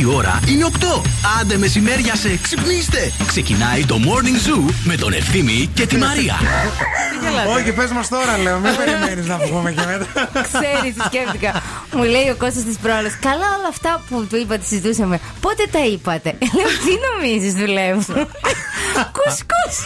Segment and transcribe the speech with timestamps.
[0.00, 1.00] Η ώρα είναι 8.
[1.40, 3.12] Άντε μεσημέρια σε ξυπνήστε.
[3.26, 6.34] Ξεκινάει το Morning Zoo με τον Ευθύμη και τη Μαρία.
[7.56, 8.58] Όχι, πες μας τώρα, λέω.
[8.58, 10.30] Μην περιμένεις να βγούμε και μετά.
[10.32, 11.62] Ξέρεις, τι σκέφτηκα.
[11.96, 13.08] Μου λέει ο Κώστας της προάλλε.
[13.20, 15.20] Καλά, όλα αυτά που του είπατε, συζητούσαμε.
[15.40, 18.14] Πότε τα είπατε; Λέω, τι νομίζεις, δουλεύουν.
[19.16, 19.76] Κουσκούς.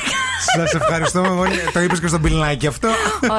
[0.57, 1.61] Σας ευχαριστούμε πολύ.
[1.72, 2.89] Το είπες και στον πιλνάκι αυτό.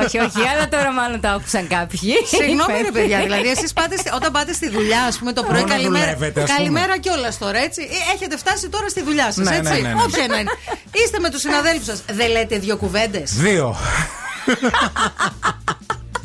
[0.04, 2.00] όχι, όχι, αλλά τώρα μάλλον το άκουσαν κάποιοι.
[2.28, 3.74] Συγγνώμη, ρε παιδιά, δηλαδή εσείς
[4.16, 6.06] όταν πάτε στη δουλειά, ας πούμε το πρωί, Μόνο καλημέρα.
[6.06, 6.58] δουλεύετε, ας πούμε.
[6.58, 7.82] Καλημέρα κιόλας τώρα, έτσι.
[7.82, 9.72] Ε, Έχετε φτάσει τώρα στη δουλειά σας, Ναι, έτσι.
[9.74, 10.02] ναι, ναι, ναι.
[10.04, 10.52] Όποια να είναι.
[10.92, 12.04] Είστε με τους συναδέλφους σας.
[12.12, 13.76] Δεν λέτε δύο κουβέντες; Δύο.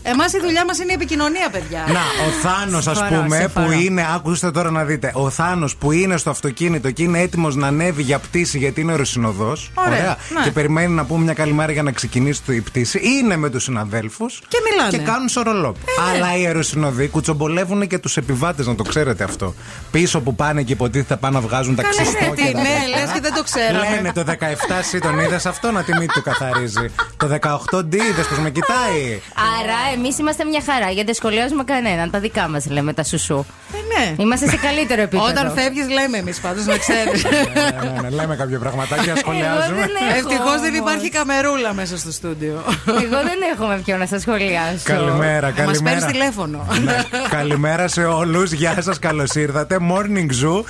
[0.06, 1.84] Εμάς η δουλειά μας είναι η επικοινωνία, παιδιά.
[1.88, 3.66] Να, ο Θάνος, ας Συμφωνώ, πούμε, συμφωνώ.
[3.66, 4.06] που είναι.
[4.14, 5.10] Άκουστε τώρα να δείτε.
[5.14, 8.92] Ο Θάνος που είναι στο αυτοκίνητο και είναι έτοιμος να ανέβει για πτήση γιατί είναι
[8.92, 9.56] οροσυνοδό.
[9.74, 10.40] Ωραία, ναι.
[10.44, 13.00] Και περιμένει να πούμε μια καλημέρα για να ξεκινήσει το- η πτήση.
[13.02, 14.40] Είναι με τους συναδέλφους.
[14.48, 14.90] Και μιλάνε.
[14.98, 15.76] Και κάνουν σορολόπ.
[16.12, 19.54] Αλλά οι αεροσυνοδοί κουτσομπολεύουν και τους επιβάτες, να το ξέρετε αυτό.
[19.90, 22.68] Πίσω που πάνε και υποτίθεται πάνε να βγάζουν τα Καλέ, ξυστό τι, και τα ναι,
[22.68, 23.00] τέτοια.
[23.00, 23.88] λες και δεν το ξέραμε.
[23.94, 26.86] Λένε το 17 εσύ τον είδε αυτό να τη μύτη του καθαρίζει.
[27.16, 29.20] Το 18D είδες πως με κοιτάει.
[29.60, 32.10] Άρα εμείς είμαστε μια χαρά γιατί δεν σχολιάζουμε κανέναν.
[32.10, 33.44] Τα δικά μας λέμε, τα σουσού.
[33.74, 34.14] Ε, ναι.
[34.22, 35.28] Είμαστε σε καλύτερο επίπεδο.
[35.28, 37.24] Όταν φεύγεις, λέμε εμείς πάντως, να ξέρεις.
[37.24, 39.62] ναι, ναι, ναι, λέμε κάποια πραγματάκια, σχολιάζουμε.
[39.62, 40.90] Εγώ δεν έχω Ευτυχώς δεν όμως.
[40.90, 42.62] υπάρχει καμερούλα μέσα στο στούντιο.
[42.86, 44.78] Εγώ δεν έχω με ποιον να σας σχολιάσω.
[44.84, 46.06] Καλημέρα, Μας παίρνεις καλημέρα.
[46.06, 46.66] τηλέφωνο.
[46.84, 46.96] Ναι,
[47.30, 48.52] Καλημέρα σε όλους.
[48.52, 49.76] Γεια σας, καλώς ήρθατε.
[49.90, 50.62] Morning Zoo.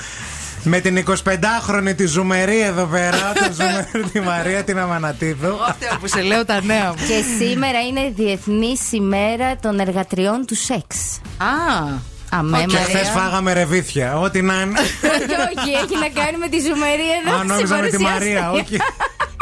[0.67, 5.57] Με την 25χρονη τη Ζουμερή εδώ πέρα, τη Ζουμερή τη Μαρία την Αμανατίδου.
[5.69, 6.95] Αυτή που σε λέω τα νέα μου.
[6.95, 10.97] Και σήμερα είναι Διεθνή ημέρα των εργατριών του σεξ.
[11.37, 11.85] Α,
[12.31, 12.79] Αμέ, Και Μαρία.
[12.85, 14.19] χθες φάγαμε ρεβίθια.
[14.19, 14.79] Ό,τι να είναι.
[14.81, 17.35] όχι, όχι, έχει να κάνει με τη ζουμερή εδώ.
[17.37, 18.35] Α, στην νόμιζα με τη παρουσίαση.
[18.35, 18.77] Μαρία, όχι.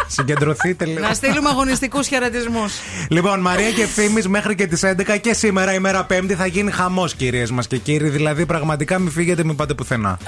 [0.06, 1.00] Συγκεντρωθείτε λίγο.
[1.00, 2.72] να στείλουμε αγωνιστικούς χαιρετισμούς.
[3.08, 7.14] Λοιπόν, Μαρία και ευθύνη μέχρι και τις 11 και σήμερα, ημέρα Πέμπτη, θα γίνει χαμός,
[7.14, 8.08] κυρίες μας και κύριοι.
[8.08, 10.18] Δηλαδή, πραγματικά μην φύγετε, μην πάτε πουθενά.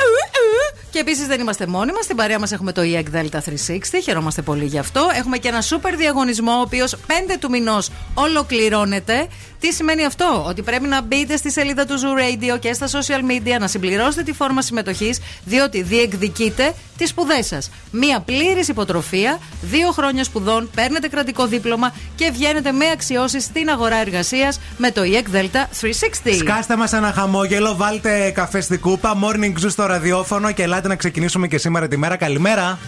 [0.94, 2.04] Και επίσης δεν είμαστε μόνοι μας.
[2.04, 4.00] Στην παρέα μας έχουμε το EEC Delta 360.
[4.02, 5.08] Χαιρόμαστε πολύ γι' αυτό.
[5.14, 9.28] Έχουμε και ένα σούπερ διαγωνισμό, ο οποίος 5 του μηνός ολοκληρώνεται.
[9.60, 13.30] Τι σημαίνει αυτό, Ότι πρέπει να μπείτε στη σελίδα του Zoo Radio και στα social
[13.30, 17.70] media να συμπληρώσετε τη φόρμα συμμετοχής, διότι διεκδικείτε τις σπουδές σας.
[17.90, 23.96] Μία πλήρης υποτροφία, δύο χρόνια σπουδών, παίρνετε κρατικό δίπλωμα και βγαίνετε με αξιώσεις στην αγορά
[23.96, 26.36] εργασίας με το EEC Delta 360.
[26.38, 30.96] Σκάστε μας ένα χαμόγελο, βάλτε καφές στην κούπα, morning zoo στο ραδιόφωνο και ελάτε να
[30.96, 32.16] ξεκινήσουμε και σήμερα τη μέρα.
[32.16, 32.78] Καλημέρα.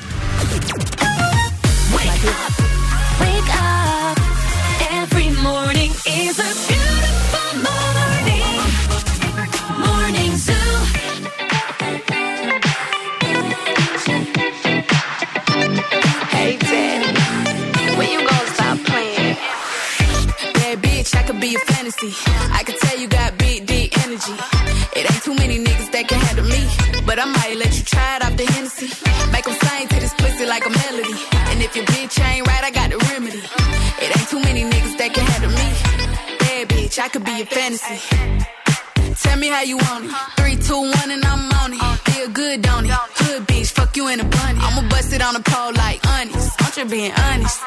[3.23, 4.17] Wake up.
[5.01, 5.93] Every morning
[6.23, 8.57] is a beautiful morning.
[9.87, 10.75] Morning Zoo.
[16.37, 17.11] Hey Daddy,
[17.99, 19.37] when you gonna stop playing?
[20.59, 22.13] Bad bitch, I could be a fantasy.
[22.59, 24.37] I could tell you got big, deep energy.
[24.99, 26.26] It ain't too many niggas that can handle me.
[27.07, 28.89] But I might let you try it off the Hennessy.
[29.33, 31.15] Make them sing to this pussy like a melody.
[31.51, 33.43] And if your bitch ain't right, I got the remedy.
[34.03, 35.69] It ain't too many niggas that can handle me.
[36.39, 37.99] Bad bitch, I could be a fantasy.
[39.23, 40.11] Tell me how you want it.
[40.37, 41.81] Three, two, one, and I'm on it.
[42.11, 42.93] Feel good, don't it?
[42.93, 44.61] Hood bitch, fuck you in a bunny.
[44.61, 46.53] I'ma bust it on the pole like honest.
[46.61, 47.61] I'm just being honest.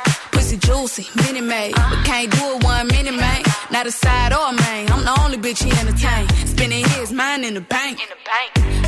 [0.50, 1.76] Pussy juicy, mini made.
[1.76, 3.44] But can't do it one minute, man.
[3.70, 4.90] Not a side or a main.
[4.90, 6.28] I'm the only bitch he entertain.
[6.48, 8.00] Spending his mind in the bank.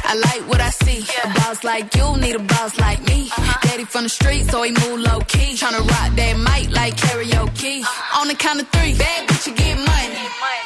[0.04, 1.06] I like what I see.
[1.24, 3.30] A boss like you need a boss like me.
[3.30, 3.68] Uh-huh.
[3.68, 5.54] Daddy from the street, so he move low key.
[5.54, 7.82] Tryna rock that mic like karaoke.
[7.82, 8.22] Uh-huh.
[8.22, 10.18] On the count of three, bad bitch, you get money.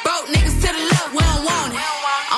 [0.02, 0.55] Broke niggas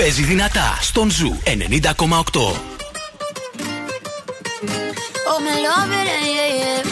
[0.00, 1.56] Παίζει δυνατά στον Ζου 90,8.
[5.30, 6.90] Oh, me love it, yeah, yeah.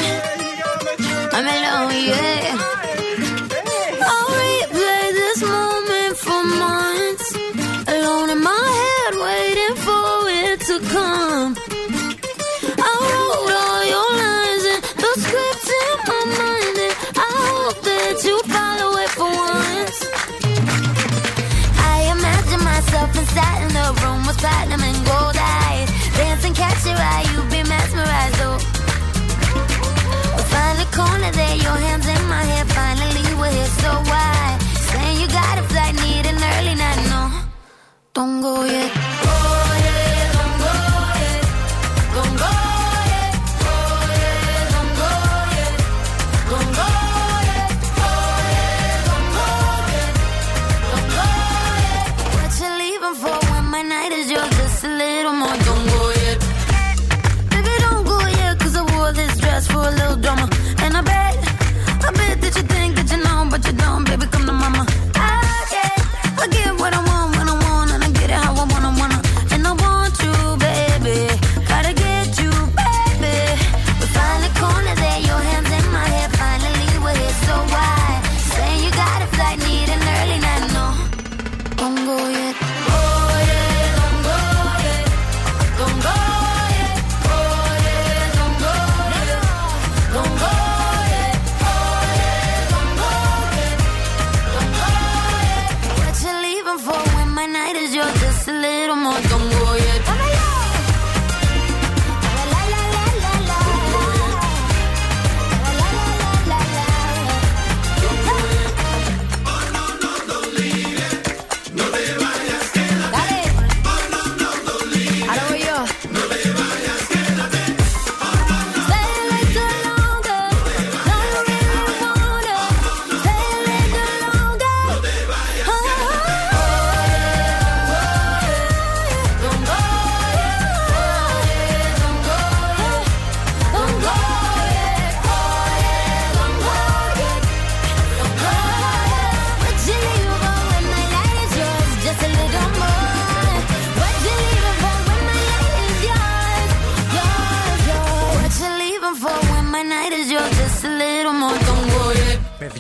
[1.37, 2.78] I'm alone, yeah.
[24.39, 25.89] Platinum and gold eyes.
[26.17, 28.59] Dancing, catch your eye, you be mesmerized, oh.
[30.37, 32.65] We find a corner there, your hands in my hair.
[32.81, 34.59] Finally, we're here, so why?
[34.91, 37.23] Saying you got a flight, need an early night, no.
[38.15, 38.91] Don't go yet.
[38.95, 39.48] Oh,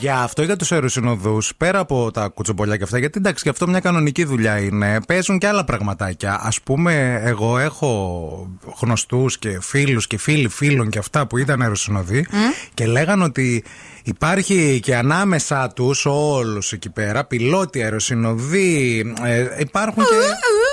[0.00, 3.69] Παιδιά, αυτό για τους αεροσυνοδούς, πέρα από τα κουτσομπολιά και αυτά, γιατί εντάξει, και αυτό
[3.69, 6.33] μια κανονική δουλειά είναι, παίζουν και άλλα πραγματάκια.
[6.33, 8.50] Α πούμε, εγώ έχω
[8.81, 12.27] γνωστούς και φίλους και φίλοι φίλων και αυτά που ήταν αεροσυνοδοί
[12.75, 13.65] και λέγανε ότι
[14.08, 20.10] υπάρχει και ανάμεσά τους όλους εκεί πέρα, πιλότοι, αεροσυνοδοί, ε, υπάρχουν και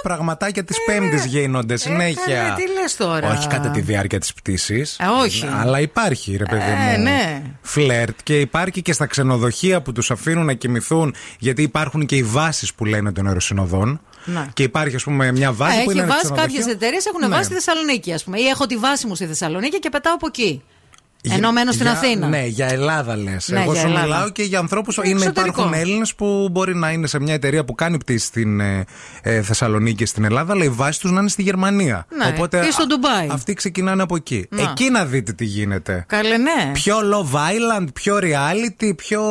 [0.01, 2.36] πραγματάκια της Πέμπτης γίνονται συνέχεια.
[2.36, 4.98] καλέ, τι λες τώρα; Όχι κατά τη διάρκεια της πτήσης.
[5.00, 5.46] Ε, όχι.
[5.62, 6.62] Αλλά υπάρχει, ρε παιδί
[6.94, 7.04] Ε, μου.
[7.04, 7.42] ναι.
[7.62, 12.24] Φλερτ και υπάρχει και στα ξενοδοχεία που τους αφήνουν να κοιμηθούν, γιατί υπάρχουν και οι
[12.24, 14.00] βάσεις που λένε των αεροσυνοδών.
[14.25, 14.48] Ναι.
[14.54, 16.58] Και υπάρχει, ας πούμε, μια βάση Α, που έχει είναι ένα βάσει ξενοδοχείο.
[16.58, 17.27] κάποιε εταιρείες έχουν Ναι.
[17.27, 18.39] βάσει στη Θεσσαλονίκη, ας πούμε.
[18.39, 20.62] Ή έχω τη βάση μου στη Θεσσαλονίκη και πετάω από εκεί.
[21.25, 22.27] Για- Ενώ μένω στην για- Αθήνα.
[22.27, 23.48] Ναι, για Ελλάδα λες.
[23.48, 24.05] Ναι, Εγώ για σου Ελλάδα.
[24.05, 24.94] μιλάω και για ανθρώπου.
[25.01, 25.41] Εξωτερικό.
[25.46, 28.86] Υπάρχουν Έλληνες που μπορεί να είναι σε μια εταιρεία που κάνει πτήση στην ε,
[29.22, 32.05] ε, Θεσσαλονίκη και στην Ελλάδα, αλλά η βάση τους να είναι στη Γερμανία.
[32.17, 33.27] Ναι, ή στο Ντουμπάι.
[33.32, 34.46] Αυτοί ξεκινάνε από εκεί.
[34.50, 34.62] Να.
[34.62, 36.05] Εκεί να δείτε τι γίνεται.
[36.08, 36.72] Καλέ, ναι.
[36.74, 39.22] Πιο Love Island, πιο reality, πιο.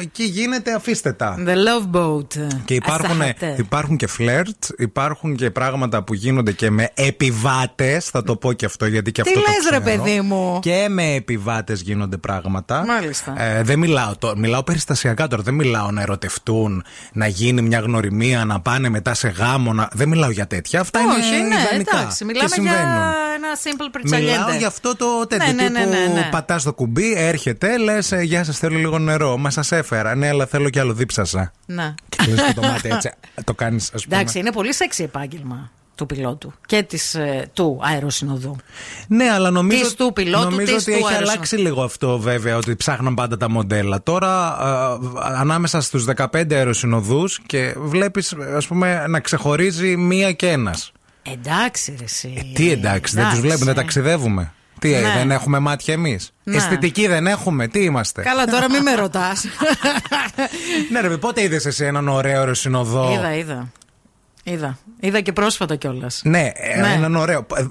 [0.00, 1.36] Εκεί γίνεται, αφήστε τα.
[1.46, 2.46] The Love Boat.
[2.64, 3.54] Και υπάρχουν, Αστάχατε.
[3.58, 8.04] υπάρχουν και φλερτ, υπάρχουν και πράγματα που γίνονται και με επιβάτες.
[8.06, 9.40] Θα το πω και αυτό γιατί και Τι αυτό.
[9.42, 10.00] το λες, ρε ξέρω.
[10.04, 12.84] παιδί μου; Και με οι βάτε γίνονται πράγματα.
[12.86, 13.42] Μάλιστα.
[13.42, 15.42] Ε, δεν μιλάω τώρα, μιλάω περιστασιακά τώρα.
[15.42, 19.72] Δεν μιλάω να ερωτευτούν, να γίνει μια γνωριμία, να πάνε μετά σε γάμο.
[19.72, 19.88] Να...
[19.92, 20.80] Δεν μιλάω για τέτοια.
[20.80, 21.98] Αυτά Όχι, είναι ναι, ιδανικά.
[21.98, 22.18] εντάξει.
[22.18, 23.02] και Μιλάμε για συμβαίνουν.
[23.36, 24.38] ένα simple πριτσαλιέντε.
[24.38, 26.28] Μιλάω για αυτό το τέτοιο Ναι, ναι, ναι, τύπου ναι, ναι.
[26.30, 29.36] πατάς το κουμπί, έρχεται, λες: Γεια σας, θέλω λίγο νερό.
[29.36, 30.14] Μα σας έφερα.
[30.14, 31.52] Ναι, αλλά θέλω κι άλλο, δίψασα.
[31.66, 31.94] Ναι.
[32.08, 33.10] Και κλείνεις το μάτι έτσι.
[33.44, 34.16] Το κάνεις, ας πούμε.
[34.16, 38.56] Εντάξει, είναι πολύ σεξι επάγγελμα του πιλότου και της, ε, του αεροσυνοδού.
[39.08, 42.18] Ναι, αλλά νομίζω, Της του πιλότου, νομίζω της ότι του έχει αεροσυνο- αλλάξει λίγο αυτό
[42.18, 44.02] βέβαια, ότι ψάχναν πάντα τα μοντέλα.
[44.02, 50.92] Τώρα, ε, ανάμεσα στους 15 αεροσυνοδούς και βλέπεις, ας πούμε, να ξεχωρίζει μία και ένας.
[51.32, 52.34] Εντάξει, ρε, εσύ.
[52.36, 54.52] Ε, τι εντάξει, δεν τους βλέπουμε, δεν ταξιδεύουμε.
[54.80, 55.12] Τι, ε, Ναι.
[55.16, 56.32] δεν έχουμε μάτια εμείς.
[56.44, 56.56] Ναι.
[56.56, 58.22] Αισθητική δεν έχουμε, τι είμαστε.
[58.22, 59.44] Καλά, τώρα μην με ρωτάς.
[60.92, 63.72] ναι, ρε, πότε είδες εσύ έναν ωραίο αεροσυνοδό; είδα, είδα.
[64.50, 64.78] Είδα.
[65.00, 66.20] Είδα και πρόσφατα κιόλας.
[66.24, 66.92] Ναι, ε, Ναι.
[66.92, 67.46] έναν ωραίο.
[67.56, 67.64] Ε,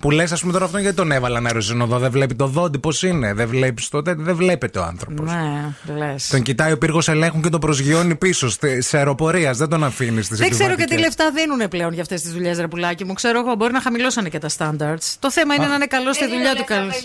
[0.00, 0.24] Πολύ ωραίο.
[0.24, 1.98] Άσχημους, άσχημους, που λες, ας πούμε τώρα αυτόν γιατί τον έβαλαν αεροσυνοδό.
[1.98, 5.30] Δεν βλέπει το δόντι πώς είναι; Δεν βλέπεις τότε, δεν βλέπετε ο άνθρωπος.
[5.30, 6.28] Ναι, λες.
[6.28, 9.56] Τον κοιτάει ο πύργος ελέγχου και τον προσγειώνει πίσω στη- σε αεροπορίας.
[9.58, 12.58] Δεν τον αφήνεις στι Δεν ξέρω και τι λεφτά δίνουν πλέον για αυτές τις δουλειές,
[12.58, 13.12] ρε πουλάκι μου.
[13.12, 15.14] Ξέρω εγώ, μπορεί να χαμηλώσανε και τα standards.
[15.18, 16.94] Το θέμα είναι να είναι καλό στη δουλειά του καλός.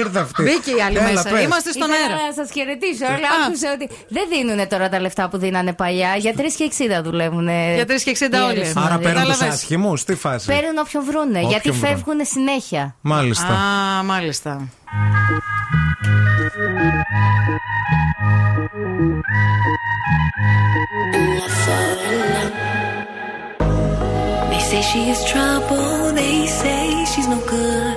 [0.00, 0.42] Ήρθε αυτή.
[0.42, 1.28] Μπήκε η άλλη Έλα, μέσα.
[1.30, 1.42] πες.
[1.42, 2.26] Είμαστε στον Ήθελα αέρα.
[2.26, 3.46] να σας χαιρετήσω, αλλά Α.
[3.46, 6.16] άκουσα ότι δεν δίνουν τώρα τα λεφτά που δίνανε παλιά.
[6.16, 7.48] Για 3 και 60 δουλεύουν.
[7.74, 8.72] Για 3 και 60 όλοι.
[8.74, 9.48] Άρα παίρνουν τους Κατάλαβες.
[9.54, 10.04] άσχημους.
[10.04, 10.46] Τι φάση.
[10.46, 11.86] Παίρνουν όποιον βρούνε, Όποιον γιατί βρούνε.
[11.94, 12.94] φεύγουν συνέχεια.
[13.00, 13.46] Μάλιστα.
[13.46, 14.68] Α, μάλιστα.
[24.50, 27.96] They say she is trouble, they say she's no good.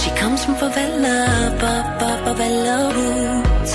[0.00, 1.18] She comes from favela,
[1.60, 3.72] ba ba favela roots.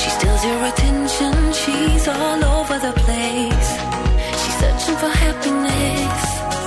[0.00, 3.70] She steals your attention, she's all over the place.
[4.40, 6.22] She's searching for happiness,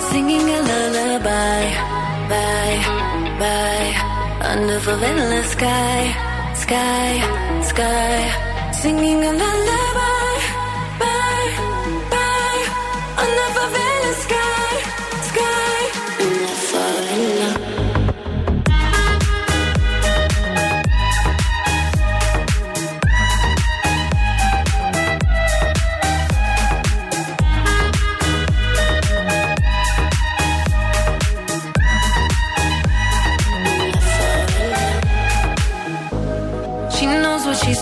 [0.09, 1.08] singing a lullaby,
[2.29, 2.79] bye,
[3.41, 3.91] bye,
[4.51, 6.01] under favela sky,
[6.63, 7.11] sky,
[7.71, 8.19] sky,
[8.81, 10.18] singing a lullaby,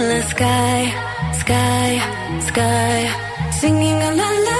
[0.00, 0.80] favela sky,
[1.40, 1.90] sky,
[2.48, 3.00] sky.
[3.60, 4.59] Singing a lullaby,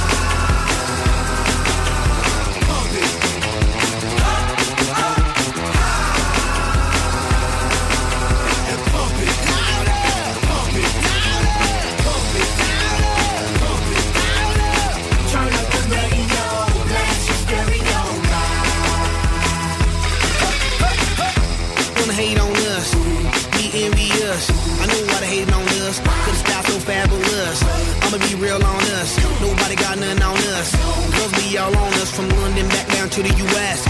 [31.57, 33.83] All on us from London back down to the U.S.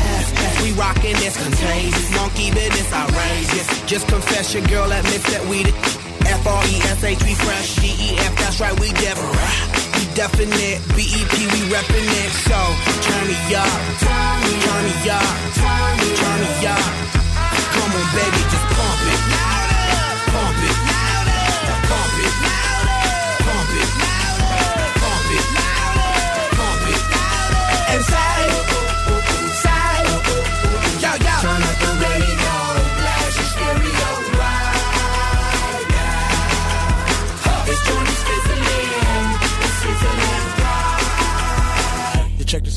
[0.64, 2.10] We rockin' this contagious.
[2.16, 3.68] Monkey business outrageous.
[3.86, 5.74] Just confess your girl admits that we the
[6.26, 7.76] F R E S H we fresh.
[7.78, 9.36] G E F that's right we different.
[9.94, 10.82] We definite.
[10.96, 12.32] B E P we reppin' it.
[12.48, 12.58] So
[13.06, 14.56] turn me up, turn me
[15.12, 16.88] up, turn me up.
[17.78, 19.51] Come on, baby, just pump it.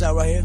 [0.05, 0.45] Out right here.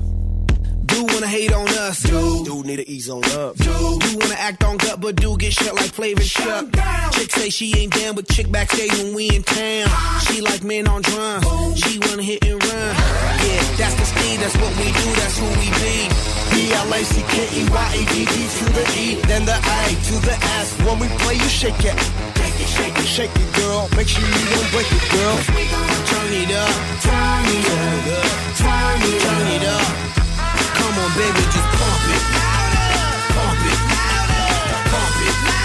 [0.85, 3.57] Do wanna hate on us, Do Dude need to ease on up.
[3.57, 6.65] Dude, do wanna act on gut, but do get shut like Flavor Chuck.
[7.11, 9.87] Chick say she ain't down, but chick backstage when we in town.
[10.25, 11.45] She like men on drums.
[11.77, 12.95] She wanna hit and run.
[13.45, 16.09] Yeah, that's the speed, that's what we do, that's who we be.
[16.51, 20.73] B-L-A-C-K-E-Y-A-D-D to the E, then the A to the S.
[20.85, 22.28] When we play, you shake it.
[22.59, 23.87] Shake it, shake it, shake it, girl.
[23.95, 25.37] Make sure you don't break it, girl.
[25.47, 28.27] Turn it up, turn it up,
[28.59, 29.87] turn it, turn it up.
[30.75, 32.23] Come on, baby, just pump it.
[33.31, 33.79] Pump it.
[34.91, 35.35] Pump it.
[35.47, 35.58] Pump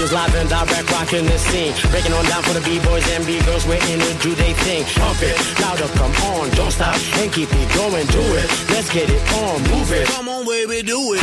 [0.00, 1.72] from the fill out feels live and direct rocking the scene.
[1.90, 4.84] Breaking on down for the B-boys and B-girls, we're in to do they thing.
[4.96, 8.48] Pump it, louder, come on, don't stop and keep it going, do it.
[8.70, 10.06] Let's get it on, move it.
[10.08, 11.20] Come on, baby, do it.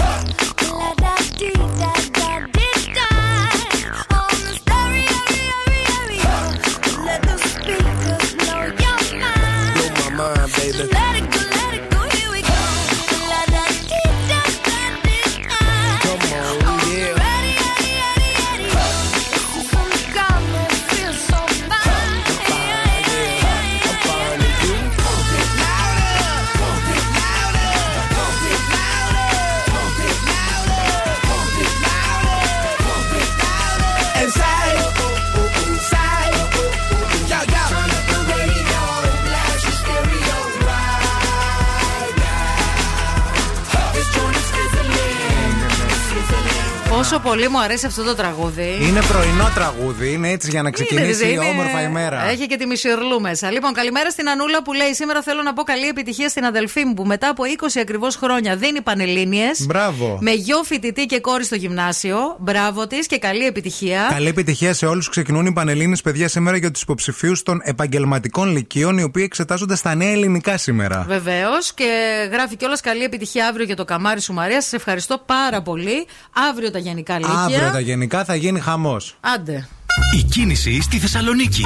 [47.08, 47.18] Sizzling.
[47.18, 48.78] Πόσο πολύ μου αρέσει αυτό το τραγούδι.
[48.82, 52.24] Είναι πρωινό τραγούδι, είναι έτσι για να ξεκινήσει Είναι, είναι- όμορφα ημέρα.
[52.30, 53.52] Έχει και τη μισιορλού μέσα.
[53.52, 56.94] Λοιπόν, καλημέρα στην Ανούλα που λέει: Σήμερα θέλω να πω καλή επιτυχία στην αδελφή μου
[56.94, 59.46] που μετά από 20 ακριβώς χρόνια δίνει πανελίνε.
[59.60, 60.18] Μπράβο.
[60.22, 62.18] Με γιο φοιτητή και κόρη στο γυμνάσιο.
[62.40, 64.08] Μπράβο της και καλή επιτυχία.
[64.10, 65.10] Καλή επιτυχία σε όλους.
[65.10, 69.96] Ξεκινούν οι Πανελλήνες παιδιά σήμερα για τους υποψηφίους των επαγγελματικών λυκείων, οι οποίοι εξετάζονται στα
[69.96, 71.06] νέα ελληνικά σήμερα.
[71.08, 71.90] Βεβαίως και
[72.32, 74.62] γράφει κιόλας καλή επιτυχία αύριο για το καμάρι σου Μαρία.
[74.62, 76.06] Σας ευχαριστώ πάρα πολύ.
[76.50, 77.44] Αύριο τα γενικά λύκεια.
[77.44, 79.18] Αύριο τα γενικά θα γίνει χαμός.
[79.20, 79.68] Άντε.
[80.16, 81.64] Η κίνηση στη Θεσσαλονίκη.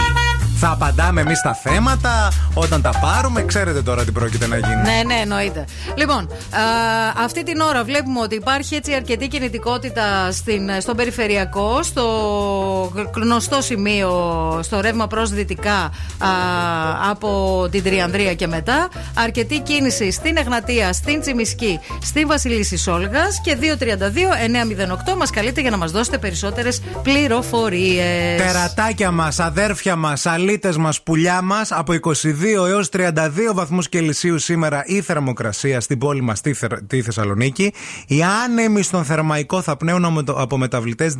[0.64, 3.44] Θα απαντάμε εμείς στα θέματα όταν τα πάρουμε.
[3.44, 4.76] Ξέρετε τώρα τι πρόκειται να γίνει.
[4.76, 5.66] Ναι, ναι, εννοείται.
[5.96, 6.60] Λοιπόν, α,
[7.24, 12.06] αυτή την ώρα βλέπουμε ότι υπάρχει έτσι αρκετή κινητικότητα στην, στον περιφερειακό, στο
[13.16, 14.12] γνωστό σημείο,
[14.64, 15.90] στο ρεύμα προς δυτικά α,
[17.10, 18.90] από την Τριανδρία και μετά.
[19.14, 23.58] Αρκετή κίνηση στην Εγνατία, στην Τσιμισκή, στην Βασιλίση Σόλγας και
[25.12, 28.21] 232-908 μας καλείτε για να μας δώσετε περισσότερες πληροφορίες.
[28.38, 34.84] Τερατάκια μας, αδέρφια μας, αλίτε μας, πουλιά μας, από 22 έως 32 βαθμούς Κελσίου σήμερα
[34.86, 37.74] η θερμοκρασία στην πόλη μας, τη, Θερ- τη Θεσσαλονίκη.
[38.08, 41.16] Οι άνεμοι στον θερμαϊκό θα πνέουν από- από μεταβλητές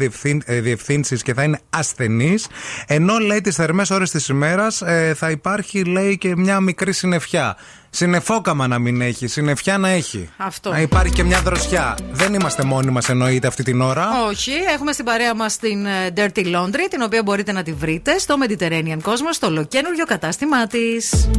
[0.46, 2.48] διευθύνσεις και θα είναι ασθενείς.
[2.88, 4.82] Ενώ λέει τις θερμές ώρες της ημέρας
[5.16, 7.56] θα υπάρχει, λέει, και μια μικρή συννεφιά.
[7.94, 10.30] Συνεφόκαμα να μην έχει, συννεφιά να έχει.
[10.38, 10.70] Αυτό.
[10.70, 11.98] Να υπάρχει και μια δροσιά.
[12.12, 14.26] Δεν είμαστε μόνοι μας, εννοείται αυτή την ώρα.
[14.28, 18.18] Όχι, έχουμε στην παρέα μας την ε, Dirty Laundry, την οποία μπορείτε να τη βρείτε
[18.18, 21.30] στο Mediterranean Cosmos, στο ολοκένουργιο κατάστημά της.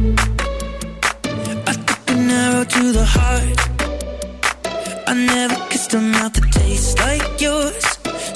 [2.13, 3.59] an arrow to the heart.
[5.07, 7.85] I never kissed a mouth that tastes like yours.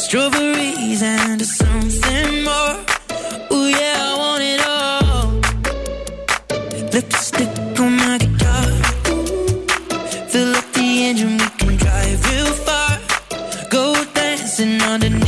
[0.06, 2.76] Strawberries and something more.
[3.54, 5.28] Ooh, yeah, I want it all.
[6.94, 7.67] Lipstick
[11.08, 13.00] engine, we can drive real far.
[13.70, 15.27] Go dancing underneath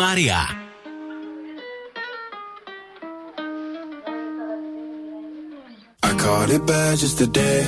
[0.00, 0.40] María.
[6.02, 7.60] I caught it bad just today.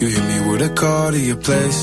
[0.00, 1.80] You hit me with a call to your place.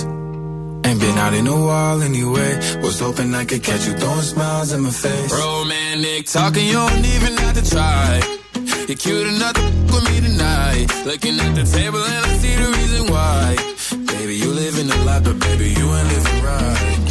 [0.87, 2.51] Ain't been out in a while anyway.
[2.81, 5.31] Was hoping I could catch you throwing smiles in my face.
[5.31, 8.19] Romantic talking, you don't even have to try.
[8.87, 10.87] You're cute enough to with me tonight.
[11.05, 13.45] Looking at the table and I see the reason why.
[14.11, 17.10] Baby, you live in a lot, but baby, you ain't living right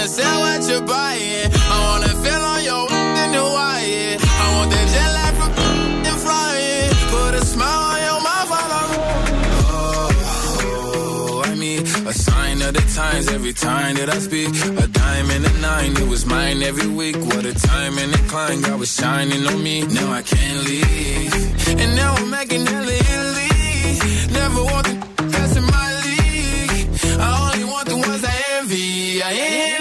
[0.00, 1.52] I wanna sell what you're buying.
[1.52, 4.16] I wanna feel on your in wire.
[4.16, 5.52] I want that jet lag from
[6.08, 6.90] and flying.
[7.12, 8.92] Put a smile on your mouth while I'm.
[10.64, 14.48] Oh, I mean, a sign of the times every time that I speak.
[14.84, 17.16] A dime and a nine, it was mine every week.
[17.16, 19.82] What a time and a climb, God was shining on me.
[19.82, 21.78] Now I can't leave.
[21.78, 23.52] And now I'm making hella Italy.
[24.32, 26.88] Never want the best in my league.
[27.20, 29.22] I only want the ones I envy.
[29.22, 29.79] I envy.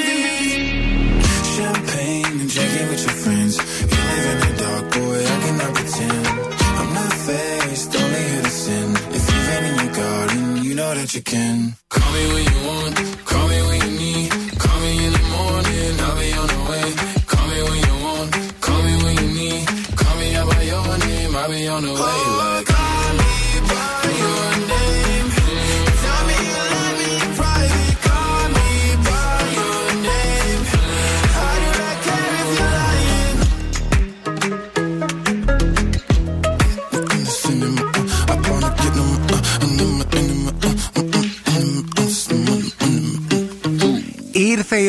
[11.09, 11.73] That you can.
[11.89, 12.58] Call me when you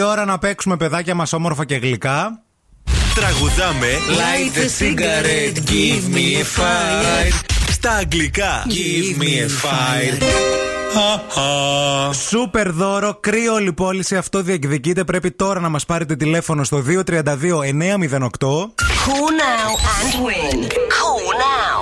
[0.00, 2.42] η ώρα να παίξουμε παιδάκια μας όμορφα και γλυκά.
[3.14, 7.32] Τραγουδάμε Light a cigarette, give me a fire.
[7.70, 10.22] Στα αγγλικά Give me a fire.
[12.12, 14.16] Σούπερ δώρο, κρύο λιπόληση.
[14.16, 15.04] Αυτό διεκδικείται.
[15.04, 18.18] Πρέπει τώρα να μας πάρετε τηλέφωνο στο 232 908.
[19.06, 20.89] Call now and win.
[21.40, 21.80] Call now.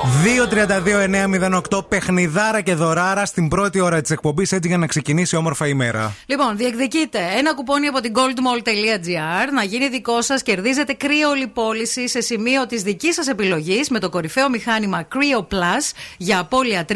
[1.78, 5.74] 232-908 παιχνιδάρα και δωράρα στην πρώτη ώρα της εκπομπής έτσι για να ξεκινήσει όμορφα η
[5.74, 6.14] μέρα.
[6.26, 10.42] Λοιπόν, διεκδικείτε ένα κουπόνι από την goldmall.gr να γίνει δικό σας.
[10.42, 15.92] Κερδίζετε κρύο πώληση σε σημείο της δικής σας επιλογής με το κορυφαίο μηχάνημα Creo Plus
[16.16, 16.92] για απώλεια 3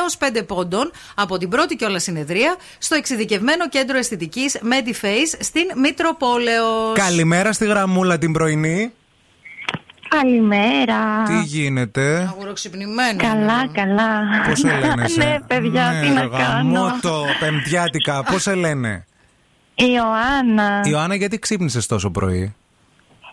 [0.00, 6.92] έως 5 πόντων από την πρώτη κιόλας συνεδρία στο εξειδικευμένο κέντρο αισθητικής Mediface στην Μητροπόλεως.
[6.94, 8.92] Καλημέρα στη γραμμούλα την πρωινή.
[10.08, 11.22] Καλημέρα.
[11.26, 13.18] Τι γίνεται; Αγουροξυπνημένο.
[13.22, 14.20] Καλά, καλά.
[14.48, 16.80] Πώς σε λένε, σε; ναι, παιδιά, τι Ναι, να ρε, κάνω.
[16.80, 18.22] γαμώτο, πεμπτιάτικα.
[18.22, 19.04] Πώς σε λένε;
[19.74, 20.80] Ιωάννα.
[20.84, 22.54] Ιωάννα, γιατί ξύπνησες τόσο πρωί;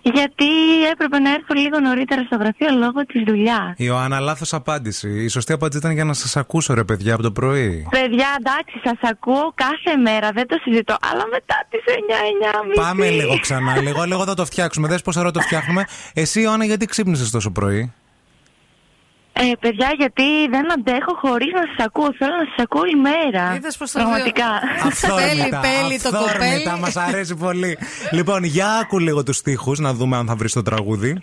[0.03, 0.45] Γιατί
[0.91, 3.73] έπρεπε να έρθω λίγο νωρίτερα στο γραφείο λόγω της δουλειάς.
[3.75, 5.09] Ιωάννα, λάθος απάντηση.
[5.23, 7.87] Η σωστή απάντηση ήταν για να σας ακούσω, ρε παιδιά, από το πρωί.
[7.89, 10.95] Παιδιά, εντάξει, σας ακούω κάθε μέρα, δεν το συζητώ.
[11.11, 11.83] Αλλά μετά τις
[12.75, 12.81] 9-9.30.
[12.81, 13.81] Πάμε λίγο ξανά.
[13.81, 14.87] Λίγο, λίγο θα το φτιάξουμε.
[14.87, 15.85] Δες πόσα ώρα το φτιάχνουμε.
[16.13, 17.93] Εσύ, Ιωάννα, γιατί ξύπνησες τόσο πρωί;
[19.35, 22.13] Ε, παιδιά, γιατί δεν αντέχω χωρίς να σας ακούω.
[22.17, 23.55] Θέλω να σας ακούω όλη μέρα.
[23.55, 24.45] Είδες πώς το Πραγματικά.
[24.83, 25.59] Αυθόρμητα.
[25.59, 26.79] πέλει το κοπέλι.
[26.79, 27.77] Μας αρέσει πολύ.
[28.11, 31.17] λοιπόν, για άκου λίγο τους στίχους να δούμε αν θα βρεις το τραγούδι.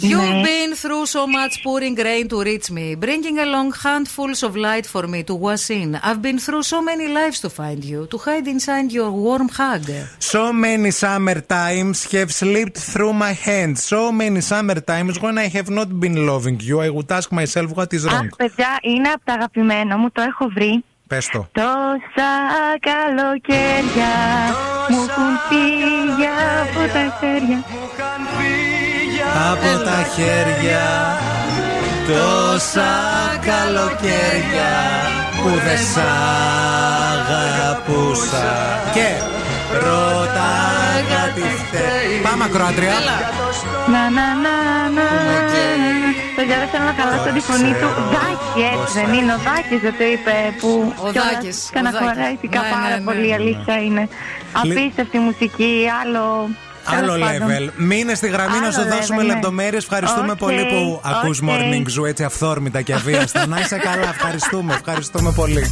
[0.00, 4.86] You've been through so much pouring rain to reach me, bringing along handfuls of light
[4.86, 5.96] for me to wash in.
[5.96, 9.84] I've been through so many lives to find you, to hide inside your warm hug.
[10.18, 13.84] So many summer times have slipped through my hands.
[13.84, 17.76] So many summer times when I have not been loving you, I would ask myself
[17.76, 18.26] what is wrong.
[18.32, 20.84] Αχ, παιδιά, είναι από τα αγαπημένα μου, το έχω βρει.
[21.06, 21.48] Πες το.
[21.52, 22.32] Τόσα
[22.80, 24.14] καλοκαίρια
[24.88, 26.28] μου έχουν φύγει
[26.62, 27.64] από τα χέρια.
[29.50, 30.86] Από τα χέρια
[32.06, 32.92] τόσα
[33.48, 34.74] καλοκαίρια
[35.42, 35.98] που δεν σ'
[37.42, 38.50] αγαπούσα.
[38.94, 39.08] Και
[39.84, 40.52] Ρώτα
[41.34, 42.20] τι φταίει.
[42.22, 42.92] Πάμε ακροάτρια.
[43.92, 44.56] Να, να, να,
[44.96, 45.06] να.
[46.36, 47.88] Παιδιά, δεν θέλω να χαλάσω τη φωνή του.
[48.14, 49.32] Δάκης, έτσι δεν είναι.
[49.32, 50.92] Ο Δάκης δεν το είπε που.
[51.04, 52.70] Ο κιόλας Δάκης, ο Καναχωρέθηκα Δάκης.
[52.70, 53.34] Ναι, πάρα ναι, ναι, πολύ, η ναι.
[53.34, 54.08] αλήθεια είναι.
[54.60, 56.24] Απίστευτη μουσική, άλλο.
[56.84, 57.48] Άλλο τέλος πάντων.
[57.48, 57.70] level.
[57.76, 59.32] Μείνε στη γραμμή να Άλλο σου δώσουμε level, ναι.
[59.32, 59.82] λεπτομέρειες.
[59.82, 61.48] Ευχαριστούμε Οκ, πολύ που ακούς OK.
[61.48, 63.46] morning zoo έτσι αυθόρμητα και αβίαστα.
[63.46, 64.08] να είσαι καλά.
[64.08, 65.66] Ευχαριστούμε, ευχαριστούμε πολύ.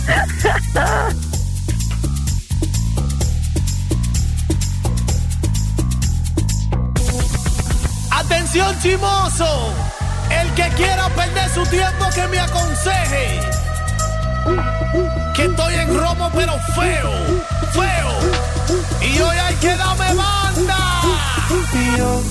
[8.11, 9.73] Atención chimoso,
[10.31, 13.40] el que quiera perder su tiempo que me aconseje.
[15.35, 17.12] Que estoy en romo pero feo,
[17.73, 18.11] feo.
[19.03, 20.89] Y hoy hay que darme banda.
[21.52, 22.22] Y yo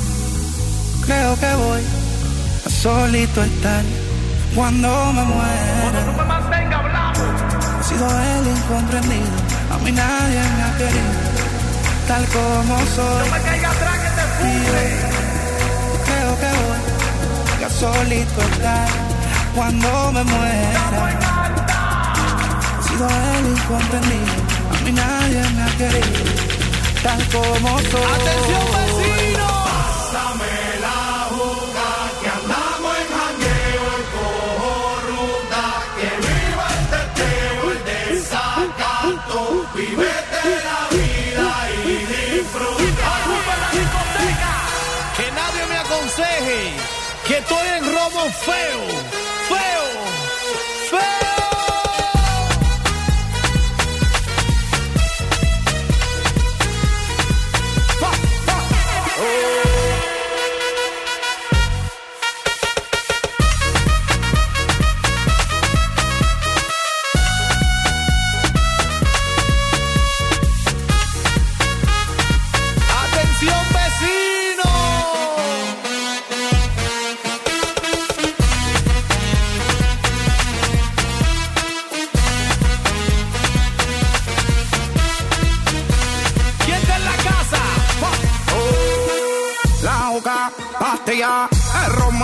[1.06, 1.82] creo que voy
[2.66, 3.84] a solito estar
[4.56, 6.00] cuando me muera.
[7.80, 9.38] He sido el incomprendido,
[9.74, 11.14] a mí nadie me ha querido,
[12.08, 13.28] tal como soy.
[13.28, 14.72] Y yo
[16.06, 18.88] creo que voy a solito estar
[19.54, 20.82] cuando me muera.
[22.80, 24.34] He sido el incomprendido,
[24.72, 26.29] a mí nadie me ha querido,
[27.04, 28.12] tal como soy.
[28.16, 29.48] Atención vecino.
[29.70, 31.02] Pásame la
[31.34, 31.90] juga
[32.22, 34.74] que andamos en jangueo y cojo
[35.10, 35.64] ruta.
[35.98, 39.40] Que viva el teteo, el desacato.
[39.76, 41.50] Vivete la vida
[41.86, 43.10] y disfruta.
[43.64, 44.54] la discoteca.
[45.18, 46.60] Que nadie me aconseje
[47.28, 48.82] que estoy en robo feo,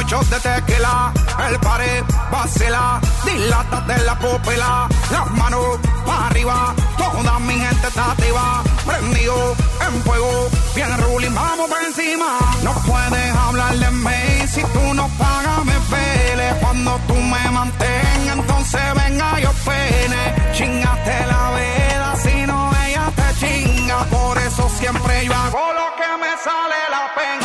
[0.06, 1.12] muchos de tequila,
[1.50, 8.12] el pared, vacila, dilata de la pupila, las manos para arriba, toda mi gente está
[8.12, 9.56] activa, prendido
[9.88, 12.38] en fuego, bien ruling, vamos por encima.
[12.62, 18.38] No puedes hablar de mí si tú no pagas me pele, cuando tú me mantengas,
[18.38, 25.26] entonces venga yo pene, chingate la vela, si no ella te chinga, por eso siempre
[25.26, 27.44] yo hago lo que me sale la pena.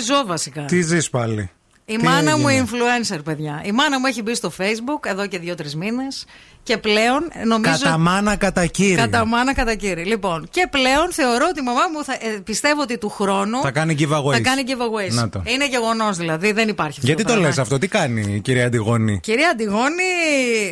[0.00, 0.64] Τι ζω βασικά.
[0.64, 1.50] Τι ζεις πάλι;
[1.84, 3.62] Η Τι μάνα μου έγινε; influencer, παιδιά.
[3.64, 6.24] Η μάνα μου έχει μπει στο Facebook εδώ και δύο-τρεις μήνες
[6.62, 7.72] και πλέον νομίζω.
[7.82, 8.96] Κατά μάνα, κατά κύριε.
[8.96, 10.04] Κατά μάνα, κατά κύριε.
[10.04, 13.60] Λοιπόν, και πλέον θεωρώ ότι η μαμά μου θα, ε, πιστεύω ότι του χρόνου.
[13.62, 14.32] Θα κάνει giveaways.
[14.32, 15.12] Θα κάνει giveaways.
[15.12, 15.42] Να το.
[15.44, 17.06] Είναι γεγονός δηλαδή, δεν υπάρχει αυτό.
[17.06, 17.46] Γιατί το πράγμα.
[17.48, 20.02] λες αυτό, τι κάνει η κυρία Αντιγόνη; Κυρία Αντιγόνη,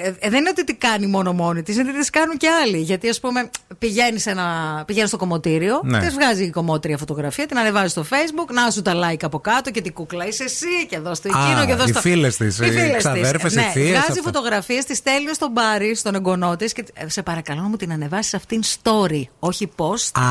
[0.03, 2.49] ε, ε, δεν είναι ότι τι κάνει μόνο μόνη της, είναι ότι τις κάνουν και
[2.65, 2.79] άλλοι.
[2.79, 4.47] Γιατί, ας πούμε, πηγαίνεις, ένα,
[4.87, 5.99] πηγαίνεις στο κομμωτήριο, Ναι.
[5.99, 9.71] της βγάζει η κομμότρια φωτογραφία, την ανεβάζει στο Facebook, να σου τα like από κάτω
[9.71, 12.01] και την κούκλα είσαι εσύ και εδώ στο Α, εκείνο και εδώ οι στο.
[12.01, 12.97] φίλες της, Οι οι φίλες της.
[12.97, 14.23] ξαδέρφες, οι ναι, θείες, Βγάζει αυτά.
[14.23, 17.93] φωτογραφίες, τη στέλνει στον Πάρη, στον εγγονό της και ε, σε παρακαλώ να μου την
[17.93, 20.11] ανεβάσεις αυτήν story, όχι post.
[20.21, 20.25] Α,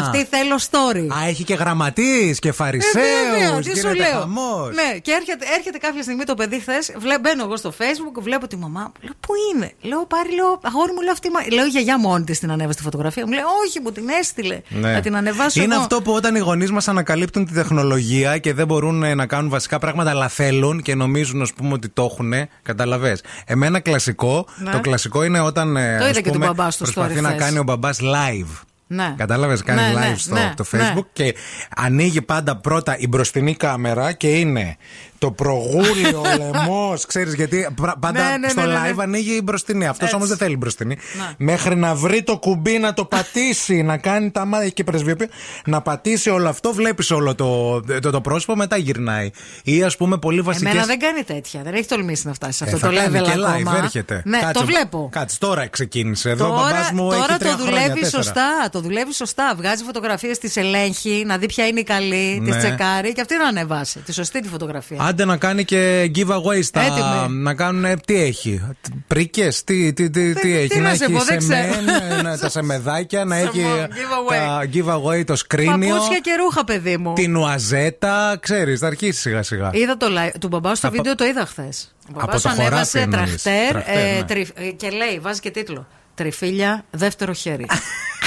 [0.00, 1.06] Αυτή θέλω story.
[1.22, 3.66] Α, έχει και γραμματείς και Ε, βέβαια, φαρισαίους.
[3.66, 4.26] τι σου λέω.
[4.74, 6.90] Ναι, και έρχεται, έρχεται κάποια στιγμή το παιδί χθες.
[7.20, 8.92] Μπαίνω εγώ στο Facebook, βλέπω τη μαμά μου.
[9.00, 11.26] Λέω, Πού είναι; Λέω, Πάρη, λέω, αγόρι μου, λέω αυτή.
[11.26, 13.26] η μα-» Λέω, η γιαγιά μόνη της την ανέβασε τη φωτογραφία.
[13.26, 14.60] Μου λέει, Όχι, μου την έστειλε.
[14.68, 14.92] Ναι.
[14.92, 15.82] Να την ανεβάσω Είναι εγώ.
[15.82, 19.50] αυτό που όταν οι γονείς μας ανακαλύπτουν τη τεχνολογία και δεν μπορούν ε, να κάνουν
[19.50, 22.32] βασικά πράγματα, αλλά θέλουν και νομίζουν, ας πούμε, ότι το έχουν.
[22.62, 23.18] Καταλαβέ.
[23.44, 24.46] Εμένα κλασικό.
[24.68, 24.74] Ναι.
[24.74, 25.76] Το κλασικό είναι όταν.
[25.76, 27.40] ε, Το ας είδα και του πούμε, μπαμπάς στο Προσπαθεί story να χθες.
[27.40, 28.62] κάνει ο μπαμπάς live.
[28.90, 29.14] Ναι.
[29.16, 30.92] Κατάλαβες, κάνει Ναι, live ναι, στο ναι, το ναι.
[30.96, 31.34] Facebook και
[31.76, 34.76] ανοίγει πάντα πρώτα η μπροστινή κάμερα και είναι
[35.18, 37.06] το προγούλιο, ο λαιμός.
[37.06, 39.02] Ξέρεις γιατί πρα- πάντα Ναι, ναι, στο ναι, ναι, live ναι.
[39.02, 39.86] ανοίγει η μπροστινή.
[39.86, 40.14] Αυτός Έτσι.
[40.16, 40.96] όμω δεν θέλει μπροστινή.
[41.16, 41.24] Ναι.
[41.52, 45.28] Μέχρι να βρει το κουμπί, να το πατήσει, να κάνει τα μάτια και πρεσβειοποιεί,
[45.64, 49.30] να πατήσει όλο αυτό, βλέπεις όλο το, το, το πρόσωπο, μετά γυρνάει.
[49.64, 50.68] Ή ας πούμε πολύ βασικέ.
[50.68, 51.60] Εμένα δεν κάνει τέτοια.
[51.62, 53.72] Δεν έχει τολμήσει να φτάσει σε αυτό Ε, το θα κάνει level και ακόμα.
[53.78, 54.22] live, έρχεται.
[54.24, 55.08] Ναι, Κάτσε, το βλέπω.
[55.12, 56.30] Κάτσε, τώρα ξεκίνησε.
[56.30, 58.22] Εδώ ο Τώρα, μπαμπάς μου έχει τώρα τρία το χρόνια, δουλεύει τέσσερα.
[58.22, 58.68] σωστά.
[58.72, 59.54] Το δουλεύει σωστά.
[59.56, 62.50] Βγάζει φωτογραφίες, τις ελέγχει, να δει ποια είναι η καλή, Ναι.
[62.50, 63.98] τι τσεκάρει και αυτή να ανεβάσει.
[63.98, 64.96] Τη σωστή τη φωτογραφία.
[65.08, 66.80] Άντε να κάνει και giveaway στα.
[66.80, 67.38] Έτοιμη.
[67.40, 68.00] Να κάνουν.
[68.06, 68.62] Τι έχει;
[69.06, 71.72] Πρίκες, τι, τι, τι, τι έχει; τι να σε έχει πω, δεν ξέρω.
[71.72, 74.34] σεμέν, να- τα σεμεδάκια, να έχει giveaway.
[74.36, 75.94] τα giveaway το σκρίνιο.
[75.94, 77.12] Παπούτσια και ρούχα, παιδί μου.
[77.14, 79.70] Την ουαζέτα, ξέρεις, θα αρχίσει σιγά σιγά.
[79.72, 81.94] Είδα το live του μπαμπάς στο Από- βίντεο, το είδα χθες.
[82.04, 83.42] Ο Από μπαμπάς το ανέβασε χωράφι εννοείς.
[83.42, 84.24] τραχτέρ, Τραχτέρ, ε, ναι.
[84.24, 85.86] τρι- ε, και λέει, βάζει και τίτλο.
[86.14, 87.66] Τριφύλια, δεύτερο χέρι.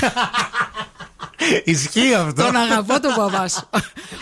[1.64, 2.44] Ισχύει αυτό.
[2.44, 3.70] Τον αγαπώ τον μπαμπά σου.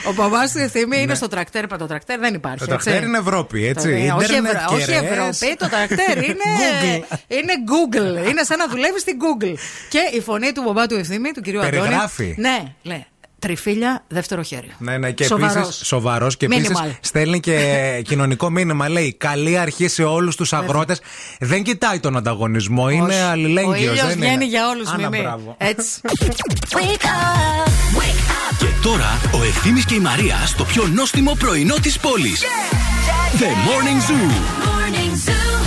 [0.07, 2.57] Ο μπαμπά του ευθύμη είναι στο τρακτέρ, είπα το τρακτέρ δεν υπάρχει.
[2.59, 2.65] Ναι.
[2.65, 3.05] Το τρακτέρ έτσι.
[3.07, 3.87] είναι Ευρώπη, έτσι.
[3.87, 5.11] Το- ε, όχι, Ίντερνετ, Ευρω- όχι κεραίες.
[5.41, 7.17] Ευρώπη, το τρακτέρ είναι Google.
[7.27, 8.29] είναι Google.
[8.29, 9.53] Είναι σαν να δουλεύεις στην Google.
[9.89, 11.81] Και η φωνή του μπαμπά του ευθύμη, του κυρίου Αντώνη.
[11.81, 12.35] Περιγράφει.
[12.37, 13.05] Ναι, λέει.
[13.39, 14.71] Τριφύλια, δεύτερο χέρι.
[14.77, 15.55] Ναι, ναι, και Σοβαρός.
[15.55, 16.89] επίσης σοβαρός και επίσης Minimal.
[17.01, 17.57] στέλνει και
[18.09, 18.89] κοινωνικό μήνυμα.
[18.89, 21.01] Λέει καλή αρχή σε όλους τους αγρότες.
[21.39, 23.19] Δεν κοιτάει τον ανταγωνισμό, είναι Όχι.
[23.21, 23.73] αλληλέγγυος.
[23.73, 25.21] Ο ήλιος βγαίνει για όλους, Άνα, Μιμή.
[25.23, 25.55] μπράβο.
[25.57, 26.01] Έτσι.
[28.59, 32.41] Και τώρα ο Ευθύμης και η Μαρία στο πιο νόστιμο πρωινό της πόλης.
[33.39, 34.31] The Morning Zoo.
[34.69, 35.58] My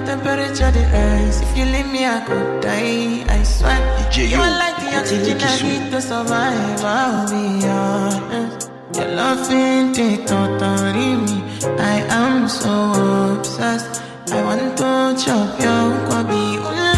[0.00, 1.40] make temperature the rise?
[1.42, 3.24] If you leave me, I could die.
[3.28, 3.78] I swear.
[4.14, 6.84] you are like the oxygen I need to survive.
[6.84, 8.70] I'll be honest.
[8.94, 11.42] Your love ain't it totally me.
[11.78, 14.02] I am so obsessed.
[14.30, 16.44] I want to chop your kwabi.
[16.68, 16.94] Ule,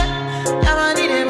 [0.65, 1.30] yamani de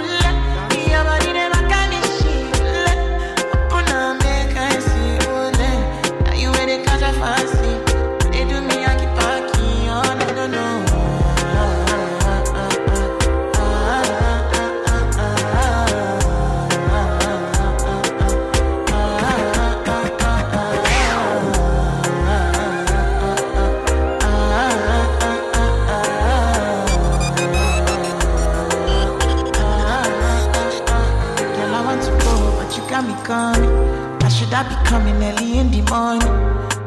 [35.91, 36.23] morning?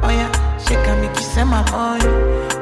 [0.02, 2.08] Oh yeah, she can make you send my money.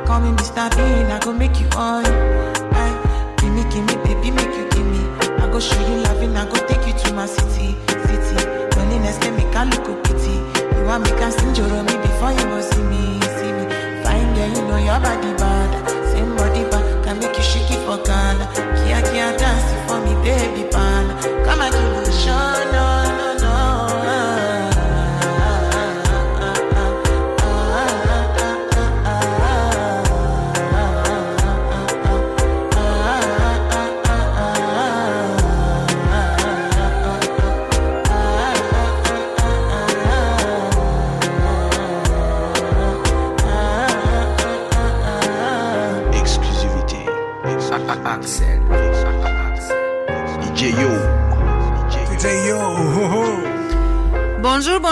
[0.07, 0.66] Call me Mr.
[0.76, 2.05] Bean, I go make you on.
[2.05, 5.03] Aye, eh, give me, give me, baby, make you give me.
[5.38, 8.36] I go show you loving, I go take you to my city, city.
[8.76, 10.34] Loneliness can make a look pity.
[10.76, 13.64] You want me can sing me before you go see me, see me.
[14.03, 15.70] Fine girl, you know your body bad.
[16.11, 18.72] Same body bad, can make you shake it for Ghana.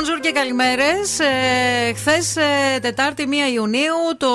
[0.01, 1.19] Bonjour, bonjour και καλημέρες.
[1.19, 2.37] Ε, Χθες,
[2.81, 4.27] Τετάρτη 1 Ιουνίου, το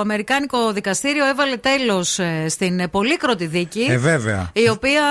[0.00, 3.86] Αμερικάνικο Δικαστήριο έβαλε τέλος στην ε, πολύκροτη δίκη.
[3.90, 4.50] Ε, βέβαια.
[4.52, 5.02] Η οποία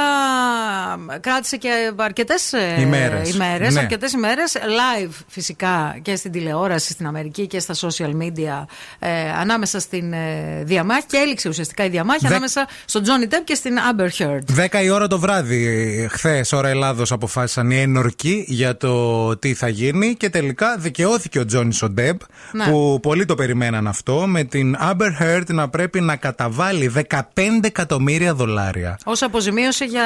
[1.19, 3.33] κράτησε και αρκετές Ημέρες.
[3.33, 3.79] ημέρες Ναι.
[3.79, 8.65] αρκετές ημέρες, live φυσικά και στην τηλεόραση στην Αμερική και στα social media
[8.99, 13.41] ε, ανάμεσα στην ε, διαμάχη και έληξε ουσιαστικά η διαμάχη Δε- ανάμεσα στον Johnny Depp
[13.43, 14.65] και στην Amber Heard.
[14.79, 19.67] 10 η ώρα το βράδυ, χθες, ώρα Ελλάδος, αποφάσισαν οι ένορκοι για το τι θα
[19.67, 22.17] γίνει και τελικά δικαιώθηκε ο Τζόνι ο Ντεμπ,
[22.51, 22.63] Ναι.
[22.65, 27.21] που πολλοί το περιμέναν αυτό, με την Amber Heard να πρέπει να καταβάλει 15
[27.61, 28.99] εκατομμύρια δολάρια.
[29.05, 30.05] Ω αποζημίωση για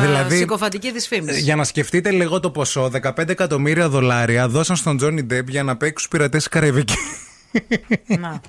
[0.00, 1.40] Δηλαδή, συκοφαντική δυσφήμιση.
[1.40, 5.76] Για να σκεφτείτε λίγο το ποσό, 15 εκατομμύρια δολάρια δώσαν στον Τζόνι Ντεμπ για να
[5.76, 6.96] παίξει τους πειρατές της Καραϊβικής.
[8.06, 8.40] Να.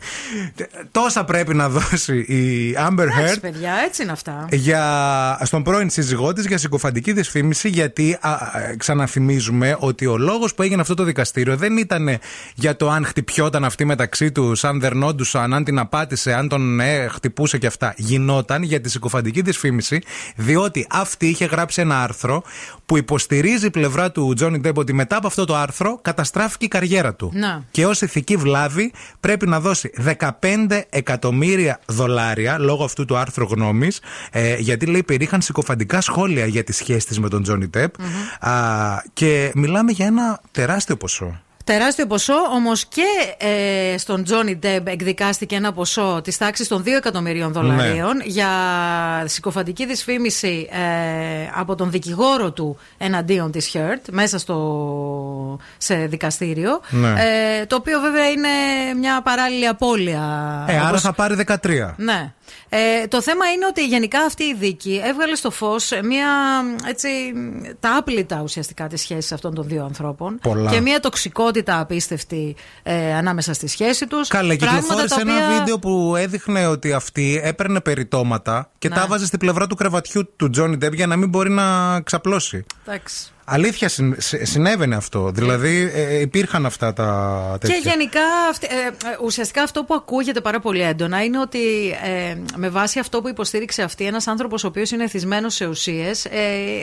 [0.91, 4.47] Τόσα πρέπει να δώσει η Amber Εντάξει, Heard παιδιά, έτσι είναι αυτά.
[4.51, 8.37] για, στον πρώην σύζυγό της για συκοφαντική δυσφήμιση, γιατί α, α,
[8.77, 12.09] ξαναθυμίζουμε ότι ο λόγος που έγινε αυτό το δικαστήριο δεν ήταν
[12.55, 17.07] για το αν χτυπιόταν αυτή μεταξύ τους, αν δερνόντουσαν, αν την απάτησε, αν τον ε,
[17.07, 17.93] χτυπούσε και αυτά.
[17.97, 20.01] Γινόταν για τη συκοφαντική δυσφήμιση,
[20.35, 22.43] διότι αυτή είχε γράψει ένα άρθρο
[22.85, 26.67] που υποστηρίζει η πλευρά του Τζόνι Ντεπ ότι μετά από αυτό το άρθρο καταστράφηκε η
[26.67, 27.31] καριέρα του.
[27.33, 27.63] Να.
[27.71, 29.91] Και ως ηθική βλάβη πρέπει να δώσει
[30.39, 33.99] 15 εκατομμύρια δολάρια λόγω αυτού του άρθρου γνώμης,
[34.31, 37.93] ε, γιατί λέει υπήρχαν συκοφαντικά σχόλια για τη σχέση της με τον Τζόνι Τεπ.
[39.13, 41.41] Και μιλάμε για ένα τεράστιο ποσό.
[41.71, 43.03] Τεράστιο ποσό, όμως και
[43.37, 48.23] ε, στον Τζόνι Ντεμπ εκδικάστηκε ένα ποσό της τάξης των 2 εκατομμυρίων δολαρίων Ναι.
[48.25, 48.49] για
[49.25, 50.79] συκοφαντική δυσφήμιση ε,
[51.55, 54.57] από τον δικηγόρο του εναντίον της Χέρτ μέσα στο,
[55.77, 56.81] σε δικαστήριο.
[56.89, 57.07] Ναι.
[57.09, 58.47] Ε, το οποίο βέβαια είναι
[58.99, 60.21] μια παράλληλη απώλεια.
[60.67, 61.93] Ε, άρα όπως- θα πάρει 13.
[61.97, 62.33] Ναι.
[62.69, 66.27] Ε, το θέμα είναι ότι γενικά αυτή η δίκη έβγαλε στο φως μια
[66.87, 67.07] έτσι,
[67.79, 70.39] τα άπλυτα ουσιαστικά της σχέσης αυτών των δύο ανθρώπων.
[70.41, 70.71] Πολλά.
[70.71, 74.27] Και μια τοξικότητα απίστευτη ε, ανάμεσα στη σχέση τους.
[74.27, 78.95] Καλά, κυκλοφόρησε ένα βίντεο που έδειχνε ότι αυτή έπαιρνε περιτώματα και Ναι.
[78.95, 82.65] τα βάζε στην πλευρά του κρεβατιού του Τζόνι Ντεμπ για να μην μπορεί να ξαπλώσει.
[82.85, 83.31] Εντάξει.
[83.51, 85.31] Αλήθεια συν- συ- συνέβαινε αυτό.
[85.33, 87.75] Δηλαδή ε, υπήρχαν αυτά τα τέτοια.
[87.79, 92.35] Και γενικά, αυτη- ε, ε, ουσιαστικά αυτό που ακούγεται πάρα πολύ έντονα είναι ότι ε,
[92.55, 96.29] με βάση αυτό που υποστήριξε αυτή, ένας άνθρωπος ο οποίος είναι εθισμένος σε ουσίες, ε,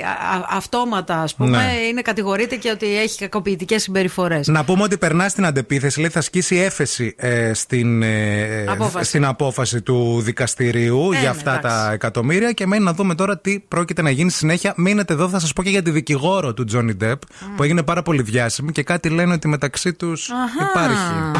[0.05, 1.73] α- α- αυτόματα, ας πούμε, Ναι.
[1.91, 4.47] είναι κατηγορείται και ότι έχει κακοποιητικές συμπεριφορές.
[4.47, 9.05] Να πούμε ότι περνά στην αντεπίθεση, λέει θα σκίσει έφεση ε, στην, ε, Απόφαση.
[9.09, 11.77] στην απόφαση του δικαστηρίου Ε, για ναι, αυτά εντάξει.
[11.87, 14.75] τα εκατομμύρια και μένει να δούμε τώρα τι πρόκειται να γίνει στη συνέχεια.
[14.77, 17.21] Μείνετε εδώ, θα σας πω και για τη δικηγόρο του Τζόνι Ντεπ
[17.57, 20.71] που έγινε πάρα πολύ διάσημη και κάτι λένε ότι μεταξύ τους Αχα.
[20.71, 21.31] υπάρχει.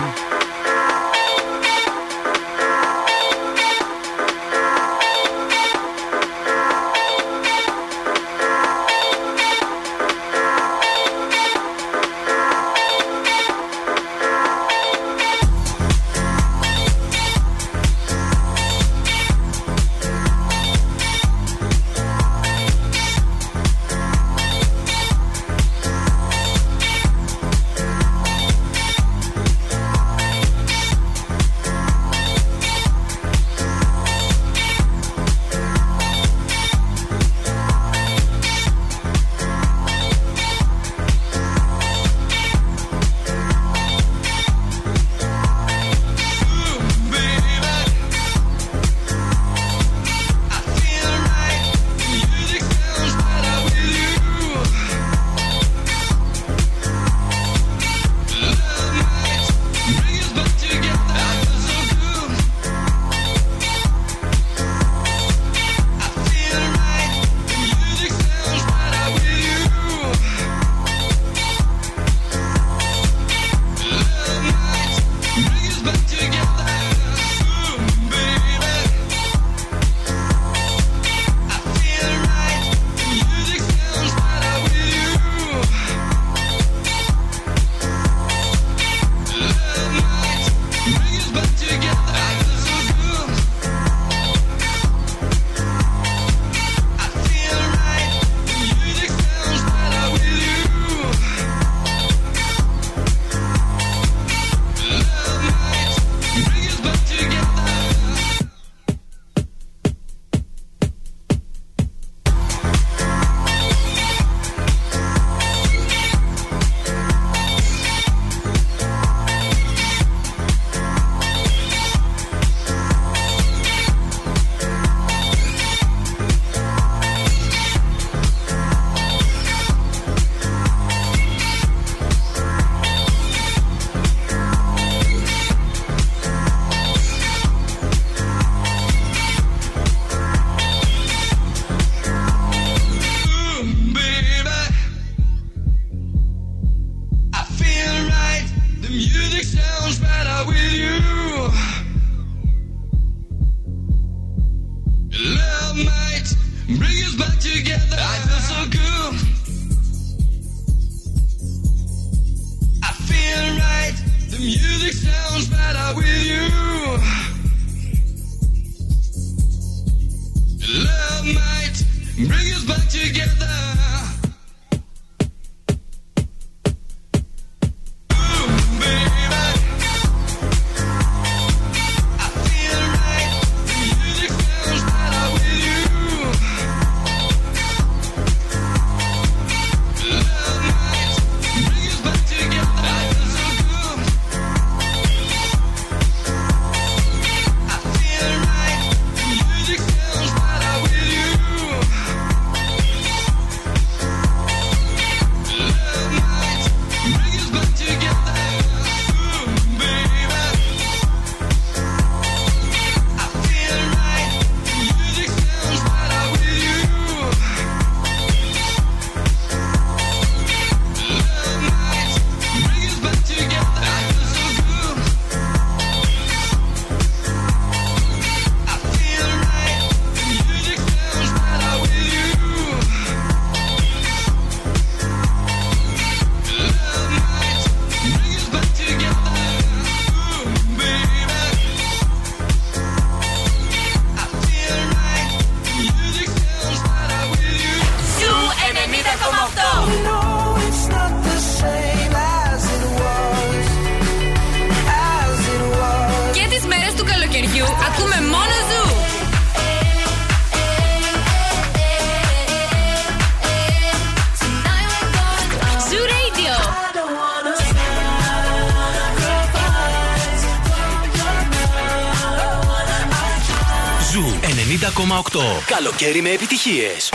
[276.07, 277.06] Καλοκαίρι με επιτυχίες.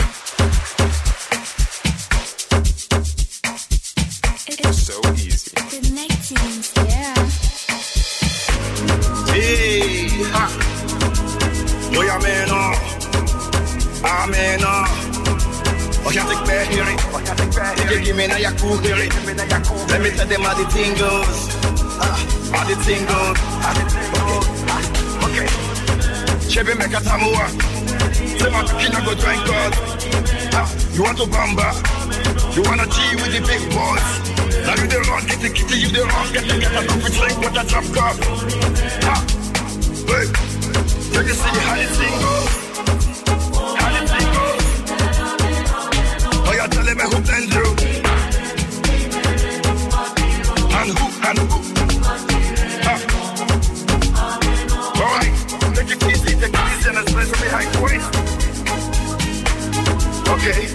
[31.12, 31.68] Want to bamba?
[32.56, 34.06] You wanna G with the big boys?
[34.64, 37.12] Now you the run, get the kitty, you the run, get the get a coffee
[37.12, 38.16] drink with a drop cup.
[39.04, 39.20] Ah,
[40.08, 40.26] hey,
[41.12, 42.52] you can see how the thing goes.
[43.76, 44.28] How the thing.
[46.46, 47.66] Oh, you're telling me who blend you?
[50.78, 51.58] And who, and who?
[52.88, 53.00] Ah.
[54.96, 55.32] All right,
[55.74, 58.02] take it easy, take it easy, and especially behind point.
[60.32, 60.71] Okay.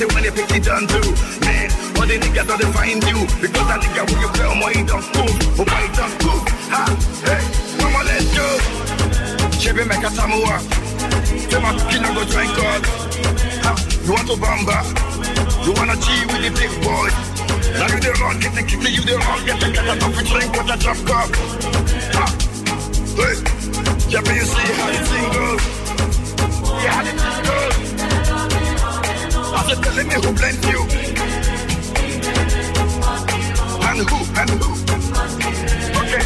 [0.00, 1.12] The when they pick it down too.
[1.44, 1.68] Man,
[2.00, 3.20] all the niggas don't find you.
[3.36, 5.36] Because that nigga when you play more, he don't move.
[5.60, 6.48] He don't?
[6.72, 6.84] Ha,
[7.28, 7.42] hey,
[7.76, 8.46] mama, let's go.
[9.60, 10.56] Chebe make a samoa.
[11.28, 12.82] Say my kid go drink God.
[13.60, 14.78] Ha, you want to bamba?
[15.68, 17.12] You wanna G with the big boy?
[17.76, 20.24] Now you the run, get the kitty, you the run, get the get a coffee
[20.24, 21.28] drink with a drop cup.
[22.16, 22.26] Ha,
[23.20, 23.36] hey,
[24.08, 25.44] yeah, you see how the.
[26.80, 27.59] Yeah, how the.
[29.70, 30.30] So tell me who
[30.66, 30.82] you?
[33.86, 34.18] And who?
[34.34, 34.70] And who?
[36.00, 36.22] Okay.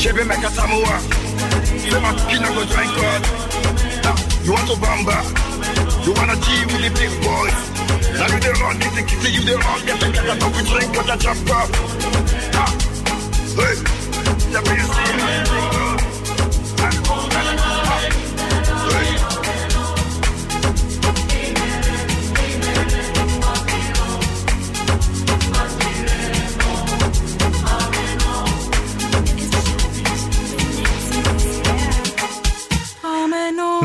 [0.00, 0.96] Chebe Mekatamua.
[1.92, 2.92] Lema Kina go drink.
[2.96, 3.22] God.
[4.42, 5.18] You want to bamba?
[6.06, 7.58] You wanna G with the big boys?
[8.18, 10.94] Now you the wrong, get the kitty, you the wrong, get the cat, we drink,
[10.94, 11.68] got jump up.
[13.54, 13.74] Hey!
[14.50, 15.03] The.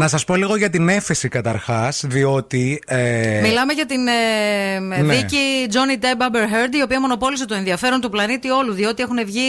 [0.09, 2.81] Σας πω λίγο για την έφεση καταρχάς, διότι.
[2.87, 5.13] Ε, Μιλάμε για την ε, Ναι.
[5.15, 5.37] δίκη
[5.71, 8.73] Johnny Depp Amber Heard, η οποία μονοπόλησε το ενδιαφέρον του πλανήτη όλου.
[8.73, 9.41] Διότι έχουν βγει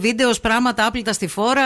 [0.00, 1.62] βίντεος, πράγματα άπλυτα στη φόρα.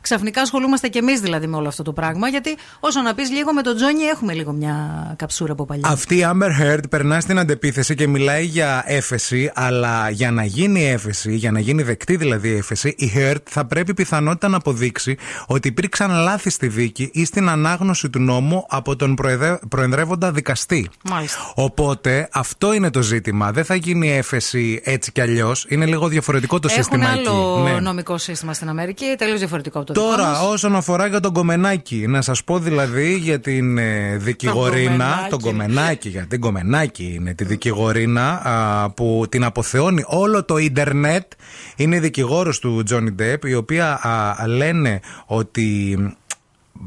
[0.00, 2.28] Ξαφνικά ασχολούμαστε κι εμείς δηλαδή με όλο αυτό το πράγμα.
[2.28, 4.74] Γιατί όσο να πεις λίγο με τον Τζόνι, έχουμε λίγο μια
[5.18, 5.88] καψούρα από παλιά.
[5.88, 10.88] Αυτή η Amber Heard περνά στην αντεπίθεση και μιλάει για έφεση, αλλά για να γίνει
[10.90, 15.16] έφεση, για να γίνει δεκτή δηλαδή η έφεση, η Heard θα πρέπει πιθανότητα να αποδείξει
[15.46, 20.90] ότι υπήρξαν λάθη στη δίκη ή στην ανάγνωση του νόμου από τον προεδε- προεδρεύοντα δικαστή.
[21.10, 21.52] Μάλιστα.
[21.54, 23.52] Οπότε αυτό είναι το ζήτημα.
[23.52, 25.66] Δεν θα γίνει έφεση έτσι κι αλλιώς.
[25.68, 27.72] Είναι λίγο διαφορετικό το Έχουν σύστημα άλλο εκεί.
[27.74, 27.80] Ναι.
[27.80, 30.40] νομικό σύστημα στην Αμερική, τελείως διαφορετικό από το δικό Τώρα, μας.
[30.52, 34.90] όσον αφορά για τον Κομμενάκη, να σας πω δηλαδή για την ε, δικηγορίνα.
[34.90, 35.28] Κομμενάκη.
[35.30, 41.32] Τον Κομμενάκη, για την Κομμενάκη είναι τη δικηγορίνα α, που την αποθεώνει όλο το ίντερνετ.
[41.76, 45.98] Είναι η δικηγόρος του Τζόνι Ντεπ, η οποία α, λένε ότι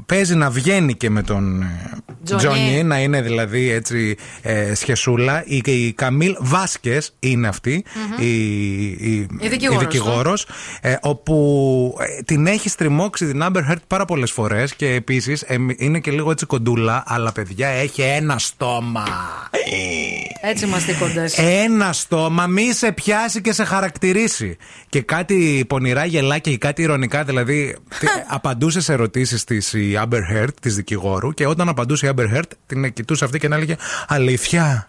[0.06, 1.90] παίζει να βγαίνει και με τον ε,
[2.24, 2.42] Τζονί.
[2.42, 5.44] Τζόνι, να είναι δηλαδή έτσι ε, σχεσούλα.
[5.46, 7.84] Η, η Καμίλ Βάσκες είναι αυτή,
[8.20, 8.28] η,
[8.88, 10.46] η, Η δικηγόρος, δικηγόρος,
[10.82, 15.46] ε, όπου ε, την έχει στριμώξει την Amber Heard πάρα πολλές φορές και επίσης
[15.78, 19.04] είναι και λίγο έτσι κοντούλα, αλλά παιδιά έχει ένα στόμα.
[20.42, 21.38] Έτσι είμαστε κοντές.
[21.38, 24.58] Ένα στόμα, μη σε πιάσει και σε χαρακτηρίσει.
[24.90, 30.22] Και κάτι πονηρά γελάκια ή κάτι ηρωνικά, δηλαδή τι- απαντούσε σε ερωτήσεις της η Amber
[30.34, 33.76] Heard, της δικηγόρου, και όταν απαντούσε η Amber Heard, την κοιτούσε αυτή και να έλεγε
[34.08, 34.88] Αλήθεια.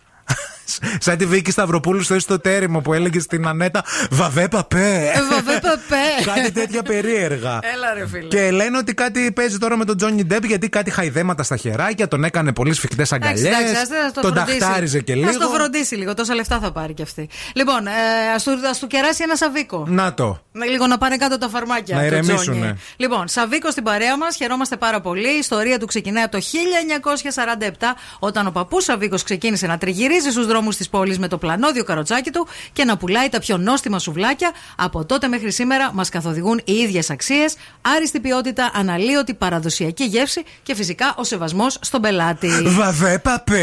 [0.98, 5.12] Σαν τη Βίκη Σταυροπούλου στο ιστοτέρημο που έλεγε στην Ανέτα Βαβέ παπέ.
[5.14, 6.32] Ε, Βαβέ παπέ.
[6.34, 7.58] κάτι τέτοια περίεργα.
[7.74, 8.28] Έλα ρε φίλε.
[8.28, 12.08] Και λένε ότι κάτι παίζει τώρα με τον Τζόνι Ντέπ γιατί κάτι χαϊδέματα στα χεράκια,
[12.08, 13.44] τον έκανε πολύ σφιχτές αγκαλιές.
[13.44, 14.58] Εντάξει, εντάξει, ας το Τον φροντίσει.
[14.58, 15.28] ταχτάριζε και λίγο.
[15.28, 17.28] Ας το φροντίσει λίγο, τόσα λεφτά θα πάρει κι αυτή.
[17.54, 17.90] Λοιπόν, ε,
[18.34, 19.84] ας του, ας του κεράσει ένα σαβίκο.
[19.88, 20.42] Να το.
[20.52, 21.94] Με λίγο να πάνε κάτω τα φαρμάκια.
[21.96, 22.56] Να το ηρεμήσουνε.
[22.58, 22.74] Τζόνι.
[22.96, 25.34] Λοιπόν, Σαβίκο στην παρέα μας, χαιρόμαστε πάρα πολύ.
[25.34, 30.46] Η ιστορία του ξεκινάει από το 1947, όταν ο παππούς Σαβίκος ξεκίνησε να τριγυρίζει στους
[30.54, 34.52] δρόμους της πόλης με το πλανόδιο καροτσάκι του και να πουλάει τα πιο νόστιμα σουβλάκια.
[34.76, 40.74] Από τότε μέχρι σήμερα μας καθοδηγούν οι ίδιες αξίες, άριστη ποιότητα, αναλύωτη παραδοσιακή γεύση και
[40.74, 42.48] φυσικά ο σεβασμός στον πελάτη.
[42.64, 43.62] Βαβέ παπέ.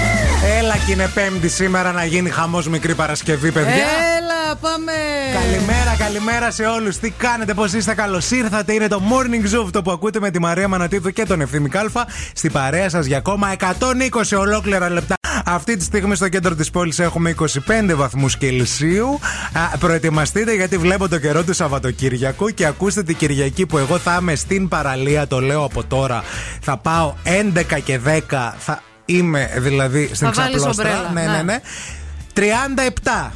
[0.59, 3.73] Έλα και είναι Πέμπτη σήμερα να γίνει χαμός μικρή Παρασκευή, παιδιά.
[3.73, 4.91] Έλα, πάμε!
[5.33, 6.97] Καλημέρα, καλημέρα σε όλους.
[6.97, 8.73] Τι κάνετε, πώς είστε, καλώς ήρθατε.
[8.73, 12.07] Είναι το Morning Zoo αυτό που ακούτε με τη Μαρία Μανατίδου και τον Ευθύμη Κάλφα.
[12.33, 15.15] Στην παρέα σας για ακόμα 120 ολόκληρα λεπτά.
[15.45, 19.19] Αυτή τη στιγμή στο κέντρο της πόλης έχουμε 25 βαθμούς Κελσίου.
[19.53, 24.17] Α, προετοιμαστείτε γιατί βλέπω το καιρό του Σαββατοκύριακου και ακούστε την Κυριακή που εγώ θα
[24.21, 25.27] είμαι στην παραλία.
[25.27, 26.23] Το λέω από τώρα.
[26.61, 28.55] Θα πάω 11 και 10.
[28.57, 28.81] Θα
[29.17, 30.89] είμαι δηλαδή στην Θα βάλεις ξαπλώστρα.
[30.89, 31.43] ομπρέλα, Ναι, ναι, ναι.
[31.43, 31.61] ναι.
[32.33, 33.31] 37.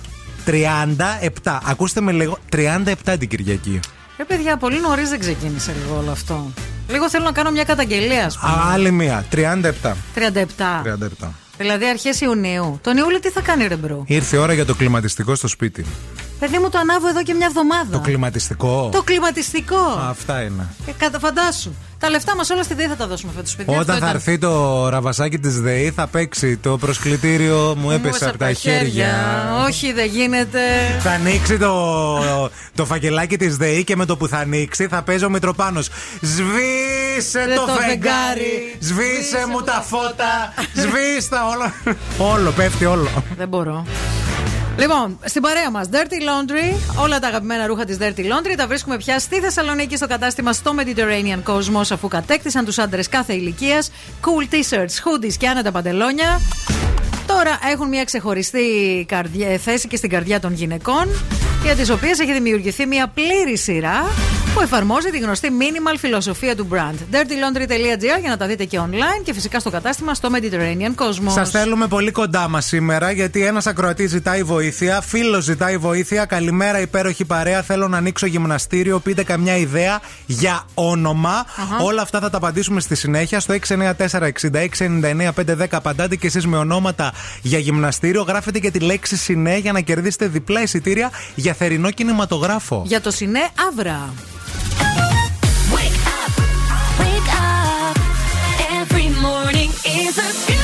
[1.44, 1.58] 37.
[1.66, 2.38] Ακούστε με λίγο.
[2.56, 3.80] 37 την Κυριακή.
[4.18, 6.52] Ρε παιδιά, πολύ νωρίς δεν ξεκίνησε λίγο όλο αυτό.
[6.90, 8.72] Λίγο θέλω να κάνω μια καταγγελία, ας Α, πούμε.
[8.74, 9.26] άλλη μία.
[9.32, 9.96] 37.
[10.16, 10.82] 37.
[11.22, 11.28] 37.
[11.58, 12.80] Δηλαδή αρχές Ιουνίου.
[12.84, 15.86] Τον Ιούλιο τι θα κάνει, ρε bro; Ήρθε η ώρα για το κλιματιστικό στο σπίτι.
[16.40, 17.90] Παιδί μου το ανάβω εδώ και μια εβδομάδα.
[17.92, 20.06] Το κλιματιστικό; Το κλιματιστικό.
[20.10, 20.68] Αυτά είναι.
[20.88, 21.72] Ε, κατά φαντάσου.
[22.06, 23.74] Τα λεφτά μας όλα στη ΔΕΗ θα τα δώσουμε φέτο, παιδιά.
[23.74, 24.10] Όταν Αυτό θα ήταν.
[24.16, 29.14] έρθει το ραβασάκι της ΔΕΗ θα παίξει το προσκλητήριο μου έπεσε από τα χέρια.
[29.68, 30.60] Όχι, δεν γίνεται.
[31.00, 31.90] Θα ανοίξει το,
[32.76, 35.90] το φακελάκι της ΔΕΗ και με το που θα ανοίξει θα παίζει ο Μητροπάνος.
[36.22, 37.90] Σβήσε Ρε το, το φεγγάρι!
[37.90, 40.54] φεγγάρι, Σβήσε μου τα φώτα!
[40.74, 41.96] Σβήστε όλο!
[42.34, 43.10] όλο, πέφτει όλο.
[43.38, 43.86] Δεν μπορώ.
[44.80, 47.00] Λοιπόν, στην παρέα μας, Dirty Laundry.
[47.04, 50.76] Όλα τα αγαπημένα ρούχα της Dirty Laundry τα βρίσκουμε πια στη Θεσσαλονίκη στο κατάστημα στο
[50.78, 53.92] Mediterranean Cosmos αφού κατέκτησαν τους άντρες κάθε ηλικίας.
[54.22, 56.40] Cool t-shirts, hoodies και άνετα παντελόνια.
[57.28, 61.08] Τώρα έχουν μια ξεχωριστή καρδιά, θέση και στην καρδιά των γυναικών,
[61.64, 64.04] για τις οποίες έχει δημιουργηθεί μια πλήρη σειρά
[64.56, 66.96] που εφαρμόζει τη γνωστή minimal φιλοσοφία του brand.
[67.12, 71.32] dirtylaundry.gr για να τα δείτε και online και φυσικά στο κατάστημα στο Mediterranean Cosmos.
[71.32, 76.26] Σας θέλουμε πολύ κοντά μας σήμερα γιατί ένας ακροατής ζητάει βοήθεια, φίλος ζητάει βοήθεια.
[76.26, 77.62] Καλημέρα, υπέροχη παρέα.
[77.62, 79.00] Θέλω να ανοίξω γυμναστήριο.
[79.00, 81.46] Πείτε καμιά ιδέα για όνομα.
[81.82, 85.68] Όλα αυτά θα τα απαντήσουμε στη συνέχεια στο 694-6699-510.
[85.72, 88.22] Απαντάτε κι εσείς με ονόματα για γυμναστήριο.
[88.22, 92.84] Γράφετε και τη λέξη Συνέ για να κερδίσετε διπλά εισιτήρια για θερινό κινηματογράφο.
[92.86, 94.14] Για το Σινέ Αύρα.
[95.74, 96.36] Wake up.
[98.80, 100.55] Every morning is a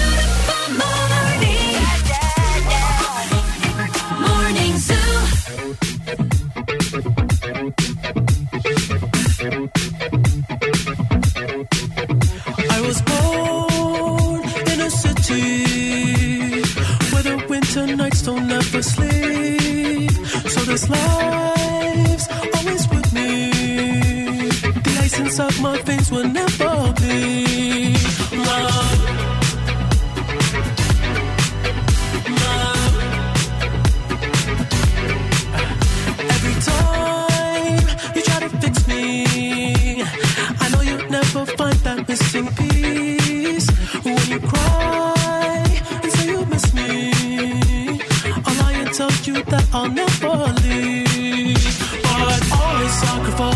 [17.87, 20.11] the nights don't ever sleep.
[20.53, 23.51] So this life's always with me.
[24.85, 27.50] The ice inside my veins will never be.
[49.73, 51.55] I'll never leave.
[52.03, 53.50] But always sacrifice.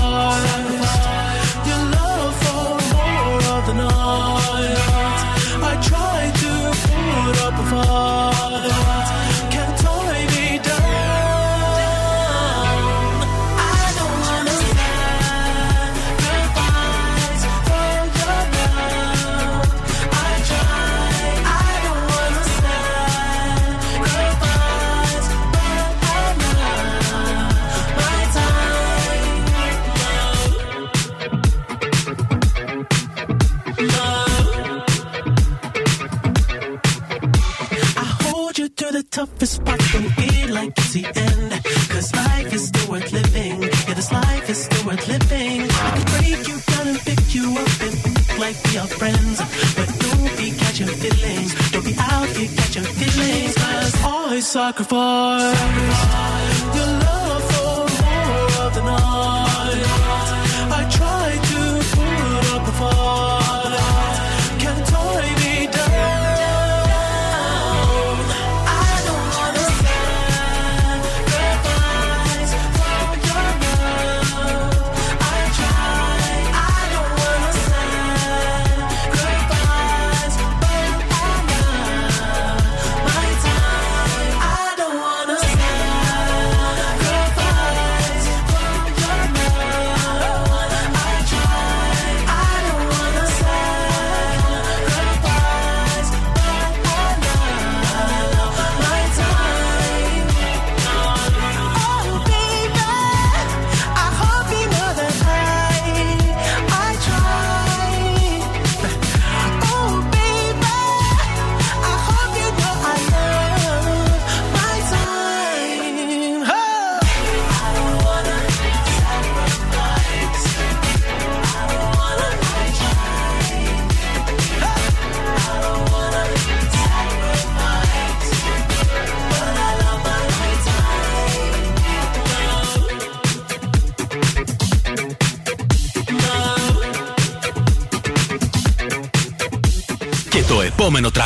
[54.56, 55.54] sacrifice.
[55.58, 56.45] sacrifice.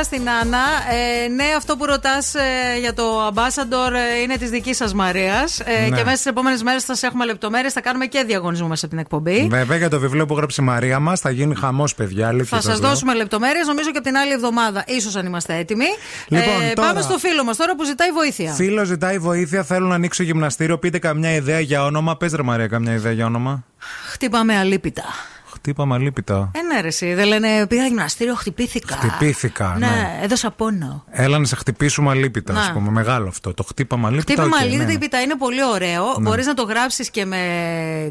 [0.00, 0.58] Καλημέρα στην Άννα.
[1.24, 2.34] Ε, ναι, αυτό που ρωτάς
[2.80, 5.60] για το Ambassador ε, είναι της δικής σας Μαρίας.
[5.60, 5.96] Ε, Ναι.
[5.96, 7.72] Και μέσα στις επόμενες μέρες θα σα έχουμε λεπτομέρειες.
[7.72, 9.46] Θα κάνουμε και διαγωνισμό μέσα από την εκπομπή.
[9.50, 12.28] Βέβαια για το βιβλίο που γράψει η Μαρία μας θα γίνει χαμός, παιδιά.
[12.28, 12.88] αλήθεια Θα σα σας λέω.
[12.88, 14.84] δώσουμε λεπτομέρειες, νομίζω και από την άλλη εβδομάδα.
[14.86, 15.84] ίσως αν είμαστε έτοιμοι.
[16.28, 18.52] Λοιπόν, ε, τώρα- Πάμε στο φίλο μας τώρα που ζητάει βοήθεια.
[18.52, 20.78] Φίλος ζητάει βοήθεια, θέλω να ανοίξω γυμναστήριο.
[20.78, 22.16] Πείτε καμιά ιδέα για όνομα.
[22.16, 23.64] Πες ρε Μαρία, καμιά ιδέα για όνομα.
[24.12, 25.04] Χτύπαμε αλίπητα.
[25.62, 26.50] Χτύπα με αλύπητα.
[26.54, 27.14] Ε, ναι, ρε, εσύ.
[27.14, 28.96] Δεν λένε πήγα γυμναστήριο, χτυπήθηκα.
[28.96, 29.86] Χτυπήθηκα, ναι.
[29.86, 31.04] Ναι, έδωσα πόνο.
[31.10, 32.60] Έλα να σε χτυπήσουμε αλύπητα, Να.
[32.60, 32.90] ας πούμε.
[32.90, 33.54] Μεγάλο αυτό.
[33.54, 34.32] Το χτύπαμε αλίπητα.
[34.32, 34.94] Χτύπημα οκ, αλήθεια ναι.
[34.94, 35.22] ναι.
[35.24, 36.04] είναι πολύ ωραίο.
[36.04, 36.28] Ναι.
[36.28, 37.38] Μπορείς να το γράψεις και με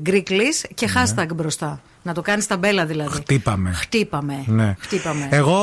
[0.01, 1.82] greeklish και hashtag μπροστά.
[2.02, 3.10] Να το κάνεις ταμπέλα δηλαδή.
[3.09, 3.72] Χτύπα με.
[3.72, 4.43] Χτύπα με.
[4.45, 4.76] Ναι.
[4.80, 5.28] Χτύπα με.
[5.32, 5.60] Εγώ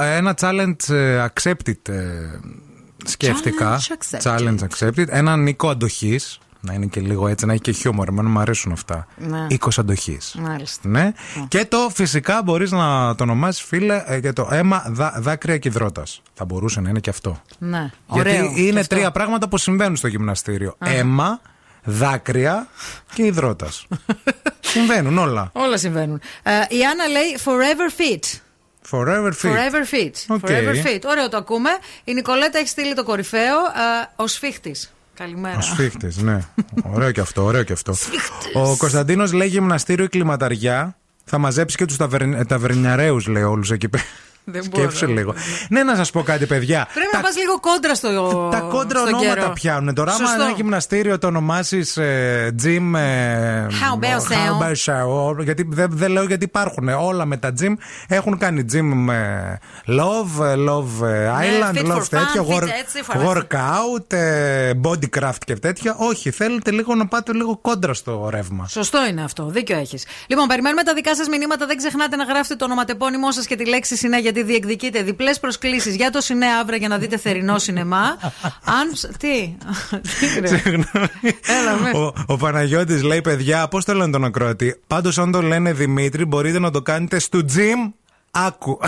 [0.00, 1.94] ε, ένα challenge ε, accepted ε,
[3.04, 3.80] σκέφτηκα.
[3.80, 4.38] Challenge accepted.
[4.38, 5.08] Challenge accepted.
[5.08, 6.38] Έναν Νίκο αντοχής.
[6.66, 8.08] Να είναι και λίγο έτσι, να έχει και χιούμορ.
[8.08, 9.06] Εμένα μου αρέσουν αυτά.
[9.16, 9.46] Ναι.
[9.50, 10.36] 20 αντοχής.
[10.38, 10.88] Μάλιστα.
[10.88, 11.12] Ναι.
[11.48, 15.68] Και το φυσικά μπορείς να το ονομάσεις φίλε ε, και το αίμα δά, δάκρυα και
[15.68, 16.22] ιδρώτας.
[16.34, 17.40] Θα μπορούσε να είναι και αυτό.
[17.58, 17.90] Ναι.
[18.12, 18.52] Γιατί Ωραίο.
[18.54, 18.94] Και είναι αυτό.
[18.94, 20.74] τρία πράγματα που συμβαίνουν στο γυμναστήριο.
[20.78, 20.92] Αχα.
[20.94, 21.40] Αίμα,
[21.84, 22.68] δάκρυα
[23.14, 23.86] και ιδρώτας.
[24.72, 25.50] συμβαίνουν όλα.
[25.52, 26.20] Όλα συμβαίνουν.
[26.42, 28.38] Ε, η Άννα λέει forever fit.
[28.90, 29.52] Forever fit.
[29.52, 30.12] Forever fit.
[30.28, 30.46] OK.
[30.46, 31.00] Forever fit.
[31.04, 31.70] Ωραίο το ακούμε.
[32.04, 33.56] Η Νικολέτα έχει στείλει το κορυφαίο.
[33.56, 34.90] Ε, ο σφίχτης.
[35.16, 35.58] Καλημέρα.
[35.58, 36.40] Ο σφίχτη, ναι.
[36.82, 37.94] ωραίο και αυτό, ωραίο και αυτό.
[38.54, 40.96] Ο Κωνσταντίνος λέει γυμναστήριο η κλιματαριά.
[41.24, 42.46] Θα μαζέψει και τους ταβερ...
[42.46, 44.04] ταβερνιαρέους, λέει όλους εκεί πέρα.
[44.48, 44.82] Δεν μπορώ.
[44.90, 45.34] Σκέψε λίγο.
[45.68, 46.88] Ναι, να σας πω κάτι, παιδιά.
[46.94, 49.52] Πρέπει να πας λίγο κόντρα στο Τα κόντρα στον ονόματα καιρό.
[49.52, 49.94] πιάνουν.
[49.94, 50.42] Τώρα, άμα Σωστό.
[50.42, 52.94] ένα γυμναστήριο το ονομάσεις ε, gym.
[52.96, 54.94] Ε, How about how so?
[54.94, 55.42] about so?
[55.44, 56.88] Γιατί δεν δεν λέω γιατί υπάρχουν.
[56.88, 57.72] Όλα με τα gym
[58.08, 59.54] έχουν κάνει gym ε,
[59.86, 62.46] love, ε, love ε, island, Ναι, fit for love fun, τέτοιο.
[62.48, 65.94] fit work- έτσι, for- workout, ε, bodycraft και τέτοια.
[65.98, 68.66] Όχι, θέλετε λίγο να πάτε λίγο κόντρα στο ρεύμα.
[68.68, 69.46] Σωστό είναι αυτό.
[69.46, 70.06] Δίκιο έχεις.
[70.26, 71.66] Λοιπόν, περιμένουμε τα δικά σας μηνύματα.
[71.66, 75.94] Δεν ξεχνάτε να γράφετε το ονοματεπώνυμό σας και τη λέξη συνέ γιατί διεκδικείτε διπλές προσκλήσεις
[75.96, 78.04] για το συνέ αύριο για να δείτε θερινό σινεμά.
[78.64, 78.90] Αν.
[78.92, 79.56] ψ- Τι;
[80.20, 80.48] Τι, ρε.
[81.42, 81.90] Έλα, με.
[81.98, 86.24] Ο, ο Παναγιώτης λέει, παιδιά, πώς το λένε τον ακροατή; Πάντως, αν το λένε Δημήτρη,
[86.24, 87.92] μπορείτε να το κάνετε στο gym.
[88.30, 88.78] Άκου.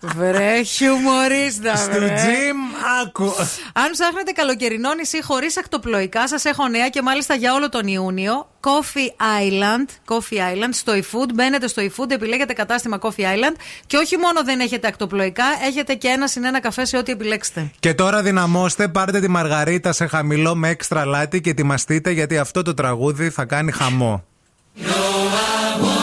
[0.00, 2.14] Βρε, χιουμορίστα, Στο βρε.
[2.16, 2.56] gym,
[3.02, 3.34] άκου.
[3.72, 8.46] Αν ψάχνετε καλοκαιρινό νησί χωρίς ακτοπλοϊκά, σας έχω νέα και μάλιστα για όλο τον Ιούνιο.
[8.60, 9.08] Coffee
[9.40, 11.28] Island, Coffee Island στο eFood.
[11.34, 16.08] Μπαίνετε στο eFood, επιλέγετε κατάστημα Coffee Island και όχι μόνο δεν έχετε ακτοπλοϊκά, έχετε και
[16.08, 17.70] ένα συν ένα καφέ σε ό,τι επιλέξετε.
[17.80, 22.62] Και τώρα δυναμώστε, πάρτε τη μαργαρίτα σε χαμηλό με έξτρα λάτι και ετοιμαστείτε γιατί αυτό
[22.62, 24.24] το τραγούδι θα κάνει χαμό.
[25.82, 26.01] I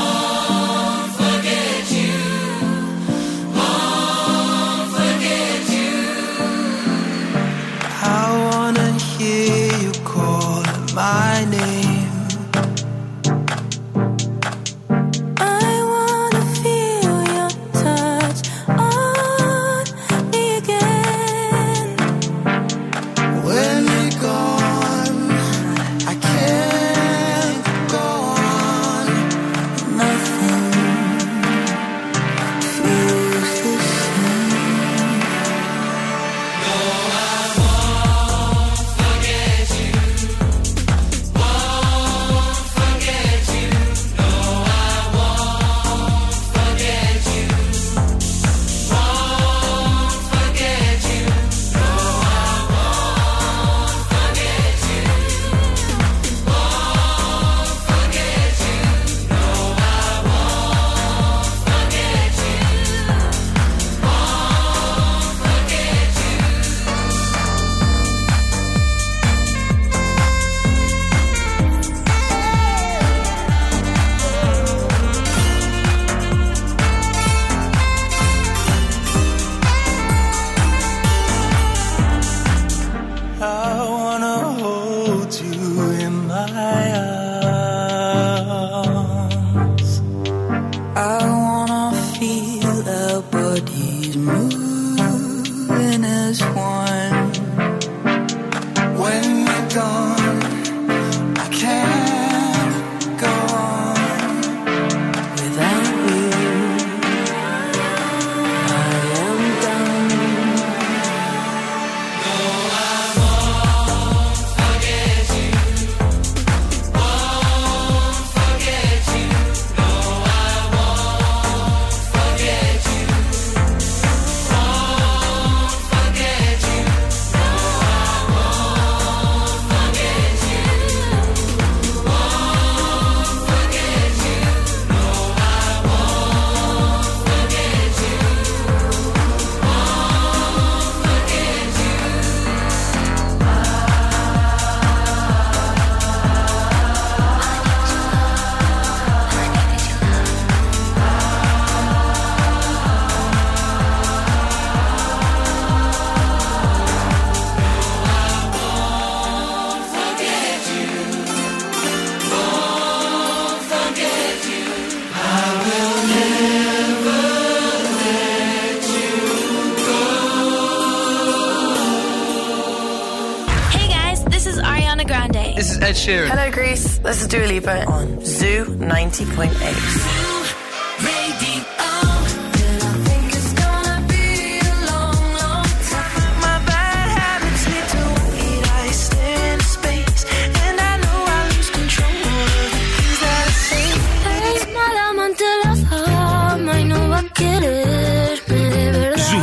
[197.07, 199.27] va a quererme de verdad.
[199.29, 199.41] Ζου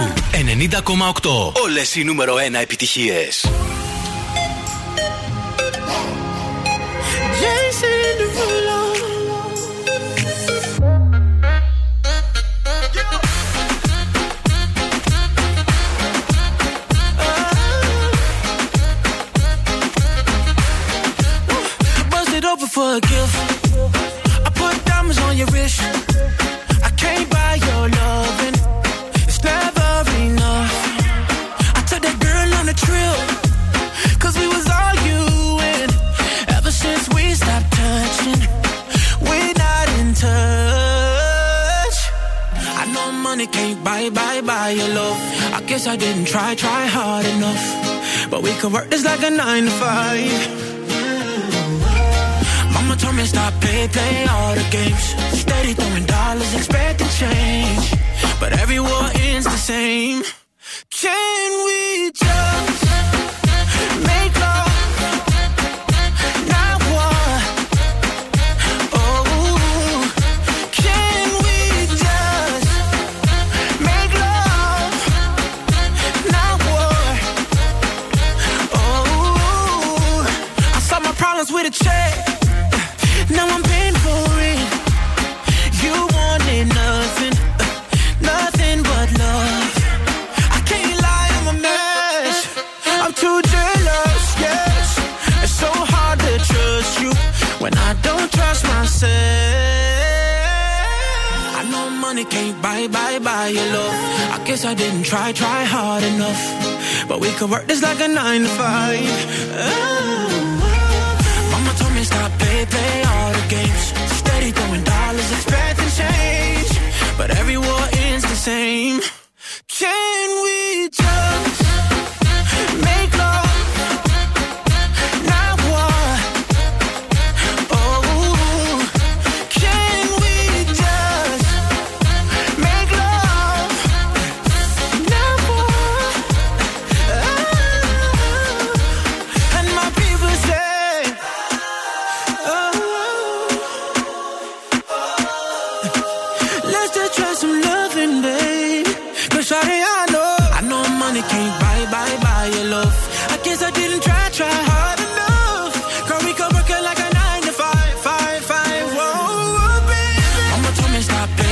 [1.23, 1.53] 90,8.
[1.63, 3.47] Όλες οι νούμερο 1 επιτυχίες.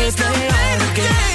[0.06, 0.94] es real.
[0.94, 1.33] Que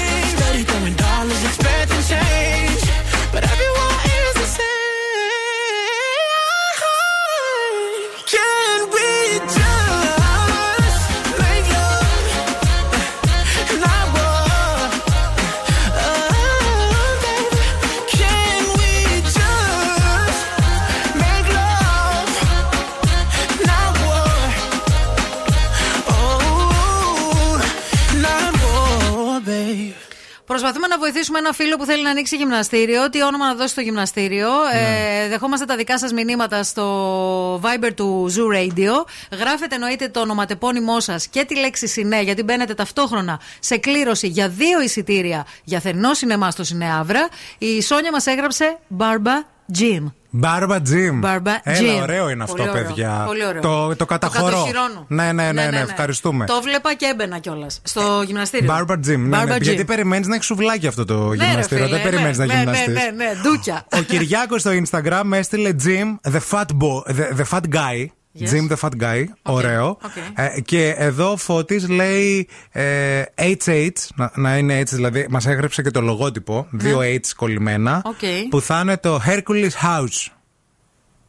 [31.20, 33.10] Προσπαθούμε να βοηθήσουμε ένα φίλο που θέλει να ανοίξει γυμναστήριο.
[33.10, 34.48] Τι όνομα να δώσει στο γυμναστήριο.
[34.72, 39.04] Ε, δεχόμαστε τα δικά σας μηνύματα στο Viber του Zoo Radio.
[39.38, 44.48] Γράφετε εννοείται το ονοματεπώνυμό σας και τη λέξη Σινέ, γιατί μπαίνετε ταυτόχρονα σε κλήρωση για
[44.48, 47.28] δύο εισιτήρια για θερινό σινεμά στο Σινεάβρα.
[47.58, 49.44] Η Σόνια μας έγραψε Barba
[49.78, 50.04] Gym.
[50.32, 51.18] Μπάρμπα Τζιμ.
[51.18, 52.02] Μπάρμπα Έλα, Gym.
[52.02, 52.86] ωραίο είναι Πολύ αυτό, ωραίο.
[52.86, 53.22] παιδιά.
[53.26, 53.60] Πολύ ωραίο.
[53.62, 54.44] Το, το καταχωρώ.
[54.50, 55.04] Το κατοχυρώνω.
[55.08, 56.44] ναι, ναι, ναι, ναι, ευχαριστούμε.
[56.46, 58.72] Το βλέπα και έμπαινα κιόλας στο γυμναστήριο.
[58.72, 59.28] Μπάρμπα Τζιμ.
[59.28, 59.86] Ναι, ναι, Barber γιατί Gym.
[59.86, 61.84] περιμένεις να έχεις σουβλάκι αυτό το Ναι, ρε γυμναστήριο.
[61.84, 62.86] φίλε, Δεν περιμένεις ναι, να ναι, γυμναστείς.
[62.94, 63.84] Ναι, ναι, ναι, ντούκια.
[63.96, 68.06] Ο Κυριάκος στο Instagram με έστειλε Jim the fat, bo- the, the fat guy.
[68.38, 68.50] Yes.
[68.52, 69.24] Jim the fat guy.
[69.42, 69.98] Ωραίο.
[70.02, 70.32] okay.
[70.34, 75.90] Ε, και εδώ Φώτης λέει ε, HH, να, να είναι έτσι δηλαδή, μας έγραψε και
[75.90, 78.48] το λογότυπο, δύο H κολλημένα, Οκ.
[78.50, 80.30] που θα είναι το Hercules House.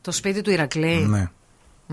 [0.01, 1.05] Το σπίτι του Ηρακλή.
[1.09, 1.29] Ναι.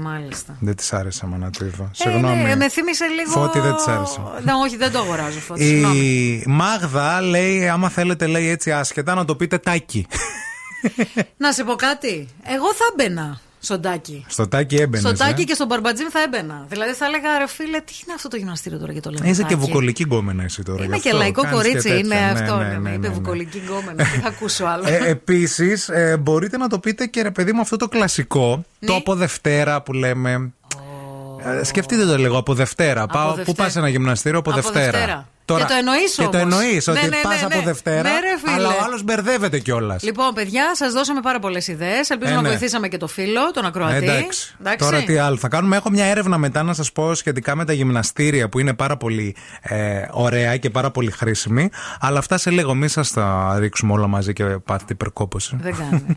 [0.01, 0.57] Μάλιστα.
[0.61, 1.85] Δεν της άρεσε εμένα το είδα.
[1.85, 2.43] Ε, Συγγνώμη.
[2.43, 3.31] ναι, με θύμισε λίγο.
[3.31, 4.21] Φώτη δεν της άρεσε.
[4.45, 5.39] Ναι, όχι, δεν το αγοράζω.
[5.39, 5.99] Φώτη, συγγνώμη.
[5.99, 10.07] Η Μάγδα λέει, άμα θέλετε λέει έτσι άσχετα, να το πείτε τάκι.
[11.37, 12.29] Να σε πω κάτι.
[12.43, 13.41] Εγώ θα μπαίνα.
[13.61, 14.25] Σοντάκι.
[14.29, 15.01] Στο τάκι έμπαινες.
[15.01, 16.67] Στο τάκι και στον μπαρμπατζίμ θα έμπαινα.
[16.69, 19.29] Δηλαδή θα έλεγα ρε φίλε, τι είναι αυτό το γυμναστήριο τώρα και το λέμε.
[19.29, 20.85] Είσαι και τάκι; βουκολική γκόμενα εσύ τώρα.
[20.85, 21.21] Είμαι γι' και αυτό.
[21.21, 21.99] λαϊκό Κάνεις και κορίτσι, τέτοια.
[22.05, 22.57] είναι Ναι, αυτό.
[22.57, 23.15] ναι, Ναι, ναι, με ναι, είπε ναι.
[23.15, 24.05] βουκολική γκόμενα.
[24.05, 25.91] Τι θα ακούσω άλλο; Ε, Επίσης,
[26.21, 28.89] μπορείτε να το πείτε και ρε παιδί μου αυτό το κλασικό, Ναι.
[28.89, 30.53] το από Δευτέρα που λέμε.
[31.61, 33.07] Ε, σκεφτείτε το λίγο από Δευτέρα.
[33.07, 33.57] Πάω, πού Δευτέρα.
[33.65, 35.29] πας ένα γυμναστήριο από, Από Δευτέρα.
[35.55, 35.59] Δευτέρα.
[35.59, 36.41] Και το εννοείς Και το όμως.
[36.61, 37.63] εννοείς Ναι, ότι ναι, πας ναι, από ναι.
[37.65, 38.03] Δευτέρα.
[38.03, 38.53] Ναι, ρε, φίλε.
[38.53, 40.03] αλλά ο άλλος μπερδεύεται κιόλας.
[40.03, 42.11] Λοιπόν, παιδιά, σας δώσαμε πάρα πολλές ιδέες.
[42.11, 42.49] Ελπίζω Ε, να ναι.
[42.49, 43.97] βοηθήσαμε και το φίλο, τον ακροατή.
[43.97, 44.57] Εντάξει.
[44.79, 45.77] Τώρα τι άλλο θα κάνουμε.
[45.77, 49.37] Έχω μια έρευνα μετά να σας πω σχετικά με τα γυμναστήρια που είναι πάρα πολύ
[49.61, 51.71] ε, ωραία και πάρα πολύ χρήσιμη.
[52.01, 52.75] Αλλά αυτά σε λίγο.
[52.75, 55.57] Μην σας τα ρίξουμε όλα μαζί και πάθετε υπερκόπωση.
[55.61, 56.07] Δεν κάνει.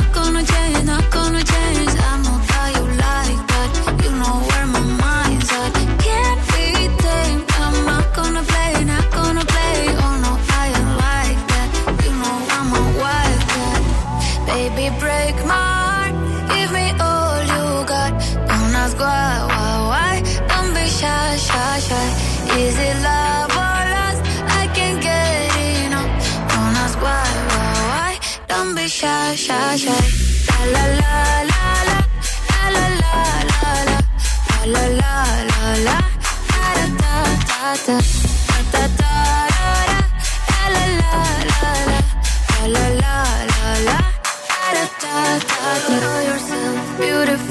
[46.97, 47.50] beautiful.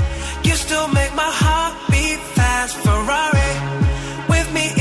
[0.71, 2.77] Still make my heart beat fast.
[2.77, 3.51] Ferrari
[4.29, 4.80] with me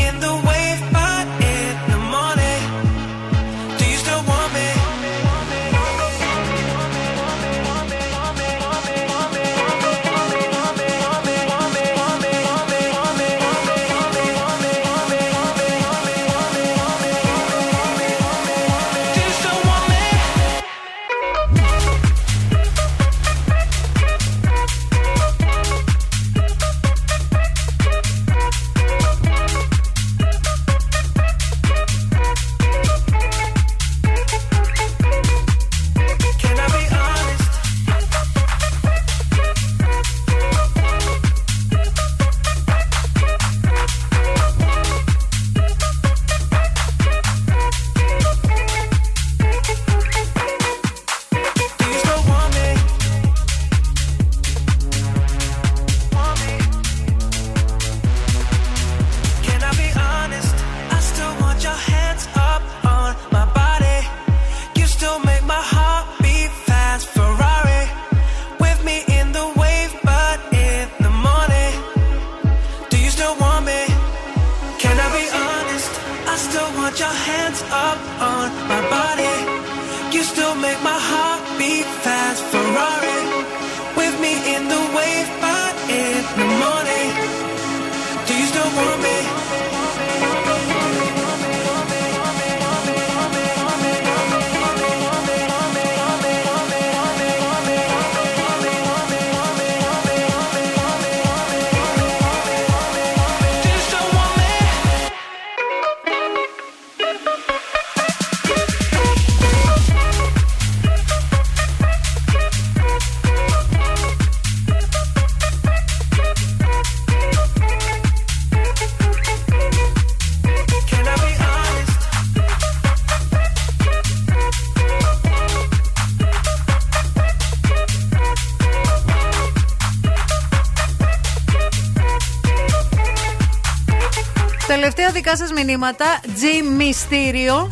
[135.22, 136.04] δικά σας μηνύματα.
[136.24, 136.42] G
[136.80, 137.68] Mysterio.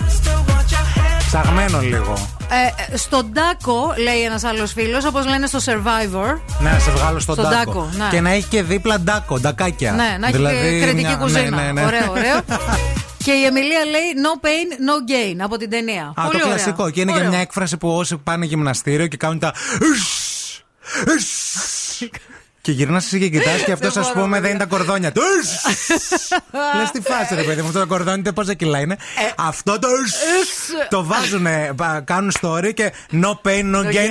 [1.26, 2.28] Ψαγμένο λίγο.
[2.90, 6.38] Ε, στον Τάκο, λέει ένας άλλος φίλος, όπως λένε στο Survivor.
[6.60, 7.72] Ναι, να σε βγάλω στον Στον τάκο.
[7.72, 8.04] τάκο, ναι.
[8.10, 9.92] Και να έχει και δίπλα ντάκο, ντακάκια.
[9.92, 11.56] Ναι, να έχει Δηλαδή, κριτική μια- κουζίνα.
[11.56, 11.84] ναι, ναι, ναι.
[11.84, 12.40] Ωραίο, ωραίο.
[13.24, 16.12] και η Εμιλία λέει No pain, no gain από την ταινία.
[16.16, 16.56] Α, Πολύ το ωραία.
[16.56, 16.90] κλασικό.
[16.90, 17.22] Και είναι Ωραίο.
[17.24, 19.52] και μια έκφραση που όσοι πάνε γυμναστήριο και κάνουν τα.
[22.68, 24.50] Και γυρνάς εσύ και κοιτάς και αυτός, Δεν α μπορώ, πούμε, δεν παιδιά.
[24.56, 25.20] είναι τα κορδόνια του.
[26.78, 28.92] Λες τι φάση, ρε παιδί μου, αυτό το κορδόνι τε πόσα κιλά είναι.
[28.94, 29.32] Ε.
[29.36, 29.88] Αυτό το.
[30.88, 31.46] Το βάζουν,
[32.04, 34.10] κάνουν story και no pain, no gain.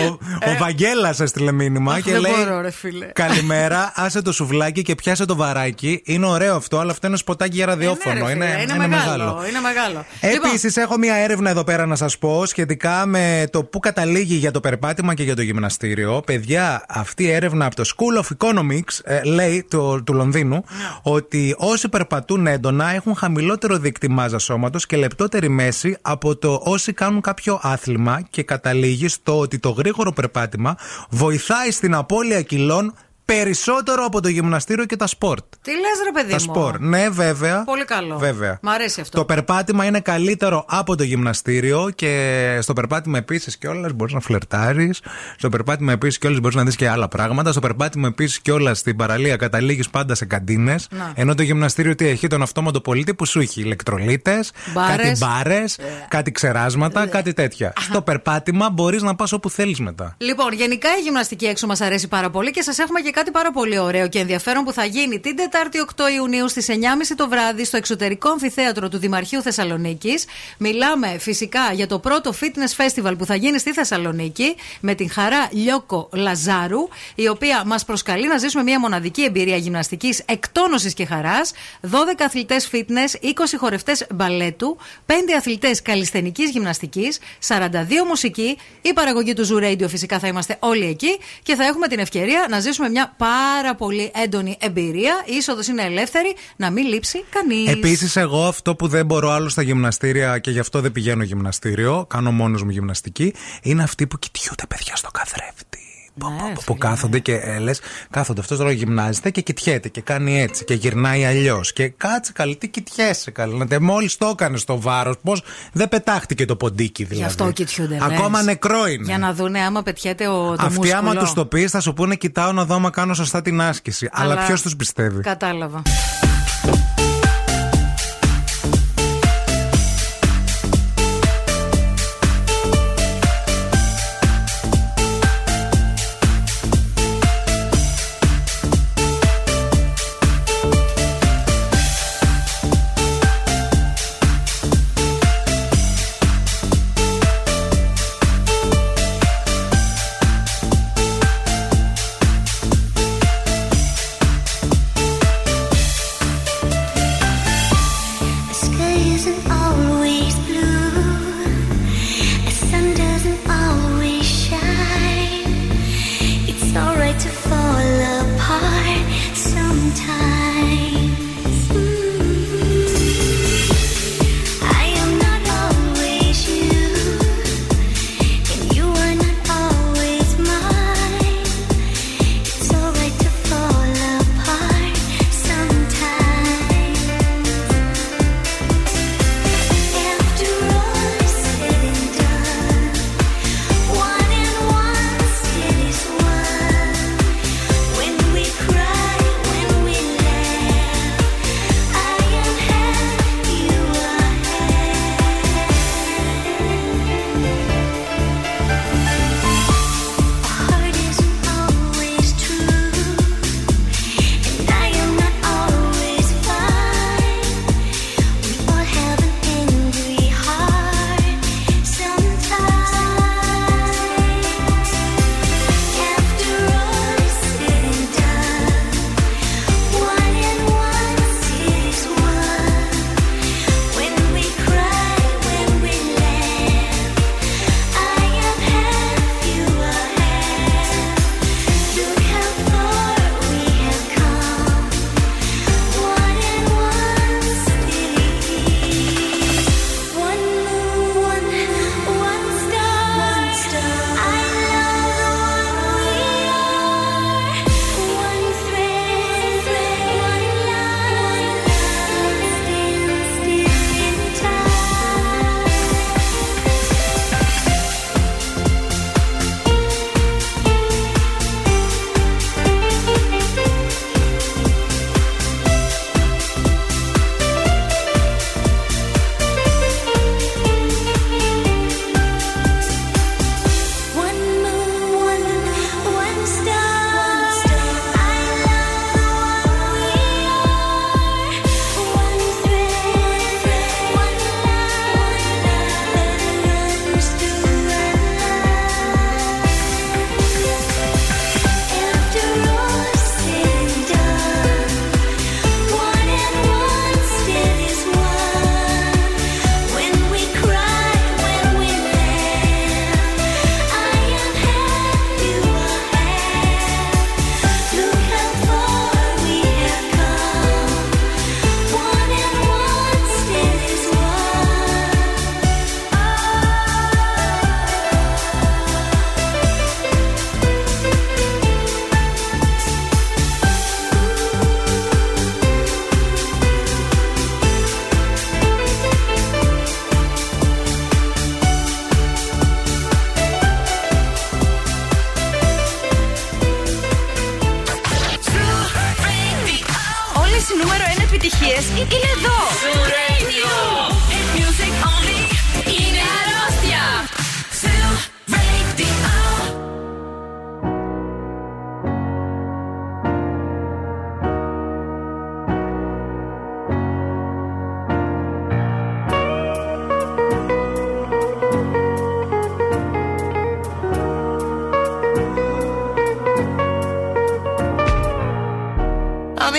[0.00, 0.18] Ο-
[0.50, 2.32] Ο Βαγγέλας έστειλε μήνυμα Αχ, και δεν λέει.
[2.36, 3.06] μπορώ, ρε φίλε.
[3.06, 6.02] Καλημέρα, άσε το σουβλάκι και πιάσε το βαράκι.
[6.04, 8.14] Είναι ωραίο αυτό, αλλά αυτό είναι σποτάκι για ραδιόφωνο.
[8.14, 9.44] Ναι, ρε φίλε, είναι, μεγάλο.
[9.48, 10.04] Είναι μεγάλο.
[10.32, 14.34] Λοιπόν, Επίση, έχω μία έρευνα εδώ πέρα να σας πω σχετικά με το πού καταλήγει
[14.34, 16.22] για το περπάτημα και για το γυμναστήριο.
[16.24, 20.62] Παιδιά, αυτή η έρευνα από το School of Economics ε, λέει το, του Λονδίνου Ναι.
[21.02, 26.92] ότι όσοι περπατούν έντονα έχουν χαμηλότερο δείκτη μάζας σώματος και λεπτότερη μέση από το όσοι
[26.92, 30.76] κάνουν κάποιο άθλημα και καταλήγει στο ότι το γρήγορο περπάτημα
[31.10, 32.94] βοηθάει στην απώλεια κιλών
[33.24, 35.44] περισσότερο από το γυμναστήριο και τα σπορ.
[35.62, 36.80] τι λες, ρε παιδί Τα μου; σπορ.
[36.80, 37.64] Ναι, βέβαια.
[37.64, 38.18] Πολύ καλό.
[38.18, 38.58] Βέβαια.
[38.62, 39.18] Μ' αρέσει αυτό.
[39.18, 45.00] Το περπάτημα είναι καλύτερο από το γυμναστήριο και στο περπάτημα επίσης κιόλας μπορείς να φλερτάρεις.
[45.38, 47.50] Στο περπάτημα επίσης κιόλας μπορείς να δεις και άλλα πράγματα.
[47.50, 50.88] Στο περπάτημα επίσης κιόλας στην παραλία καταλήγεις πάντα σε καντίνες.
[50.90, 51.12] Να.
[51.14, 54.96] Ενώ το γυμναστήριο τι έχει, τον αυτόματο πωλητή που σου έχει ηλεκτρολύτες, Μπάρες.
[54.96, 55.64] κάτι μπάρες,
[56.08, 57.72] κάτι ξεράσματα, κάτι τέτοια.
[57.80, 60.14] Στο περπάτημα μπορείς να πας όπου θέλεις μετά.
[60.18, 63.50] Λοιπόν, γενικά η γυμναστική έξω μας αρέσει πάρα πολύ και σας έχουμε και κάτι πάρα
[63.50, 66.74] πολύ ωραίο και ενδιαφέρον που θα γίνει την Τετάρτη 8 Ιουνίου στις 9.30
[67.16, 70.24] το βράδυ στο εξωτερικό αμφιθέατρο του Δημαρχείου Θεσσαλονίκης.
[70.58, 75.48] Μιλάμε φυσικά για το πρώτο fitness festival που θα γίνει στη Θεσσαλονίκη με την χαρά
[75.50, 81.52] Λιώκο Λαζάρου, η οποία μας προσκαλεί να ζήσουμε μια μοναδική εμπειρία γυμναστικής εκτόνωσης και χαράς.
[81.80, 84.76] 12 αθλητές fitness, 20 χορευτές μπαλέτου,
[85.06, 87.18] 5 αθλητές καλλισθενικής γυμναστικής,
[87.48, 88.58] 42 μουσική.
[88.82, 92.46] Η παραγωγή του Zoo Radio φυσικά θα είμαστε όλοι εκεί και θα έχουμε την ευκαιρία
[92.50, 95.22] να ζήσουμε μια πάρα πολύ έντονη εμπειρία.
[95.24, 97.70] Η είσοδος είναι ελεύθερη, να μην λείψει κανείς.
[97.70, 102.06] Επίσης, εγώ αυτό που δεν μπορώ άλλο στα γυμναστήρια και γι' αυτό δεν πηγαίνω γυμναστήριο,
[102.08, 105.83] κάνω μόνος μου γυμναστική, είναι αυτοί που κοιτιούνται παιδιά στο καθρέφτη.
[106.18, 107.70] Πω, πω, πω, που κάθονται και ε, λε,
[108.10, 111.72] κάθονται αυτός τώρα γυμνάζεται και κοιτιέται και κάνει έτσι και γυρνάει αλλιώς.
[111.72, 113.66] Και κάτσε καλή, τι κοιτιέσαι καλή.
[113.80, 115.42] Μόλις το έκανες στο βάρος, πώς
[115.72, 117.20] δεν πετάχτηκε το ποντίκι δηλαδή.
[117.20, 117.98] Γι' αυτό κοιτιούνται.
[118.02, 118.46] Ακόμα λες.
[118.46, 119.04] νεκρό είναι.
[119.04, 120.96] Για να δούνε άμα πετιέται ο, το Αυτοί μούσκουλο.
[120.98, 124.08] άμα τους το πεις, θα σου πούνε κοιτάω να δω άμα κάνω σωστά την άσκηση.
[124.12, 125.82] Αλλά, Αλλά- ποιος τους πιστεύει; Κατάλαβα.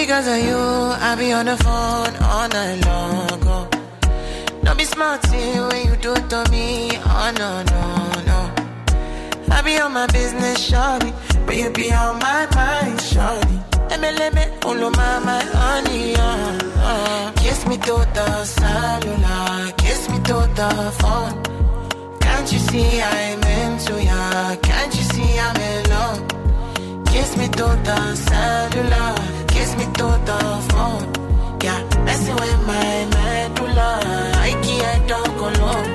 [0.05, 0.57] Because of you,
[1.07, 3.39] I be on the phone all night long.
[3.53, 3.67] Oh.
[4.63, 6.91] Don't be smart when you do it to me.
[6.93, 7.83] Oh no, no,
[8.29, 8.39] no.
[9.55, 11.11] I be on my business, shawty.
[11.47, 13.57] But you be on my mind, shawty.
[13.97, 16.59] MLM, of my, my honey, uh,
[16.91, 17.31] uh.
[17.37, 21.33] Kiss me to the cellular, kiss me to the phone.
[22.19, 24.55] Can't you see I'm into ya?
[24.57, 27.05] Can't you see I'm in love?
[27.07, 29.34] Kiss me to the cellular,
[29.77, 30.39] me to the
[30.69, 31.05] phone.
[31.63, 33.99] Yeah, messing with my medulla.
[34.47, 35.94] I can't talk alone.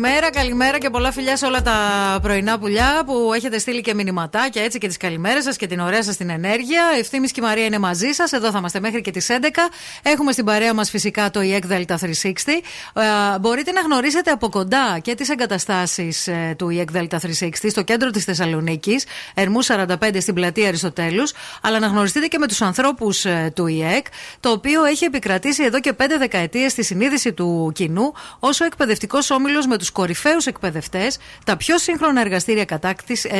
[0.00, 1.74] Καλημέρα, καλημέρα και πολλά φιλιά σε όλα τα
[2.22, 6.02] πρωινά πουλιά που έχετε στείλει και μηνυματάκια έτσι και τις καλημέρες σας και την ωραία
[6.02, 6.82] σας την ενέργεια.
[6.98, 8.32] Ευθύνη και η Μαρία είναι μαζί σας.
[8.32, 9.68] Εδώ θα είμαστε μέχρι και τις 11.
[10.02, 12.62] Έχουμε στην παρέα μας φυσικά το EEC Delta 360.
[12.94, 17.82] Ε, μπορείτε να γνωρίσετε από κοντά και τις εγκαταστάσεις ε, του EEC Delta 360 στο
[17.82, 19.04] κέντρο της Θεσσαλονίκης,
[19.34, 19.86] Ερμού 45
[20.20, 21.32] στην πλατεία Αριστοτέλους,
[21.62, 24.02] αλλά να γνωριστείτε και με τους ανθρώπους του EEC,
[24.40, 29.66] το οποίο έχει επικρατήσει εδώ και 5 δεκαετίες στη συνείδηση του κοινού όσο εκπαιδευτικός όμιλος
[29.66, 32.64] με τους κορυφαίους εκπαιδευτές, τα πιο σύγχρονα εργαστήρια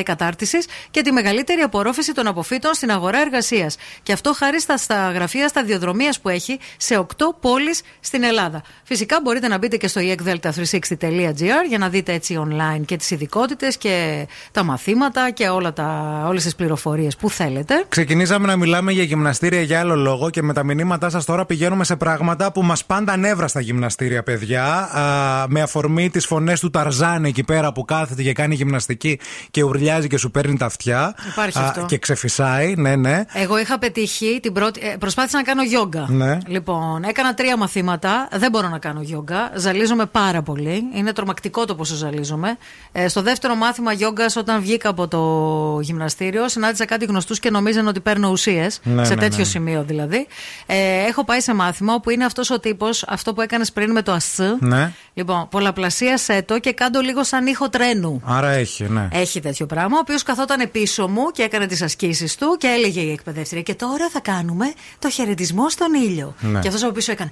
[0.03, 3.77] κατάρτισης και τη μεγαλύτερη απορρόφηση των αποφύτων στην αγορά εργασίας.
[4.03, 7.05] Και αυτό χάρη στα, στα γραφεία σταδιοδρομίας που έχει σε 8
[7.41, 8.63] πόλεις στην Ελλάδα.
[8.83, 13.77] Φυσικά μπορείτε να μπείτε και στο ekdelta360.gr για να δείτε έτσι online και τις ειδικότητες
[13.77, 17.85] και τα μαθήματα και όλα τα, όλες τις πληροφορίες που θέλετε.
[17.89, 21.85] Ξεκινήσαμε να μιλάμε για γυμναστήρια για άλλο λόγο και με τα μηνύματά σας τώρα πηγαίνουμε
[21.85, 24.65] σε πράγματα που μας πάντα νεύρα στα γυμναστήρια, παιδιά.
[24.65, 29.63] Α, με αφορμή τι φωνέ του Ταρζάν εκεί πέρα που κάθεται και κάνει γυμναστική και
[29.63, 31.15] ουρλιάζει και σου παίρνει τα αυτιά.
[31.31, 31.87] Υπάρχει αυτό.
[31.87, 33.25] Και ξεφυσάει, ναι, ναι.
[33.33, 34.81] Εγώ είχα πετύχει την πρώτη.
[34.85, 36.07] ε, προσπάθησα να κάνω γιόγκα.
[36.09, 36.39] Ναι.
[36.47, 38.29] Λοιπόν, έκανα τρία μαθήματα.
[38.33, 39.51] Δεν μπορώ να κάνω γιόγκα.
[39.55, 40.83] Ζαλίζομαι πάρα πολύ.
[40.95, 42.57] Είναι τρομακτικό το πόσο ζαλίζομαι.
[42.93, 47.87] Ε, στο δεύτερο μάθημα γιόγκας, όταν βγήκα από το γυμναστήριο, συνάντησα κάτι γνωστούς και νομίζαν
[47.87, 48.81] ότι παίρνω ουσίες.
[48.83, 49.45] Ναι, σε ναι, τέτοιο ναι.
[49.45, 50.27] σημείο δηλαδή.
[50.67, 50.77] Ε,
[51.09, 54.13] έχω πάει σε μάθημα όπου είναι αυτός ο τύπος, αυτό που έκανες πριν με το
[54.13, 54.39] ασ.
[54.61, 54.93] Ναι.
[55.15, 55.49] Λοιπόν,
[56.31, 58.23] πολλαπλασίασέ το και κάντο λίγο σαν ήχο τρένου.
[58.25, 59.09] Άρα έχει, ναι.
[59.13, 63.01] Έχει τέτοιο πράγμα, ο οποίος καθόταν πίσω μου και έκανε τις ασκήσεις του και έλεγε
[63.01, 63.63] η εκπαιδεύτρια.
[63.63, 66.35] Και τώρα θα κάνουμε το χαιρετισμό στον ήλιο.
[66.41, 66.61] Ναι.
[66.61, 67.31] Και αυτός από πίσω έκανε.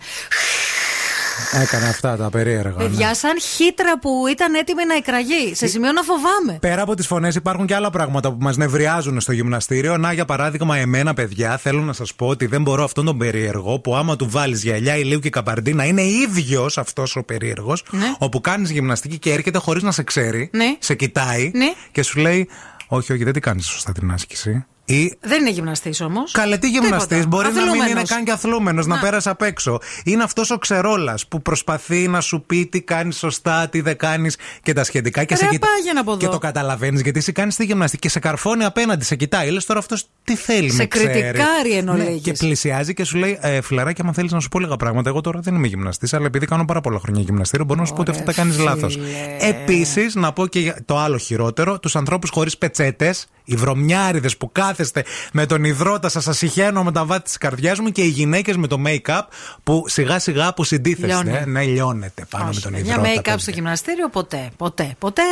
[1.63, 2.71] Έκανε αυτά τα περίεργα.
[2.71, 2.89] ναι.
[2.89, 5.55] Παιδιά, σαν χύτρα που ήταν έτοιμη να εκραγεί.
[5.55, 6.59] Σε σημείο να φοβάμαι.
[6.61, 9.97] Πέρα από τις φωνές, υπάρχουν και άλλα πράγματα που μας νευριάζουν στο γυμναστήριο.
[9.97, 13.79] Να, για παράδειγμα, εμένα, παιδιά, θέλω να σας πω ότι δεν μπορώ αυτόν τον περίεργο
[13.79, 17.85] που άμα του βάλεις γυαλιά, ηλίου και καπαρντίνα, είναι ίδιος αυτός ο περίεργος.
[17.91, 18.15] Ναι.
[18.19, 20.51] Όπου κάνεις γυμναστική και έρχεται χωρίς να σε ξέρει.
[20.53, 20.77] Ναι.
[20.79, 21.73] Σε κοιτάει Ναι.
[21.93, 22.49] και σου λέει:
[22.87, 24.65] Όχι, όχι, δεν την κάνεις σωστά την άσκηση.
[24.91, 26.33] Ή Δεν είναι γυμναστής όμως.
[26.33, 28.09] Καλέ, τι γυμναστή, μπορεί να μην είναι Αθλούμενος.
[28.09, 29.01] καν και αθλούμενος, να Να.
[29.01, 29.79] πέρασε απ' έξω.
[30.05, 34.37] Είναι αυτός ο ξερόλας που προσπαθεί να σου πει τι κάνεις σωστά, τι δεν κάνεις
[34.63, 35.25] και τα σχετικά.
[35.25, 36.21] Και, Ρε, κοιτά- πάγαινε από εδώ.
[36.21, 39.51] και το καταλαβαίνεις γιατί εσύ κάνει τη γυμναστική και σε καρφώνει απέναντι, σε κοιτάει.
[39.51, 41.07] Λες τώρα αυτός τι θέλει Σε με ξέρει.
[41.21, 42.23] κριτικάρει εν Ναι, ολίγης.
[42.23, 45.09] Και πλησιάζει και σου λέει ε, Φιλαράκι, άμα θέλεις να σου πω λίγα πράγματα.
[45.09, 47.95] Εγώ τώρα δεν είμαι γυμναστής, αλλά επειδή κάνω πάρα πολλά χρόνια γυμναστήριο, μπορώ να σου
[47.95, 48.99] πω ότι αυτά τα κάνεις λάθος.
[49.41, 54.51] Επίσης, να πω και για το άλλο χειρότερο, τους ανθρώπους χωρίς πετσέτες, οι βρωμιάριδες που
[54.79, 58.09] κάθεστε με τον υδρότα σας, σας συχαίνω με τα βάτη της καρδιάς μου και οι
[58.09, 59.21] γυναίκες με το make-up
[59.63, 61.07] που σιγά σιγά αποσυντήθεστε.
[61.07, 61.51] Λιώνει.
[61.51, 63.03] Ναι, λιώνετε πάνω με τον Μια υδρότα.
[63.03, 63.39] make-up παιδιά.
[63.39, 64.51] στο γυμναστήριο ποτέ.
[64.57, 64.95] Ποτέ.
[64.99, 65.23] Ποτέ.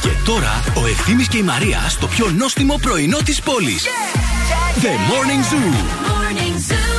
[0.00, 3.84] Και τώρα ο Ευθύμης και η Μαρία στο πιο νόστιμο πρωινό της πόλης.
[4.82, 6.10] The Morning Zoo.
[6.10, 6.89] holding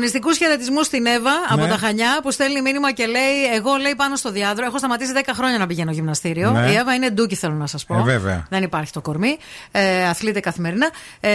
[0.00, 1.68] Αγωνιστικούς χαιρετισμούς στην Εύα από Ναι.
[1.68, 4.64] τα Χανιά που στέλνει μήνυμα και λέει: Εγώ λέει πάνω στο διάδρο.
[4.64, 6.50] Έχω σταματήσει 10 χρόνια να πηγαίνω γυμναστήριο.
[6.50, 6.70] Ναι.
[6.70, 7.98] Η Εύα είναι ντούκι, θέλω να σας πω.
[7.98, 8.46] Ε, βέβαια.
[8.50, 9.36] Δεν υπάρχει το κορμί.
[9.70, 10.88] Ε, αθλείται καθημερινά.
[11.20, 11.30] Ε,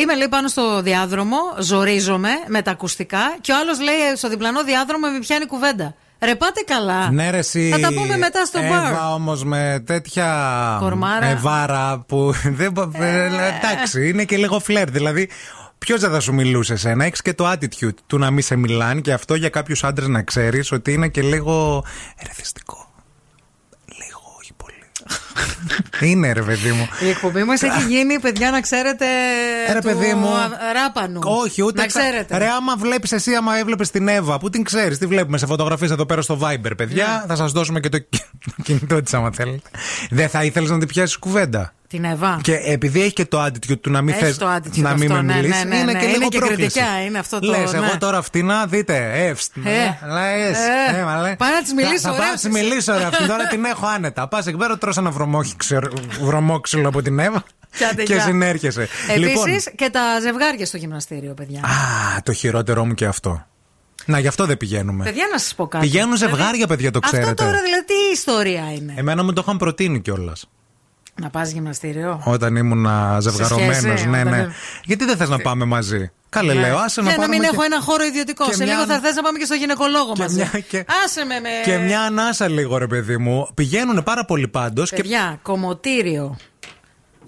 [0.00, 4.62] είμαι λέει πάνω στο διάδρομο, ζορίζομαι με τα ακουστικά και ο άλλος λέει στο διπλανό
[4.64, 5.94] διάδρομο με πιάνει κουβέντα.
[6.20, 7.10] Ρε πάτε καλά.
[7.10, 7.68] Ναι, ρε, εσύ.
[7.72, 8.90] Θα τα πούμε μετά στο μπαρ.
[8.92, 10.76] Εύα όμως με τέτοια.
[10.80, 11.26] Κορμάρα.
[11.26, 12.32] Ευάρα που.
[12.58, 14.90] Δεν, μπο- ε, εντάξει, είναι και λίγο φλερ.
[14.90, 15.28] Δηλαδή,
[15.78, 19.00] ποιος δεν θα σου μιλούσε εσένα; Έχεις και το attitude του να μην σε μιλάνε
[19.00, 21.84] και αυτό για κάποιους άντρες να ξέρεις ότι είναι και λίγο
[22.16, 22.92] ερεθιστικό.
[23.86, 24.76] Λίγο, όχι πολύ.
[26.10, 26.88] είναι, ρε παιδί μου.
[27.00, 29.04] Η εκπομπή μας έχει γίνει, παιδιά, να ξέρετε.
[29.68, 30.28] Ε, ρε, του παιδί μου.
[30.28, 31.20] α- Ράπανου.
[31.24, 31.80] Όχι, ούτε.
[31.80, 32.38] Να ξέρετε.
[32.38, 35.90] Ρε, άμα βλέπεις εσύ, άμα έβλεπες την Εύα, που την ξέρεις, τι βλέπουμε σε φωτογραφίες
[35.90, 37.06] εδώ πέρα στο Viber, παιδιά.
[37.06, 37.26] Ναι.
[37.28, 37.98] Θα σας δώσουμε και το
[38.62, 39.70] κινητό της, άμα θέλετε.
[40.10, 42.38] Δεν θα ήθελες να την πιάσεις κουβέντα; Την Εύα.
[42.42, 45.02] Και επειδή έχει και το attitude του να μην Έχει θες το attitude να μην
[45.12, 45.98] αυτό, με ναι, μιλήσεις, ναι, ναι, είναι ναι.
[45.98, 46.72] και Είναι λίγο και πρόκλησης.
[46.72, 47.78] κριτικά, είναι αυτό το- Λες, ναι.
[47.78, 49.56] εγώ τώρα αυτή να δείτε, εύστ.
[49.56, 49.60] Ε,
[50.12, 50.56] Λες,
[50.92, 51.36] ε, ε, μα λέει.
[51.36, 52.20] πάει να της μιλήσει Θα- Θα ωραία.
[52.22, 54.28] πάω να της μιλήσω, ρε, αυτή τώρα την έχω άνετα.
[54.28, 55.90] Πας εκεί πέρα, τρως ένα βρωμόξυλο,
[56.20, 57.42] βρωμόξυλο από την Εύα
[57.78, 58.22] Και άντε, και γεια.
[58.22, 58.88] συνέρχεσαι.
[59.08, 59.46] Επίσης Λοιπόν,
[59.76, 61.60] και τα ζευγάρια στο γυμναστήριο, παιδιά.
[61.60, 63.46] Α, το χειρότερό μου και αυτό.
[64.04, 65.04] Να, γι' αυτό δεν πηγαίνουμε.
[65.04, 65.84] Παιδιά, να σας πω κάτι.
[65.86, 67.30] Πηγαίνουν Δηλαδή, ζευγάρια, παιδιά, το ξέρετε.
[67.30, 70.48] Αυτό τώρα δηλαδή τι ιστορία είναι; Εμένα μου το είχαν προτείνει κιόλας.
[71.20, 72.86] Να πας γυμναστήριο; Όταν ήμουν
[73.20, 74.36] ζευγαρωμένο, σχέση, ναι, όταν ναι.
[74.36, 74.52] δεν-
[74.84, 76.60] Γιατί δεν θες να πάμε μαζί; Καλέ, Ναι.
[76.60, 77.34] λέω, άσε να Και να πάμε.
[77.36, 78.44] μην και- έχω ένα χώρο ιδιωτικό.
[78.44, 80.34] και Σε μια- λίγο θα θες να πάμε και στο γυναικολόγο μαζί.
[80.36, 81.48] μια- και- Άσε με με.
[81.64, 83.48] Και μια ανάσα λίγο, ρε παιδί μου.
[83.54, 84.90] Πηγαίνουν πάρα πολύ πάντως.
[84.90, 84.96] Και...
[84.96, 86.36] Παιδιά, κομμωτήριο,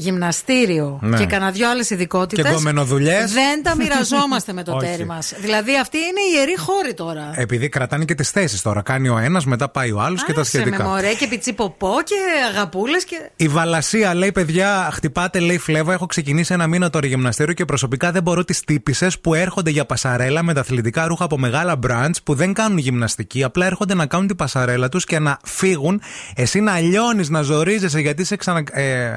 [0.00, 1.18] γυμναστήριο Ναι.
[1.18, 2.44] και κανένα δυο άλλες ειδικότητες.
[2.44, 3.32] Και γκόμενοδουλειές.
[3.32, 4.86] Δεν τα μοιραζόμαστε με το Όχι.
[4.86, 5.32] τέρι μας.
[5.40, 7.30] Δηλαδή, αυτή είναι η ιερή χώρη τώρα.
[7.34, 8.82] Επειδή κρατάνε και τις θέσεις τώρα.
[8.82, 10.84] Κάνει ο ένας, μετά πάει ο άλλος και τα Άσε με σχετικά.
[10.84, 12.14] μωρέ και πιτσίποπό και
[12.52, 13.30] αγαπούλες και.
[13.36, 15.92] Η Βαλασία λέει: Παιδιά, χτυπάτε, λέει φλέβα.
[15.92, 19.84] Έχω ξεκινήσει ένα μήνα τώρα γυμναστήριο και προσωπικά δεν μπορώ τις τύπησες που έρχονται για
[19.84, 23.42] πασαρέλα με τα αθλητικά ρούχα από μεγάλα μπραντς που δεν κάνουν γυμναστική.
[23.44, 26.00] Απλά έρχονται να κάνουν την πασαρέλα τους και να φύγουν.
[26.34, 28.62] Εσύ να λιώνεις, να ζορίζεσαι γιατί είσαι εξανα...
[28.72, 29.14] ε,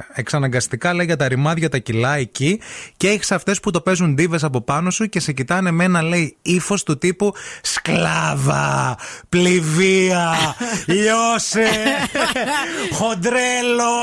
[0.74, 2.60] εξαναγκαστικά λέει για τα ρημάδια τα κιλά εκεί.
[2.98, 6.02] Και έχεις αυτές που το παίζουν ντίβε από πάνω σου και σε κοιτάνε με ένα
[6.02, 8.98] λέει ύφος του τύπου Σκλάβα,
[9.30, 10.34] πληβία,
[10.96, 11.68] λιώσε,
[12.92, 13.94] χοντρέλο.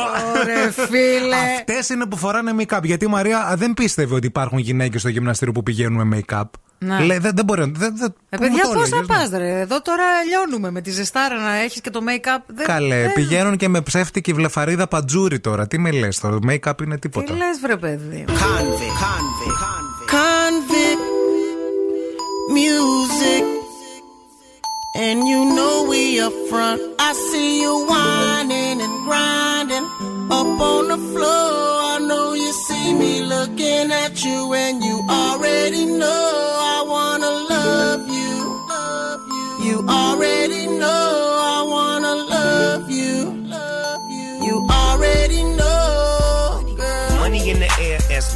[0.40, 1.36] Ωραία, φίλε.
[1.58, 2.82] Αυτές είναι που φοράνε make-up.
[2.82, 6.44] Γιατί η Μαρία δεν πίστευε ότι υπάρχουν γυναίκες στο γυμναστήριο που πηγαίνουν με make-up.
[6.82, 6.98] Ναι.
[7.04, 7.72] Λέει, δεν, δεν μπορεί.
[7.76, 9.06] Δεν, δεν, Ε, πού μου παιδιά, το πώς έλεγες, θα ναι.
[9.06, 9.60] πας, ρε.
[9.60, 12.42] Εδώ τώρα λιώνουμε με τη ζεστάρα να έχεις και το make-up.
[12.46, 15.66] Δεν- Καλέ, δεν- πηγαίνουν και με ψεύτικη βλεφαρίδα πατζούρι τώρα.
[15.66, 17.32] Τι με λες τώρα, το make-up είναι Τι τίποτα.
[17.34, 18.24] λες, βρε παιδί.
[18.28, 21.00] Convict, convict, convict
[22.58, 23.44] music.
[25.06, 26.80] And you know we up front.
[27.08, 29.86] I see you whining and grinding
[30.38, 31.52] up on the floor.
[31.94, 32.29] I know you
[32.90, 36.30] see me looking at you, and you already know
[36.74, 38.36] I wanna love you.
[39.66, 41.19] You already know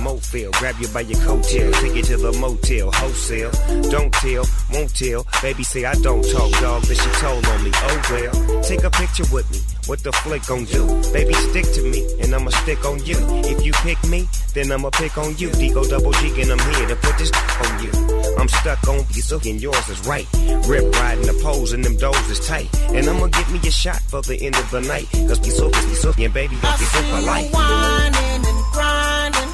[0.05, 0.53] Mofil.
[0.53, 3.51] Grab you by your coattail, take you to the motel, wholesale.
[3.91, 5.27] Don't tell, won't tell.
[5.41, 7.71] Baby say I don't talk, dog, but she told on me.
[7.75, 9.61] Oh well, take a picture with me.
[9.87, 10.85] What the flick gon' do?
[11.13, 13.17] Baby, stick to me, and I'ma stick on you.
[13.45, 15.49] If you pick me, then I'ma pick on you.
[15.51, 17.33] Digo double G, and I'm here to put this
[17.65, 17.91] on you.
[18.39, 20.27] I'm stuck on you, so and yours is right.
[20.67, 22.69] Rip riding the poles, and them doors is tight.
[22.93, 25.09] And I'ma get me a shot for the end of the night.
[25.29, 27.53] Cause be so, be so, and baby, don't be so polite.
[27.53, 29.54] whining and grinding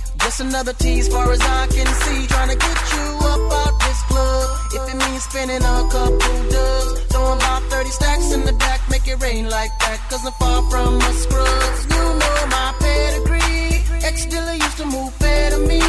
[0.23, 2.27] Just another tease, far as I can see.
[2.27, 4.59] Trying to get you up out this club.
[4.71, 7.01] If it means spending a couple dubs.
[7.11, 9.99] Throwing about 30 stacks in the back, make it rain like that.
[10.09, 11.73] Cause I'm far from a scrub.
[11.89, 13.81] You know my pedigree.
[14.05, 15.81] Ex dealer used to move better me.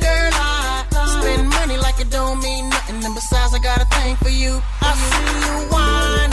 [0.00, 3.04] Girl, I spend money like it don't mean nothing.
[3.04, 4.62] And besides, I got a thing for you.
[4.80, 6.31] I see you whining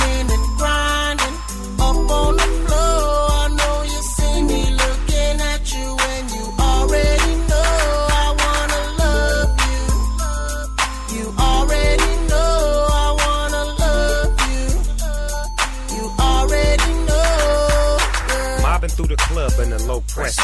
[19.64, 20.42] through the a low pressure.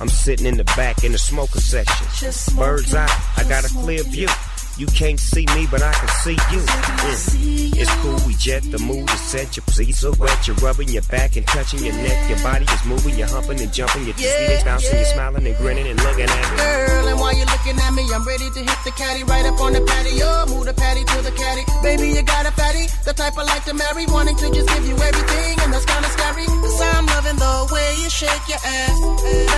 [0.00, 2.56] I'm sitting in the back in the smoker section.
[2.56, 4.28] Bird's eye, I got a clear view.
[4.78, 6.62] You can't see me, but I can see you.
[6.62, 7.74] Mm.
[7.74, 9.56] It's cool, we jet, the mood is set.
[9.56, 12.30] Your pussy so wet, you're rubbing your back and touching your neck.
[12.30, 14.06] Your body is moving, you're humping and jumping.
[14.06, 16.56] Your yeah, they bouncing, you're smiling and grinning and looking at me.
[16.62, 19.58] Girl, and while you're looking at me, I'm ready to hit the caddy right up
[19.58, 20.46] on the patio.
[20.46, 21.66] Move the patty to the caddy.
[21.82, 24.06] Baby, you got a fatty, the type I like to marry.
[24.06, 26.46] Wanting to just give you everything, and that's kinda scary.
[26.46, 28.94] Cause I'm loving the way you shake your ass.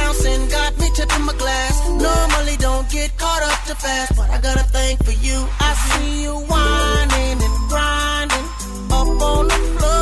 [0.01, 1.76] Bouncing got me tipping my glass.
[1.92, 5.47] Normally don't get caught up too fast, but I got a thing for you.
[5.61, 8.47] I see you whining and grinding
[8.91, 9.99] up on the floor.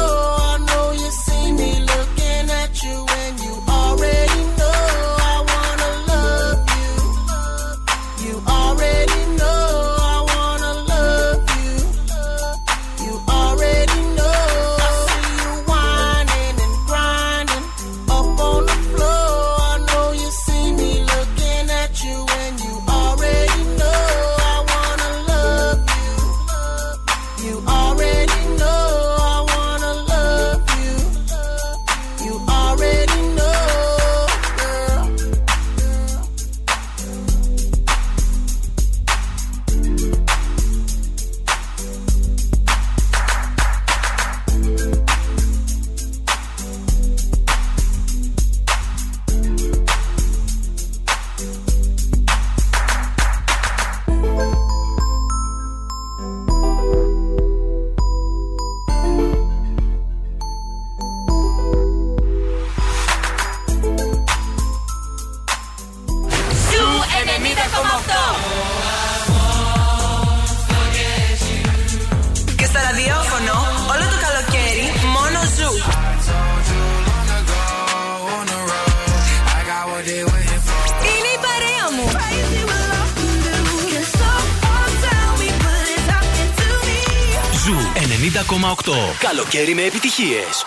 [89.50, 90.66] Καλοκαίρι με επιτυχίες.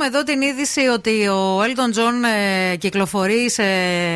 [0.00, 2.28] Διαβάζουμε εδώ την είδηση ότι ο Elton John
[2.72, 3.62] ε, κυκλοφορεί σε,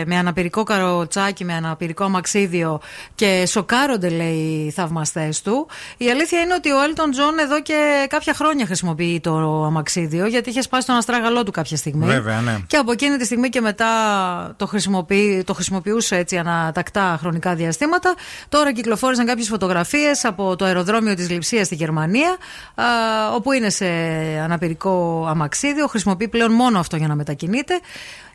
[0.06, 2.80] με αναπηρικό καροτσάκι, με αναπηρικό αμαξίδιο
[3.14, 5.66] και σοκάρονται, λέει, οι θαυμαστές του.
[5.96, 10.50] Η αλήθεια είναι ότι ο Elton John εδώ και κάποια χρόνια χρησιμοποιεί το αμαξίδιο, γιατί
[10.50, 12.06] είχε σπάσει τον αστράγαλό του κάποια στιγμή.
[12.06, 12.58] Βέβαια, ναι.
[12.66, 13.88] Και από εκείνη τη στιγμή και μετά
[14.56, 18.14] το, χρησιμοποιεί, το χρησιμοποιούσε έτσι ανατακτά χρονικά διαστήματα.
[18.48, 22.36] Τώρα κυκλοφόρησαν κάποιες φωτογραφίες από το αεροδρόμιο της Λιψία στη Γερμανία,
[22.74, 22.84] α,
[23.34, 23.86] όπου είναι σε
[24.42, 25.73] αναπηρικό αμαξίδιο.
[25.88, 27.80] Χρησιμοποιεί πλέον μόνο αυτό για να μετακινείται.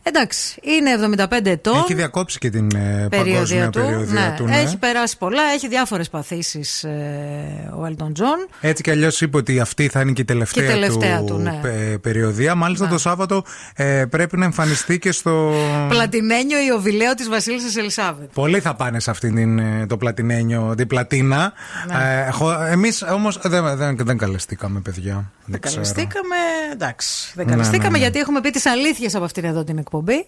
[0.04, 1.76] Εντάξει, είναι 75 ετών.
[1.76, 4.34] Έχει διακόψει και την ε, παγκόσμια περιοδία ναι.
[4.38, 4.46] του.
[4.46, 4.58] Ναι.
[4.58, 8.50] Έχει περάσει πολλά, έχει διάφορες παθήσεις ε, ο Elton John.
[8.62, 11.38] Έτσι κι αλλιώς είπε ότι αυτή θα είναι και η τελευταία, Και η τελευταία του,
[11.38, 11.60] ναι.
[11.62, 12.56] πε- περιοδία.
[12.56, 13.44] Μάλιστα το Σάββατο
[13.76, 15.54] ε, πρέπει να εμφανιστεί και στο.
[15.90, 18.30] Πλατινένιο Ιωβιλέο της Βασίλισσας Ελισάβετ.
[18.34, 21.54] Πολλοί θα πάνε σε αυτήν την, ε, το πλατινένιο, την πλατίνα.
[21.88, 22.26] Ναι.
[22.68, 25.32] Ε, Εμείς όμως δεν, δεν, δεν καλεστήκαμε, παιδιά.
[25.46, 25.82] Δεν ξέρω.
[25.82, 26.36] Καλεστήκαμε,
[26.74, 27.32] εντάξει.
[27.36, 28.04] Δεν Ναι, καλεστήκαμε ναι, ναι.
[28.04, 29.98] γιατί έχουμε πει τις αλήθειες από αυτήν εδώ την εκπομπή.
[30.02, 30.26] B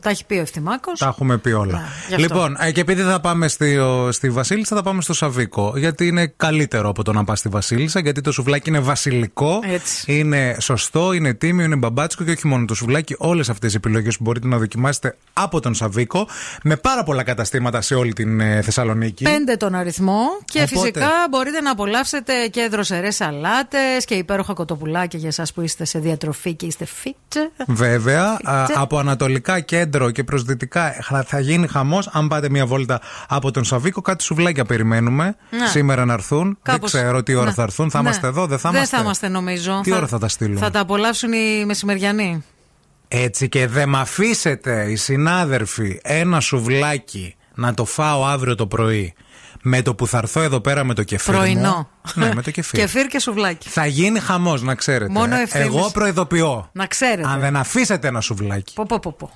[0.00, 0.98] Τα έχει πει ο Ευθυμάκος.
[0.98, 1.82] Τα έχουμε πει όλα.
[2.08, 2.16] γι' αυτό.
[2.26, 5.72] λοιπόν, ε, και επειδή θα πάμε στη, ο- στη Βασίλισσα, θα πάμε στο Σαβίκο.
[5.76, 9.60] Γιατί είναι καλύτερο από το να πας στη Βασίλισσα, γιατί το σουβλάκι είναι βασιλικό.
[9.62, 10.18] Έτσι.
[10.18, 13.14] Είναι σωστό, είναι τίμιο, είναι μπαμπάτσικο και όχι μόνο το σουβλάκι.
[13.18, 16.26] Όλες αυτές οι επιλογές που μπορείτε να δοκιμάσετε από τον Σαβίκο
[16.62, 19.24] με πάρα πολλά καταστήματα σε όλη την ε, Θεσσαλονίκη.
[19.24, 20.78] Πέντε τον αριθμό και Οπότε.
[20.80, 25.98] φυσικά μπορείτε να απολαύσετε και δροσερές σαλάτες και υπέροχα κοτοπουλάκια για εσάς που είστε σε
[25.98, 27.38] διατροφή και είστε fit.
[27.66, 28.80] Βέβαια, α, Φίτσε.
[28.80, 32.08] από ανατολικά κέντρο και προ δυτικά θα- θα γίνει χαμός.
[32.12, 35.66] Αν πάτε μια βόλτα από τον Σαβίκο, κάτι σουβλάκια περιμένουμε Ναι.
[35.66, 36.58] σήμερα να έρθουν.
[36.62, 36.90] Κάπως.
[36.90, 37.52] Δεν ξέρω τι ώρα Ναι.
[37.52, 37.90] θα έρθουν.
[37.90, 38.04] Θα Ναι.
[38.08, 38.96] είμαστε εδώ, δεν θα Δεν είμαστε.
[38.96, 39.80] θα είμαστε νομίζω.
[39.82, 42.44] Τι ώρα θα τα στείλουν; Θα τα απολαύσουν οι μεσημεριανοί.
[43.08, 49.14] Έτσι και δεν με αφήσετε οι συνάδελφοι ένα σουβλάκι να το φάω αύριο το πρωί
[49.62, 51.34] με το που θα έρθω εδώ πέρα με το κεφίρ.
[51.34, 51.40] μου.
[51.40, 51.88] Πρωινό.
[52.14, 52.78] Ναι, με το κεφίρ.
[52.80, 53.68] Κεφίρ και σουβλάκι.
[53.68, 55.12] Θα γίνει χαμός, να ξέρετε.
[55.12, 55.66] Μόνο Ε, ευθύνης.
[55.66, 56.68] Εγώ προειδοποιώ.
[56.72, 57.28] Να ξέρετε.
[57.28, 58.74] Αν δεν αφήσετε ένα σουβλάκι.
[58.74, 59.30] Πω, πω, πω, πω.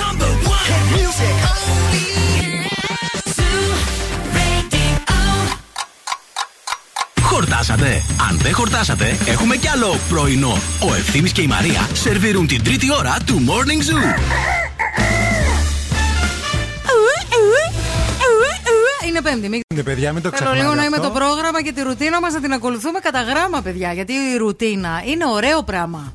[0.00, 2.06] Number one music only.
[3.36, 3.70] Zoo
[4.36, 4.86] Radio.
[7.22, 8.02] χορτάσατε.
[8.30, 10.58] Αν δεν χορτάσατε, έχουμε κι άλλο πρωινό.
[10.90, 14.20] Ο Ευθύμης και η Μαρία σερβίρουν την τρίτη ώρα του Morning Zoo.
[19.08, 19.48] Είναι πέμπτη.
[19.48, 19.60] Μην...
[19.74, 21.08] Ναι, παιδιά, μην το Θέλω ξεχνάτε λίγο να είμαι αυτό.
[21.08, 23.92] το πρόγραμμα και τη ρουτίνα μας να την ακολουθούμε κατά γράμμα, παιδιά.
[23.92, 26.12] Γιατί η ρουτίνα είναι ωραίο πράγμα.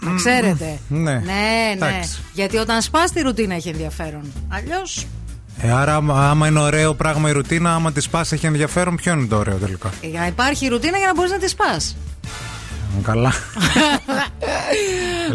[0.00, 0.78] Να ξέρετε.
[0.88, 1.00] ναι.
[1.12, 1.72] Ναι, ναι.
[1.74, 2.18] Εντάξει.
[2.32, 4.32] Γιατί όταν σπάς τη ρουτίνα έχει ενδιαφέρον.
[4.48, 4.82] Αλλιώ.
[5.60, 9.12] Ε, άρα, άμα- άμα είναι ωραίο πράγμα η ρουτίνα, άμα τη σπάσει έχει ενδιαφέρον, ποιο
[9.12, 11.96] είναι το ωραίο τελικά; Για υπάρχει η ρουτίνα για να μπορείς να τη σπάς.
[13.02, 13.32] Καλά.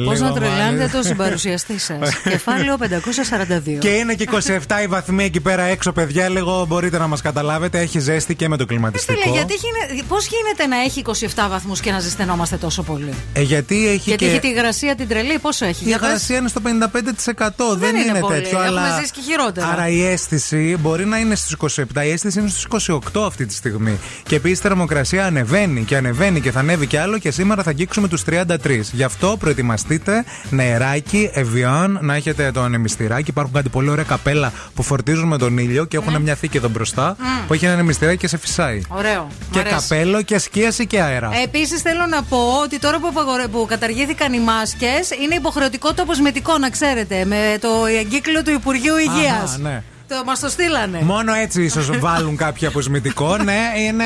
[0.05, 0.91] Πώς Λίγο να τρελάνετε μάλλον.
[0.91, 2.15] τον συμπαρουσιαστή σας.
[2.29, 3.77] Κεφάλαιο 542.
[3.79, 6.29] Και είναι και 27 οι βαθμοί εκεί πέρα έξω, παιδιά.
[6.29, 7.79] Λίγο μπορείτε να μας καταλάβετε.
[7.79, 9.19] Έχει ζέστη και με το κλιματιστικό.
[9.21, 11.01] Φίλε, γιατί γίνει, πώς γίνεται να έχει
[11.35, 14.31] 27 βαθμούς και να ζεσθενόμαστε τόσο πολύ; Ε, γιατί έχει γιατί και.
[14.31, 15.83] έχει τη υγρασία την τρελή, πόσο έχει.
[15.83, 16.07] Η για πες.
[16.07, 17.77] υγρασία είναι στο 55%.
[17.77, 18.33] Δεν, είναι πολύ.
[18.33, 18.61] τέτοιο.
[18.61, 18.99] Έχουμε αλλά...
[18.99, 19.67] ζήσει και χειρότερα.
[19.67, 23.53] Άρα η αίσθηση μπορεί να είναι στου 27, η αίσθηση είναι στου 28 αυτή τη
[23.53, 23.99] στιγμή.
[24.23, 27.69] Και επίσης η θερμοκρασία ανεβαίνει και ανεβαίνει και θα ανέβει κι άλλο και σήμερα θα
[27.69, 28.45] αγγίξουμε τους 33.
[28.91, 33.29] Γι' αυτό προετοιμαστείτε νεράκι, εvian, να έχετε το ανεμιστηράκι.
[33.29, 36.69] Υπάρχουν κάτι πολύ ωραία καπέλα που φορτίζουν με τον ήλιο και έχουν μια θήκη εδώ
[36.69, 37.15] μπροστά
[37.47, 38.81] που έχει ένα ανεμιστηράκι και σε φυσάει.
[38.89, 39.23] Ωραίο.
[39.23, 39.75] Μ' Και αρέσει.
[39.75, 41.29] καπέλο και σκίαση και αέρα.
[41.43, 46.01] Επίσης, θέλω να πω ότι τώρα που, απαγορε- που καταργήθηκαν οι μάσκες, είναι υποχρεωτικό το
[46.01, 47.25] αποσμητικό, να ξέρετε.
[47.25, 47.69] Με το
[47.99, 49.43] εγκύκλιο του Υπουργείου Υγείας.
[49.49, 49.83] Αχα, ναι.
[50.07, 51.01] Το, μας το στείλανε.
[51.01, 53.37] Μόνο έτσι ίσως βάλουν κάποιο αποσμητικό.
[53.37, 54.05] ναι, είναι.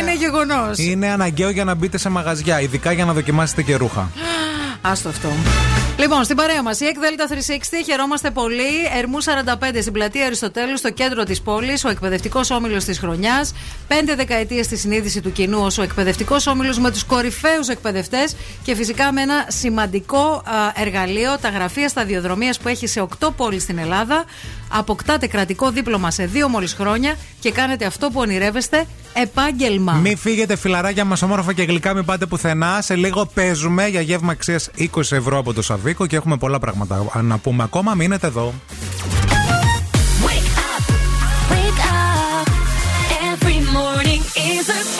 [0.00, 0.78] Είναι γεγονός.
[0.78, 4.10] Είναι αναγκαίο για να μπείτε σε μαγαζιά, ειδικά για να δοκιμάσετε και ρούχα.
[4.84, 5.28] Άστο αυτό.
[5.98, 7.34] Λοιπόν, στην παρέα μας η ΕΚΔΕΛΤΑ 360
[7.84, 8.70] χαιρόμαστε πολύ.
[8.98, 13.52] Ερμού 45 στην πλατεία Αριστοτέλου, στο κέντρο της πόλης, ο εκπαιδευτικός όμιλος της χρονιάς.
[13.88, 18.74] Πέντε δεκαετίες στη συνείδηση του κοινού ως ο εκπαιδευτικός όμιλος με τους κορυφαίους εκπαιδευτές και
[18.74, 23.78] φυσικά με ένα σημαντικό α, εργαλείο, τα γραφεία σταδιοδρομίας που έχει σε 8 πόλεις στην
[23.78, 24.24] Ελλάδα.
[24.74, 29.92] Αποκτάτε κρατικό δίπλωμα σε δύο μόλις χρόνια και κάνετε αυτό που ονειρεύεστε επάγγελμα.
[29.92, 32.82] Μην φύγετε φιλαράκια μας όμορφα και γλυκά, μην πάτε πουθενά.
[32.82, 37.06] Σε λίγο παίζουμε για γεύμα αξίας 20 ευρώ από το Σαββίκο και έχουμε πολλά πράγματα
[37.22, 37.94] να πούμε ακόμα.
[37.94, 38.54] Μείνετε εδώ.
[40.26, 40.84] Wake up.
[43.30, 44.22] Every morning
[44.52, 44.91] is a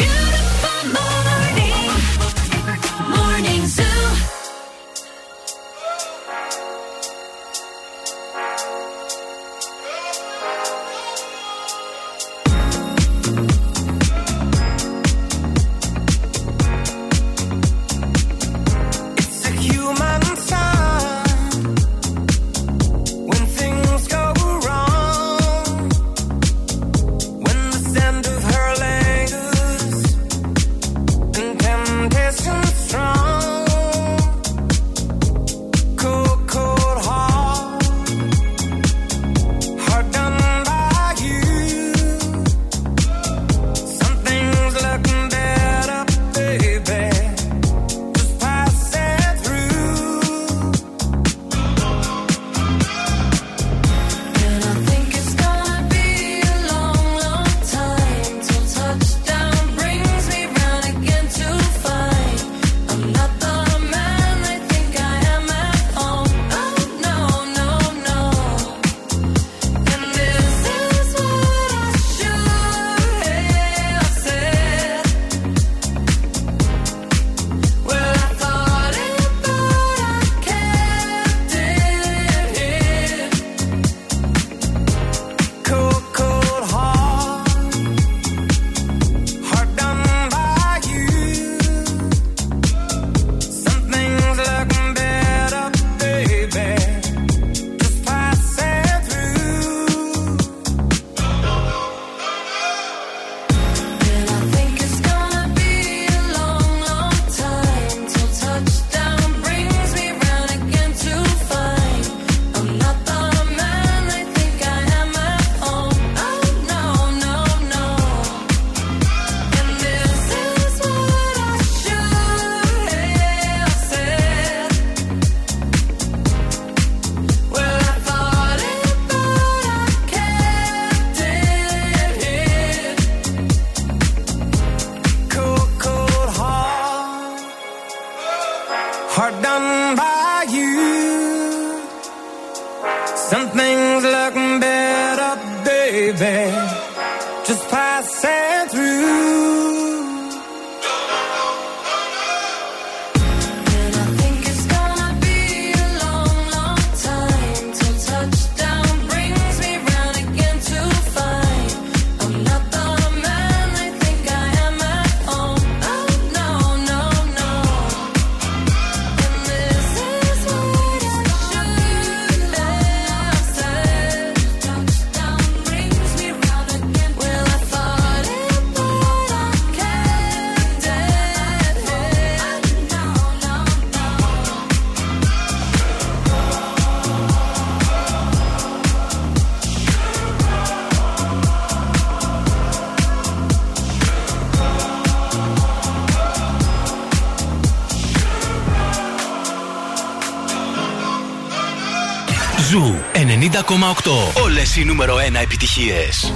[204.45, 206.33] Όλες οι νούμερο 1 επιτυχίες.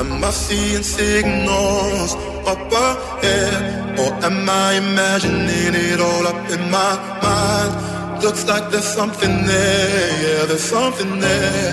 [0.00, 2.10] Am I seeing signals
[2.52, 3.60] up ahead?
[4.02, 6.92] Or am I imagining it all up in my
[7.24, 7.72] mind?
[8.24, 11.72] Looks like there's something there, yeah, there's something there.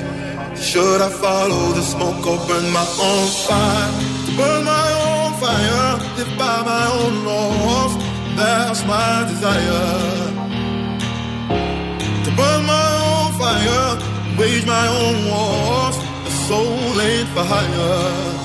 [0.69, 3.91] Should I follow the smoke or burn my own fire?
[4.37, 7.93] Burn my own fire, live by my own laws.
[8.37, 9.87] That's my desire.
[12.23, 13.88] To burn my own fire,
[14.39, 15.97] wage my own wars.
[16.29, 18.37] A soul ain't for hire.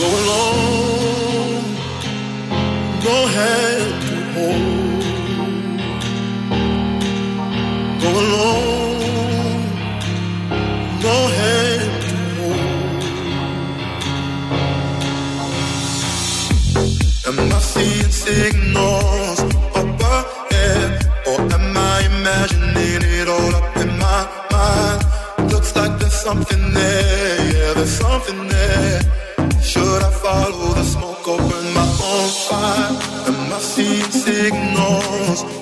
[0.00, 1.64] Go alone,
[3.06, 5.02] no hand to hold.
[8.02, 8.69] Go alone,
[34.20, 35.59] signals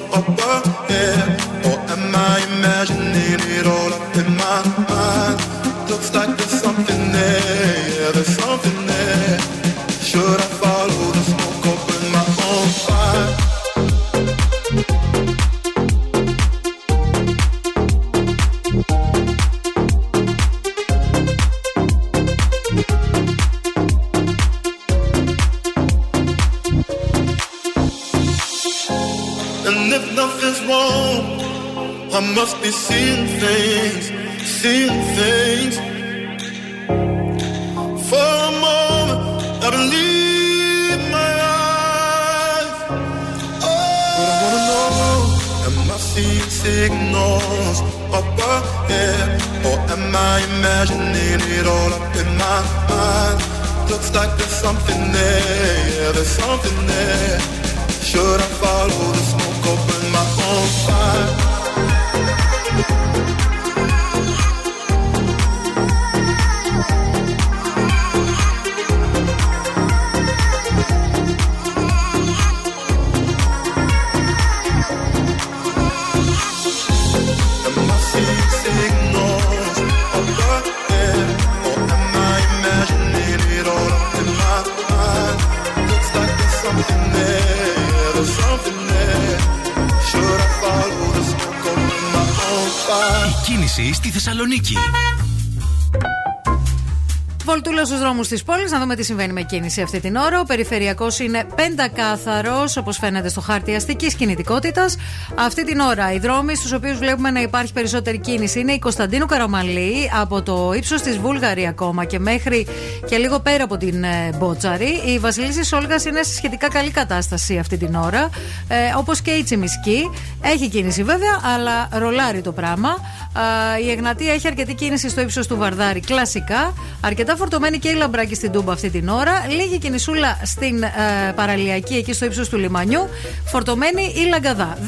[98.79, 100.41] να δούμε τι συμβαίνει με κίνηση αυτή την ώρα.
[100.41, 104.97] Ο περιφερειακός είναι πεντακάθαρος, όπως φαίνεται στο χάρτη αστικής κινητικότητας.
[105.35, 109.27] Αυτή την ώρα οι δρόμοι στους οποίους βλέπουμε να υπάρχει περισσότερη κίνηση είναι η Κωνσταντίνου
[109.27, 112.67] Καραμαλή, από το ύψος της Βούλγαρη ακόμα και μέχρι
[113.07, 115.03] και λίγο πέρα από την ε, Μπότσαρη.
[115.07, 118.29] Η Βασιλίση Όλγα είναι σε σχετικά καλή κατάσταση αυτή την ώρα,
[118.69, 120.11] ε, όπως και η Τσιμισκή.
[120.43, 122.89] Έχει κίνηση βέβαια, αλλά ρολάρει το πράγμα.
[122.89, 126.73] Α, η Εγνατία έχει αρκετή κίνηση στο ύψος του Βαρδάρη, κλασικά.
[127.01, 129.47] Αρκετά φορτωμένη και η Λαμπράκη στην Τούμπα αυτή την ώρα.
[129.49, 130.89] Λίγη κινησούλα στην ε,
[131.35, 133.09] παραλιακή, εκεί στο ύψος του λιμανιού.
[133.45, 134.79] Φορτωμένη η Λαγκαδά.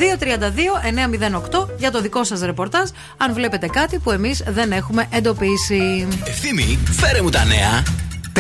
[1.61, 6.09] 232-908 για το δικό σας ρεπορτάζ, αν βλέπετε κάτι που εμείς δεν έχουμε εντοπίσει.
[6.24, 7.82] Ευθύμη, φέρε μου τα νέα.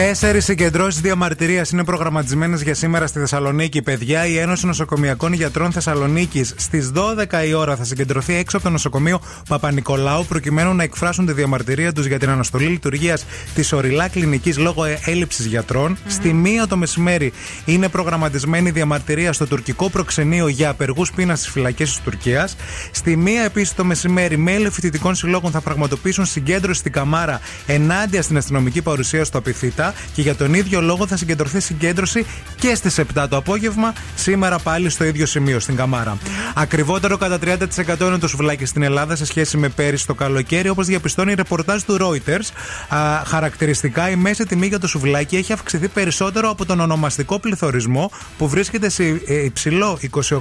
[0.02, 3.82] Τέσσερις συγκεντρώσεις διαμαρτυρίας είναι προγραμματισμένες για σήμερα στη Θεσσαλονίκη.
[3.82, 8.72] Παιδιά, η Ένωση Νοσοκομιακών Γιατρών Θεσσαλονίκης στις 12 η ώρα θα συγκεντρωθεί έξω από το
[8.72, 14.58] νοσοκομείο Παπα-Νικολάου προκειμένου να εκφράσουν τη διαμαρτυρία τους για την αναστολή λειτουργίας της ορειλά κλινικής
[14.58, 15.98] λόγω έλλειψης γιατρών.
[16.06, 17.32] Στη μία το μεσημέρι
[17.64, 22.56] είναι προγραμματισμένη διαμαρτυρία στο τουρκικό προξενείο για απεργούς πείνας στις φυλακές της Τουρκίας.
[22.90, 28.36] Στη μία επίσης το μεσημέρι μέλη φοιτητικών συλλόγων θα πραγματοποιήσουν συγκέντρωση στην Καμάρα ενάντια στην
[28.36, 32.26] αστυνομική παρουσία στο Απιθύτα και για τον ίδιο λόγο θα συγκεντρωθεί συγκέντρωση
[32.56, 36.18] και στις 7 το απόγευμα, σήμερα πάλι στο ίδιο σημείο, στην Καμάρα.
[36.54, 40.86] Ακριβότερο κατά 30% είναι το σουβλάκι στην Ελλάδα σε σχέση με πέρυσι το καλοκαίρι, όπως
[40.86, 42.48] διαπιστώνει η ρεπορτάζ του Reuters.
[42.94, 48.10] Α, χαρακτηριστικά, η μέση τιμή για το σουβλάκι έχει αυξηθεί περισσότερο από τον ονομαστικό πληθωρισμό
[48.38, 49.98] που βρίσκεται σε ε, υψηλό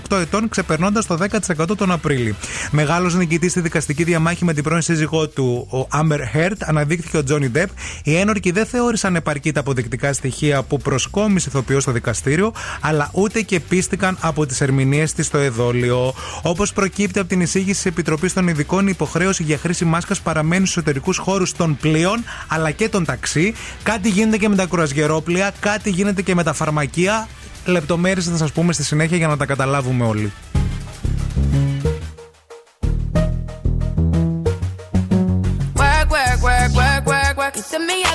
[0.10, 1.18] 28 ετών, ξεπερνώντας το
[1.58, 2.36] 10% τον Απρίλιο.
[2.72, 7.24] Μεγάλος νικητής στη δικαστική διαμάχη με την πρώην σύζυγό του, ο Amber Heard, αναδείχθηκε ο
[7.24, 7.68] Τζόνι Depp.
[8.04, 13.42] Οι ένορκοι δεν θεώρησαν επαρκή τα αποδεικτικά στοιχεία που προσκόμισε ηθοποιός στο δικαστήριο, αλλά ούτε
[13.42, 16.14] και πίστηκαν από τις ερμηνείες της στο εδόλιο.
[16.42, 20.66] Όπως προκύπτει από την εισήγηση της Επιτροπής των Ειδικών, η υποχρέωση για χρήση μάσκας παραμένει
[20.66, 23.54] στους εσωτερικούς χώρους των πλοίων αλλά και των ταξί.
[23.84, 27.28] Κάτι γίνεται και με τα κουρασγερόπλια, κάτι γίνεται και με τα φαρμακεία.
[27.66, 30.32] Λεπτομέρειες θα σας πούμε στη συνέχεια για να τα καταλάβουμε όλοι.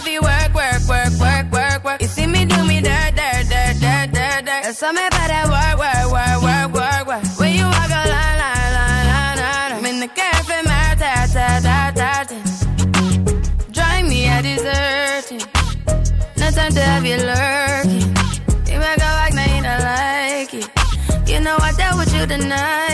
[0.05, 0.44] reason to
[4.75, 7.39] Some me better work, work, work, work, work, work.
[7.39, 9.73] When you walk a line, line, line, line, line.
[9.73, 12.29] I'm in the cafe, my tat, tat, tat, tat.
[13.71, 15.47] Drive me a dessert.
[16.37, 18.09] No time to have you lurking.
[18.67, 20.69] You make go like, now you don't like it.
[21.31, 22.94] You know I dealt with you tonight.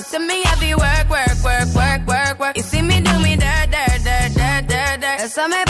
[0.00, 2.56] You see me heavy work, work, work, work, work, work.
[2.56, 5.18] You see me do me dirt, dirt, dirt, dirt, dirt, dirt.
[5.18, 5.69] There's something about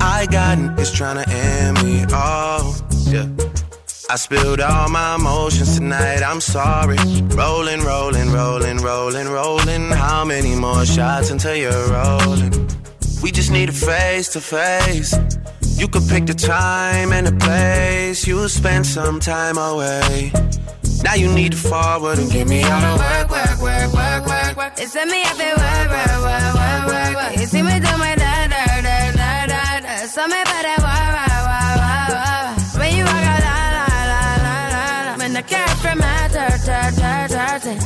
[0.00, 2.04] I got niggas tryna end me.
[2.10, 2.76] Oh,
[3.08, 3.28] yeah.
[4.08, 6.22] I spilled all my emotions tonight.
[6.22, 6.98] I'm sorry.
[7.36, 9.90] Rolling, rolling, rolling, rolling, rolling.
[9.90, 12.52] How many more shots until you're rolling?
[13.22, 15.14] We just need a face to face.
[15.78, 18.26] You could pick the time and the place.
[18.26, 20.32] You'll spend some time away.
[21.04, 24.56] Now you need to forward and give me all the work, work, work, work, work,
[24.56, 24.72] work.
[24.76, 27.36] It's me, feel work, work, work, work, work, work.
[27.38, 28.14] You see me do my
[30.20, 30.26] da.
[30.26, 32.78] Something about that wah, wah, wah, wah, wah.
[32.78, 35.12] When you walk out, la, la, la, la, la, la.
[35.16, 37.78] When the cat from my tur, tur, tur, tur, tur.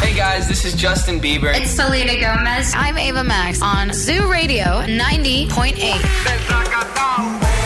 [0.00, 1.54] Hey guys, this is Justin Bieber.
[1.54, 2.74] It's Selena Gomez.
[2.76, 7.61] I'm Ava Max on Zoo Radio 90.8.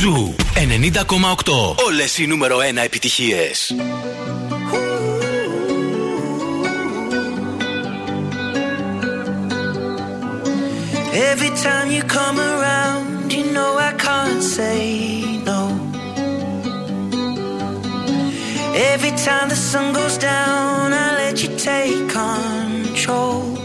[0.00, 1.84] Ζου 90,8.
[1.86, 3.74] Όλες οι νούμερο 1 επιτυχίες.
[11.32, 14.80] Every time you come around, you know I can't say
[15.50, 15.60] no.
[18.92, 23.55] Every time the sun goes down, I let you take control.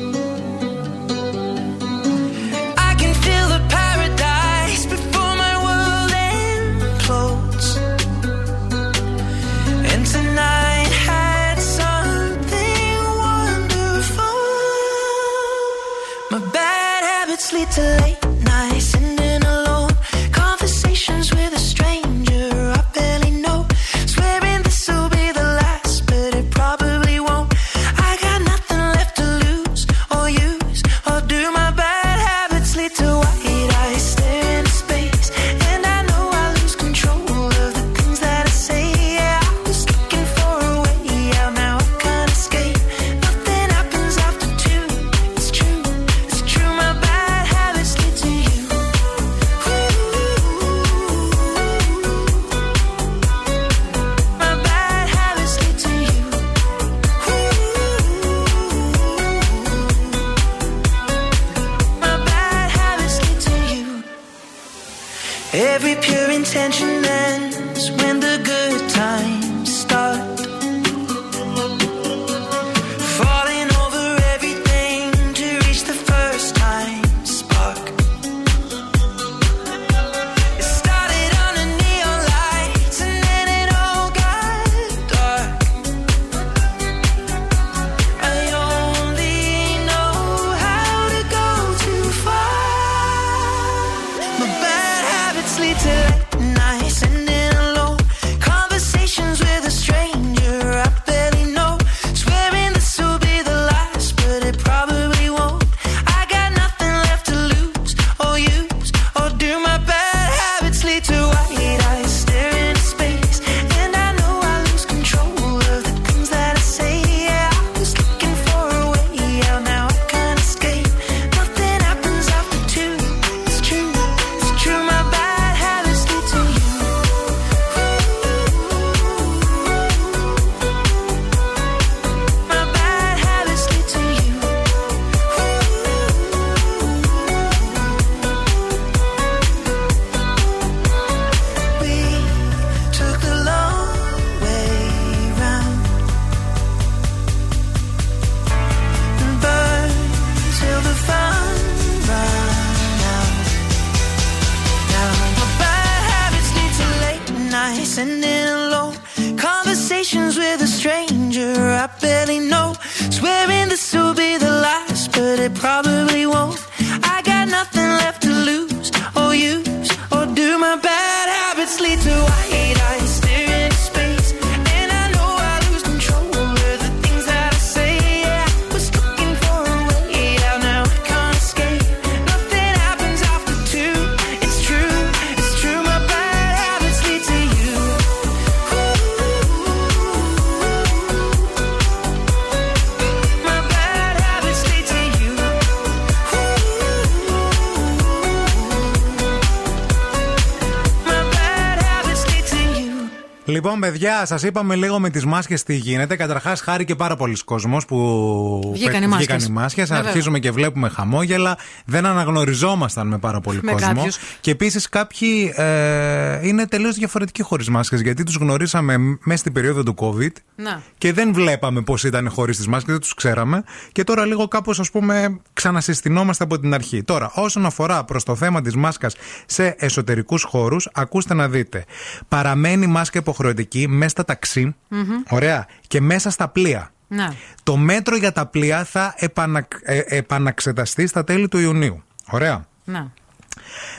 [203.51, 206.15] Λοιπόν, παιδιά, σας είπαμε λίγο με τις μάσκες τι γίνεται.
[206.15, 209.27] Καταρχάς, χάρη και πάρα πολλοί κόσμος που Βγήκαν οι μάσκες.
[209.27, 209.89] βγήκαν οι μάσκες.
[209.89, 210.09] Ναι, βέβαια.
[210.11, 211.57] Αρχίζουμε και βλέπουμε χαμόγελα.
[211.85, 213.93] Δεν αναγνωριζόμασταν με πάρα πολύ Με κόσμο.
[213.93, 214.17] κάποιους.
[214.39, 218.01] Και επίσης κάποιοι ε, είναι τελείως διαφορετικοί χωρίς μάσκες.
[218.01, 220.81] Γιατί τους γνωρίσαμε μέσα στην περίοδο του COVID Να.
[220.97, 223.63] και δεν βλέπαμε πώς ήταν χωρίς τις μάσκες, δεν τους ξέραμε.
[223.91, 227.03] Και τώρα λίγο κάπως, ας πούμε, ξανασυστηνόμαστε από την αρχή.
[227.03, 229.15] Τώρα, όσον αφορά προς το θέμα της μάσκας
[229.45, 231.85] σε εσωτερικούς χώρους, ακούστε να δείτε.
[232.27, 233.39] Παραμένει μάσκα υποχρεωτική
[233.87, 234.75] μέσα στα ταξί.
[234.87, 235.23] Μμμ.
[235.29, 235.67] Ωραία.
[235.87, 236.91] Και μέσα στα πλοία.
[237.07, 237.35] Να.
[237.63, 242.03] Το μέτρο για τα πλοία θα επανα, ε, επαναξεταστεί στα τέλη του Ιουνίου.
[242.29, 242.65] Ωραία.
[242.83, 243.11] Να.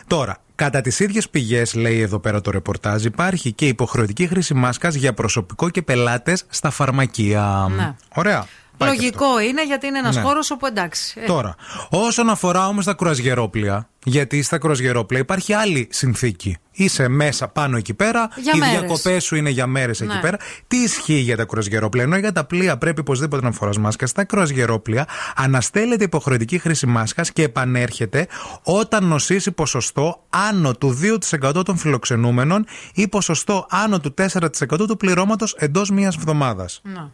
[0.07, 4.95] Τώρα, κατά τις ίδιες πηγές, λέει εδώ πέρα το ρεπορτάζ, υπάρχει και υποχρεωτική χρήση μάσκας
[4.95, 7.69] για προσωπικό και πελάτες στα φαρμακεία.
[7.77, 7.95] Ναι.
[8.15, 8.47] Ωραία.
[8.77, 10.23] Πάει και Λογικό είναι γιατί είναι ένας Ναι.
[10.23, 11.21] χώρος όπου εντάξει.
[11.23, 11.55] ε, Τώρα,
[11.91, 16.57] όσον αφορά όμως τα κρουαζιερόπλια, γιατί στα κρουαζιερόπλια υπάρχει άλλη συνθήκη.
[16.75, 18.79] Είσαι μέσα πάνω εκεί πέρα, Για οι μέρες.
[18.79, 20.21] διακοπές σου είναι για μέρες εκεί Ναι.
[20.21, 20.37] πέρα.
[20.69, 24.07] Τι ισχύει για τα κρουαζιερόπλια, ενώ για τα πλοία πρέπει οπωσδήποτε να φοράς μάσκα.
[24.07, 28.27] Στα κρουαζιερόπλια αναστέλλεται υποχρεωτική χρήση μάσκας και επανέρχεται
[28.63, 35.55] όταν νοσήσει ποσοστό άνω του 2% των φιλοξενούμενων ή ποσοστό άνω του 4% του πληρώματος
[35.59, 36.81] εντός μία εβδομάδας.
[36.85, 37.11] Να.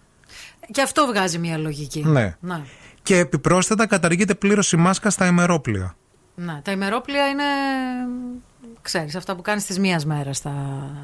[0.72, 2.02] Και αυτό βγάζει μια λογική.
[2.06, 2.36] Ναι.
[2.40, 2.64] Να.
[3.02, 5.96] Και επιπρόσθετα καταργείται πλήρως η μάσκα στα ημερόπλια.
[6.34, 6.60] Να.
[6.64, 7.42] Τα ημερόπλια είναι.
[8.82, 10.52] Ξέρεις, αυτά που κάνεις τις μίας μέρας στα...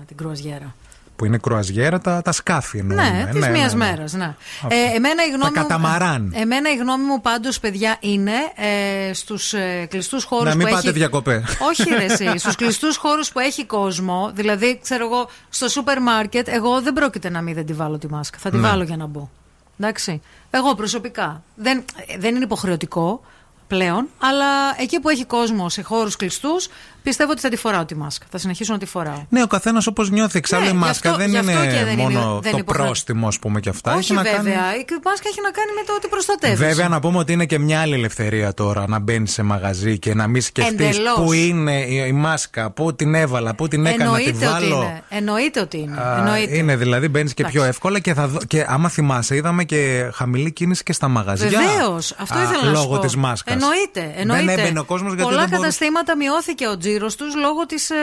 [0.06, 0.74] την κρουαζιέρα.
[1.16, 3.10] Που είναι κρουαζιέρα, τα, τα σκάφη εννοούμε.
[3.10, 4.12] Ναι, της μίας μέρας.
[4.12, 4.34] Ναι.
[4.68, 6.32] Ε, εμένα η γνώμη Τα μου- καταμαράν.
[6.36, 10.66] Εμένα η γνώμη μου πάντως, παιδιά, είναι ε, στους ε, κλειστούς χώρους Να που μην
[10.66, 10.74] έχει.
[10.76, 11.42] πάτε διακοπέ.
[11.70, 12.32] Όχι, ρε, εσύ.
[12.42, 17.30] Στους κλειστούς χώρους που έχει κόσμο, δηλαδή, ξέρω εγώ, στο σούπερ μάρκετ, εγώ δεν πρόκειται
[17.30, 18.38] να μην δεν τη βάλω τη μάσκα.
[18.38, 18.68] Θα τη Ναι.
[18.68, 19.28] βάλω για να μπω.
[19.78, 20.22] Εντάξει.
[20.50, 21.42] Εγώ προσωπικά.
[21.54, 23.20] Δεν, ε, δεν είναι υποχρεωτικό
[23.66, 26.68] πλέον, αλλά εκεί που έχει κόσμο σε χώρους κλειστούς,
[27.04, 28.26] πιστεύω ότι θα τη φοράω τη μάσκα.
[28.30, 29.24] Θα συνεχίσω να τη φοράω.
[29.28, 30.38] Ναι, ο καθένας όπως νιώθει.
[30.38, 32.42] Εξάλλου Ναι, η γι' μάσκα αυτό- δεν γι' αυτό είναι και δεν μόνο είναι- δεν
[32.42, 33.90] το είναι υποχρεω- πρόστιμο, ας πούμε, και αυτά.
[33.90, 34.36] Όχι, Έχει να βέβαια.
[34.36, 34.48] κάνει-
[34.80, 36.58] Η μάσκα έχει να κάνει με το ότι προστατεύεις.
[36.58, 40.14] Βέβαια, να πούμε ότι είναι και μια άλλη ελευθερία τώρα να μπαίνεις σε μαγαζί και
[40.14, 41.14] να μην σκεφτείς Εντελώς.
[41.14, 44.54] πού είναι η, η μάσκα, πού την έβαλα, πού την έκανα, να τη Εννοείται ότι
[44.68, 44.82] βάλω.
[44.82, 45.02] είναι.
[45.08, 46.00] Εννοείται ότι είναι.
[46.00, 46.56] Α, Εννοείται.
[46.56, 47.58] είναι δηλαδή, μπαίνεις και Εντάξει.
[47.58, 51.48] πιο εύκολα και, θα, δω- και άμα θυμάσαι, είδαμε και χαμηλή κίνηση και στα μαγαζιά.
[51.48, 52.98] Βεβαίως, αυτό Α, ήθελα να σου Λόγω πω.
[52.98, 53.54] της μάσκας.
[53.54, 54.14] Εννοείται.
[54.16, 54.44] εννοείται.
[54.44, 55.66] Δεν έμπαινε ο κόσμος γιατί Πολλά δεν μπορούσε.
[55.78, 57.94] καταστήματα μειώθηκε ο τζίρο τους λόγω της ε,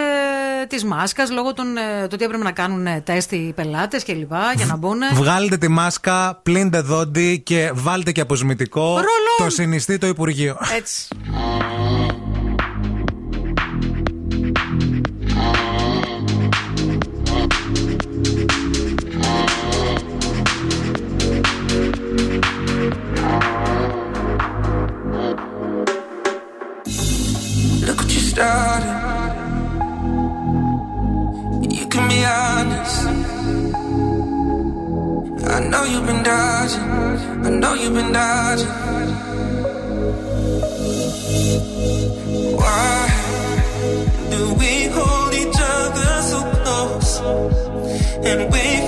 [0.67, 4.31] της μάσκας, λόγω των, ε, του ότι έπρεπε να κάνουν ε, τεστ οι πελάτες κλπ.
[4.55, 4.99] για να μπουν.
[5.13, 8.81] Βγάλετε τη μάσκα, πλύντε δόντι και βάλτε και αποσμητικό.
[8.81, 9.05] Ρολόν.
[9.37, 10.57] Το συνιστεί το Υπουργείο.
[10.77, 11.07] Έτσι.
[28.41, 28.49] Look
[31.77, 33.05] you can be honest.
[35.47, 36.87] I know you've been dodging.
[37.45, 38.67] I know you've been dodging.
[42.61, 43.09] Why
[44.31, 47.11] do we hold each other so close
[48.25, 48.80] and wait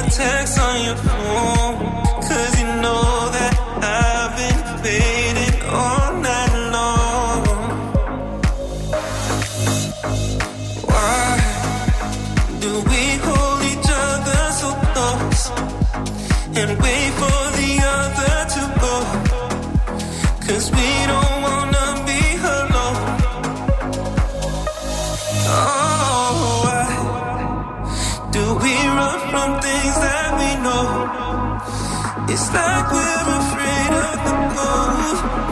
[0.00, 1.76] Text on your phone.
[2.28, 3.04] Cause you know
[3.36, 7.40] that I've been waiting all night long.
[10.90, 11.24] Why
[12.60, 15.42] do we hold each other so close
[16.58, 18.96] and wait for the other to go?
[20.46, 21.41] Cause we don't
[32.34, 35.51] It's like we're afraid of the cold.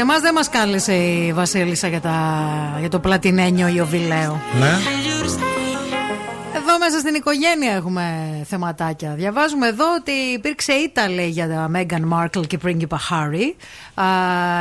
[0.00, 4.40] Εμάς δεν μας κάλεσε η Βασίλισσα για, τα, για το πλατινένιο Ιωβιλέο.
[4.58, 4.68] Ναι.
[6.54, 8.04] Εδώ μέσα στην οικογένεια έχουμε
[8.48, 9.14] θεματάκια.
[9.14, 13.56] Διαβάζουμε εδώ ότι υπήρξε ήττα λέει για τα Μέγαν Μάρκλ και πρίγκιπα Χάρι.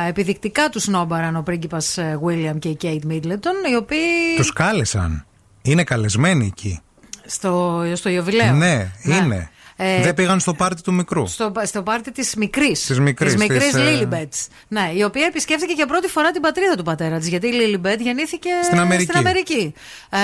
[0.07, 4.35] Επιδεικτικά τους σνόμπαραν ο πρίγκιπας Βίλιαμ και η Κέιτ Μίτλετον, οι οποίοι.
[4.37, 5.25] Τους κάλεσαν.
[5.61, 6.79] Είναι καλεσμένοι εκεί.
[7.25, 8.53] Στο, στο Ιωβιλέο.
[8.53, 9.49] Ναι, είναι.
[10.19, 11.27] Ε, Δεν πήγαν στο πάρτι του μικρού.
[11.27, 12.85] Στο, στο πάρτι της μικρής.
[12.85, 14.33] Της μικρής, Της μικρής της, ε, Λίλιμπετ.
[14.67, 17.27] Ναι, η οποία επισκέφθηκε για πρώτη φορά την πατρίδα του πατέρα της.
[17.27, 19.17] Γιατί η Λίλιμπετ γεννήθηκε Στην Αμερική.
[19.17, 19.73] Αμερική.
[20.09, 20.17] Ε,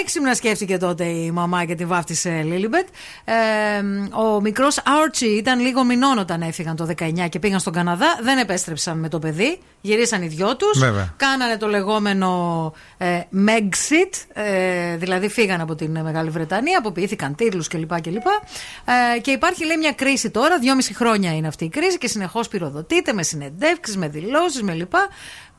[0.00, 2.86] έξυπνα σκέφτηκε τότε η μαμά και τη βάφτισε Λίλιμπετ.
[3.24, 3.32] Ε,
[4.16, 8.18] ο μικρός Άρτσι ήταν λίγο μηνών όταν έφυγαν το 19 και πήγαν στον Καναδά.
[8.22, 9.58] Δεν επέστρεψαν με το παιδί.
[9.80, 10.78] Γυρίσαν οι δυο τους.
[10.78, 11.14] Βέβαια.
[11.16, 18.00] Κάνανε το λεγόμενο ε, Megxit, ε, δηλαδή φύγαν από την Μεγάλη Βρετανία, αποποιήθηκαν τίτλους κλπ.
[18.00, 18.26] κλπ.
[19.14, 22.48] Ε, και υπάρχει λέει μια κρίση τώρα, δυόμιση χρόνια είναι αυτή η κρίση και συνεχώς
[22.48, 25.08] πυροδοτείται με συνεντεύξεις, με δηλώσεις, με λοιπά.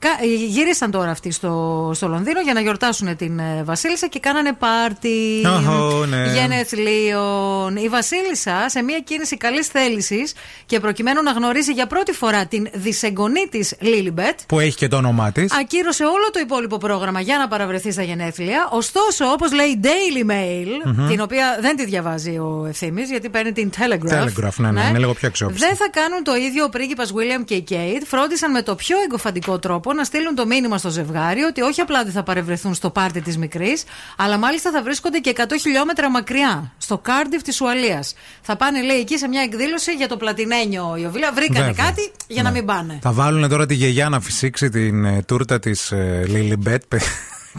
[0.01, 4.19] Κα- ε, Γύρισαν τώρα αυτοί στο, στο Λονδίνο για να γιορτάσουν την ε, Βασίλισσα και
[4.19, 6.31] κάνανε πάρτι Αχω, ναι.
[6.33, 7.75] γενεθλίων.
[7.75, 10.33] Η Βασίλισσα, σε μια κίνηση καλής θέλησης
[10.65, 14.95] και προκειμένου να γνωρίσει για πρώτη φορά την δισεγγονή της Λίλιμπετ, Που έχει και το
[14.97, 15.53] όνομά της.
[15.59, 18.67] ακύρωσε όλο το υπόλοιπο πρόγραμμα για να παραβρεθεί στα γενέθλια.
[18.71, 21.07] Ωστόσο, όπως λέει η Daily Mail, Μμμ.
[21.07, 24.23] την οποία δεν τη διαβάζει ο Ευθύμης, γιατί παίρνει την Telegraph.
[24.23, 25.65] Telegraph, ναι, ναι, είναι λίγο πιο αξιόπιστη.
[25.67, 28.01] Δεν θα κάνουν το ίδιο ο πρίγκιπας William και η Kate.
[28.05, 32.03] Φρόντισαν με το πιο εκκωφαντικό τρόπο να στείλουν το μήνυμα στο ζευγάρι ότι όχι απλά
[32.03, 33.83] δεν θα παρευρεθούν στο πάρτι της μικρής,
[34.17, 38.13] αλλά μάλιστα θα βρίσκονται και 100 χιλιόμετρα μακριά, στο Κάρντιφ της Ουαλίας.
[38.41, 41.33] Θα πάνε, λέει, εκεί σε μια εκδήλωση για το πλατινένιο Ιωβηλαίο.
[41.33, 41.85] Βρήκανε Βέβαια.
[41.85, 42.99] κάτι για να μην πάνε.
[43.01, 45.93] Θα βάλουν τώρα τη γιαγιά να φυσήξει την ε, τούρτα της
[46.27, 46.83] Λίλιμπετ.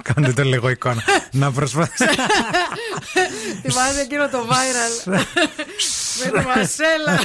[0.02, 1.02] Κάντε το λίγο εικόνα.
[1.32, 2.04] να προσπαθήσει.
[3.62, 5.12] Θυμάσαι εκείνο το viral.
[6.18, 7.16] Με τη Μασέλα.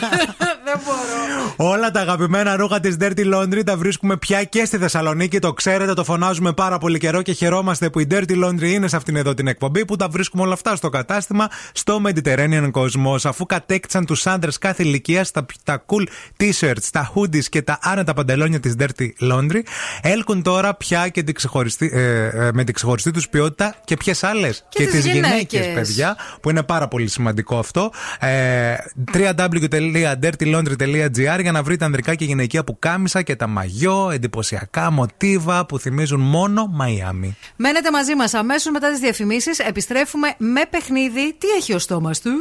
[0.64, 1.54] Δεν μπορώ.
[1.72, 5.40] Όλα τα αγαπημένα ρούχα της Dirty Laundry τα βρίσκουμε πια και στη Θεσσαλονίκη.
[5.40, 8.96] Το ξέρετε, το φωνάζουμε πάρα πολύ καιρό και χαιρόμαστε που η Dirty Laundry είναι σε
[8.96, 13.20] αυτήν εδώ την εκπομπή που τα βρίσκουμε όλα αυτά στο κατάστημα στο Mediterranean Cosmos.
[13.24, 16.08] Αφού κατέκτησαν τους άντρε κάθε ηλικία τα, τα cool
[16.40, 19.62] t-shirts, τα hoodies και τα άνετα παντελόνια της Dirty Laundry,
[20.02, 24.24] έλκουν τώρα πια και την ξεχωριστή, ε, ε, με την ξεχωριστή τους ποιότητα και ποιες
[24.24, 24.66] άλλες.
[24.70, 25.74] Και τις τις γυναίκες.
[25.74, 27.92] παιδιά, που είναι πάρα πολύ σημαντικό αυτό.
[28.20, 28.76] Ε,
[29.14, 35.80] www.dirtylaundry.gr για να βρείτε ανδρικά και γυναικεία που κάμισα και τα μαγιό, εντυπωσιακά μοτίβα που
[35.80, 37.38] θυμίζουν μόνο Μαϊάμι.
[37.56, 39.60] Μένετε μαζί μας αμέσως μετά τις διαφημίσεις.
[39.60, 41.36] Επιστρέφουμε με παιχνίδι.
[41.38, 42.32] Τι έχει ο στόμας του;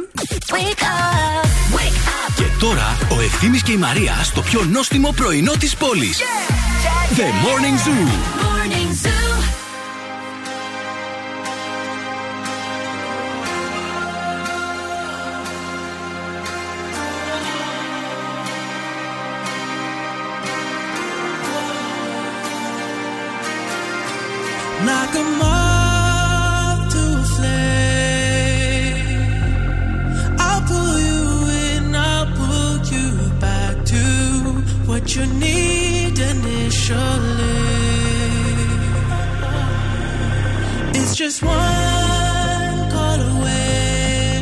[2.35, 6.21] Και τώρα ο Ευθύμης και η Μαρία στο πιο νόστιμο πρωινό της πόλης.
[7.17, 8.05] The Morning Zoo.
[8.99, 9.26] Like
[34.99, 37.57] what you need initially.
[40.97, 44.41] It's just one call away,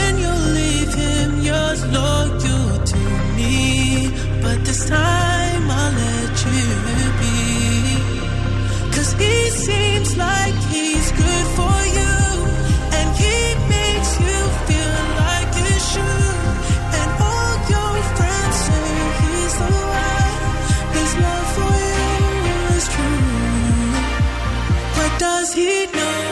[0.00, 3.02] and you'll leave him yours loyal to
[3.36, 4.10] me.
[4.42, 6.68] But this time I'll let you
[7.20, 7.38] be.
[8.94, 11.77] Cause he seems like he's good for
[25.58, 26.27] he'd know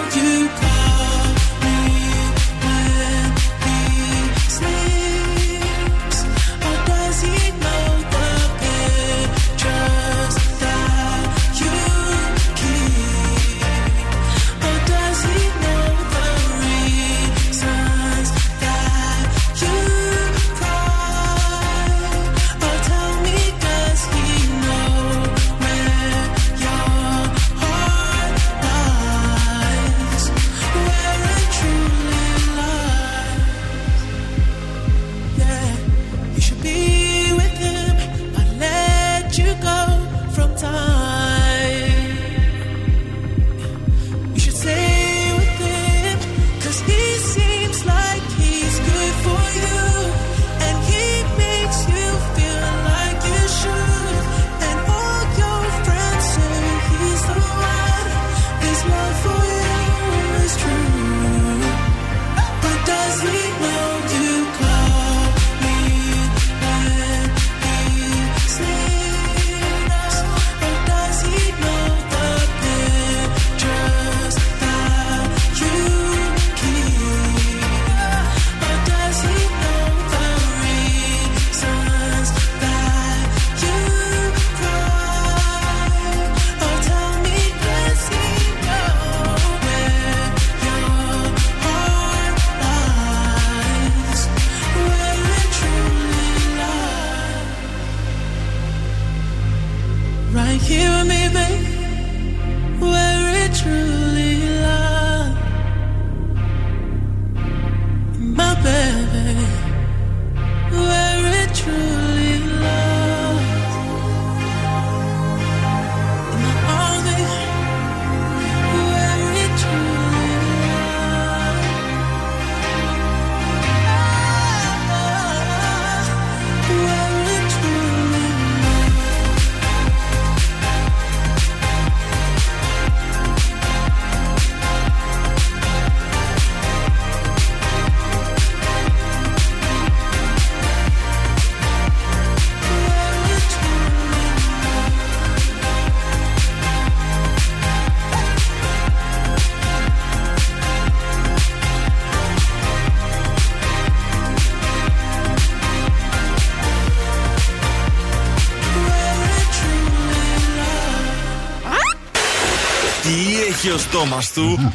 [163.76, 164.72] ο στόμα του.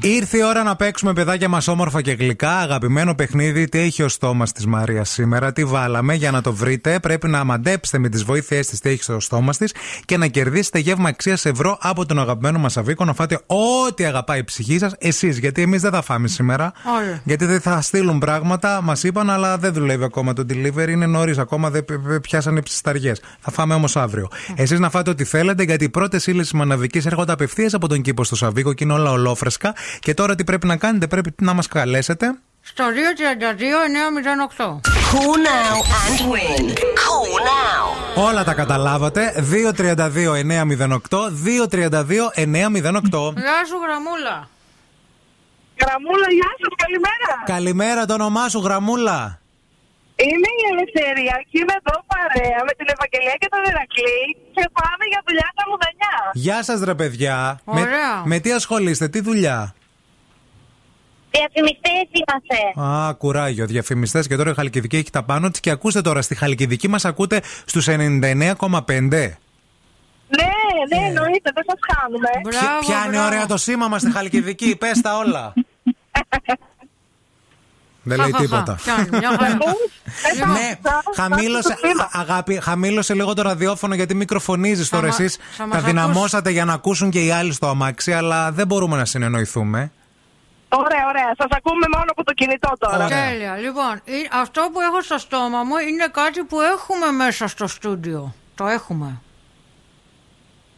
[0.00, 2.58] Ήρθε η ώρα να παίξουμε παιδάκια μας όμορφα και γλυκά.
[2.58, 6.14] Αγαπημένο παιχνίδι, τι έχει ο στόμας της Μαρίας σήμερα, τι βάλαμε.
[6.14, 9.52] Για να το βρείτε, πρέπει να μαντέψετε με τις βοήθειές της τι έχει στο στόμα
[9.52, 13.04] της και να κερδίσετε γεύμα αξίας ευρώ από τον αγαπημένο μας Αβίκο.
[13.04, 15.38] Να φάτε ό,τι αγαπάει η ψυχή σας, εσείς.
[15.38, 16.72] Γιατί εμείς δεν θα φάμε σήμερα.
[16.98, 17.20] Ωραία.
[17.24, 20.88] Γιατί δεν θα στείλουν πράγματα, μας είπαν, αλλά δεν δουλεύει ακόμα το delivery.
[20.88, 23.20] Είναι νωρίς ακόμα, δεν π- π- πιάσανε οι ψισταριές.
[23.40, 24.28] Θα φάμε όμως αύριο.
[24.54, 28.00] Εσείς να φάτε ό,τι θέλετε, γιατί οι πρώτες ύλες της Μαναβικής έρχονται απευθείας από τον
[28.02, 29.74] κήπο στο Σαββίκο και είναι όλα ολόφρεσκα.
[30.00, 32.34] Και τώρα τι πρέπει να κάνετε, πρέπει να μας καλέσετε.
[32.62, 32.84] Στο
[34.56, 34.80] 232-908.
[35.12, 36.64] Call now and win.
[37.02, 37.84] Call now.
[38.28, 39.34] Όλα τα καταλάβατε.
[39.36, 43.32] 232-908, 232-908.
[43.36, 44.48] Γεια σου, γραμμούλα.
[45.80, 47.42] Γραμμούλα, γεια σας, καλημέρα.
[47.44, 49.39] Καλημέρα, το όνομά σου, γραμμούλα.
[50.26, 54.20] Είμαι η Ελευθερία και είμαι εδώ παρέα με την Ευαγγελία και τον Ηρακλή
[54.54, 56.14] και πάμε για δουλειά στα μουδανιά.
[56.32, 57.60] Γεια σας, ρε παιδιά.
[57.64, 58.12] Με, Ωραία.
[58.24, 59.74] με τι ασχολείστε, τι δουλειά;
[61.30, 62.80] Διαφημιστές είμαστε.
[62.90, 63.66] Α, κουράγιο.
[63.66, 65.60] Διαφημιστές και τώρα η Χαλκιδική έχει τα πάνω της.
[65.60, 69.38] Και ακούστε τώρα, στη Χαλκιδική μας ακούτε στους 99,5.
[70.38, 70.50] Ναι,
[70.90, 72.28] ναι, εννοείται, δεν σας χάνουμε.
[72.48, 75.52] Ποια- Ποια είναι ωραία το σήμα μας στη Χαλκιδική, πες τα όλα.
[78.16, 78.78] Δεν λέει τίποτα.
[80.52, 80.78] Ναι,
[81.16, 85.36] χαμήλωσε, α- αγάπη, χαμήλωσε λίγο το ραδιόφωνο γιατί μικροφωνίζεις τώρα μα- εσείς.
[85.36, 85.84] θα μας Τα ακούσει.
[85.94, 89.92] δυναμώσατε για να ακούσουν και οι άλλοι στο αμάξι, αλλά δεν μπορούμε να συνεννοηθούμε.
[90.68, 91.34] Ωραία, ωραία.
[91.38, 93.06] Σας ακούμε μόνο από το κινητό τώρα.
[93.06, 93.56] Τέλεια.
[93.56, 94.12] Λοιπόν, ε,
[94.42, 98.34] αυτό που έχω στο στόμα μου είναι κάτι που έχουμε μέσα στο στούντιο.
[98.54, 99.20] Το έχουμε.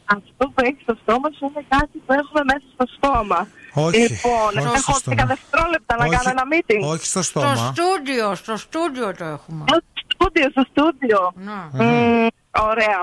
[0.05, 3.49] Αυτό που έχει στο στόμα σου είναι κάτι που έχουμε μέσα στο στόμα.
[3.75, 5.23] Όχι, Λοιπόν, όχι στο έχω στόμα.
[5.23, 6.81] 10 δευτερόλεπτα να Όχι, κάνω ένα meeting.
[6.93, 7.73] όχι στο Στο στόμα.
[7.75, 9.65] στούντιο, στο στούντιο το έχουμε.
[9.69, 9.83] Στο
[10.15, 11.33] στούντιο, στο στούντιο.
[11.37, 11.85] Ναι.
[11.85, 12.99] Μμμ, ωραία.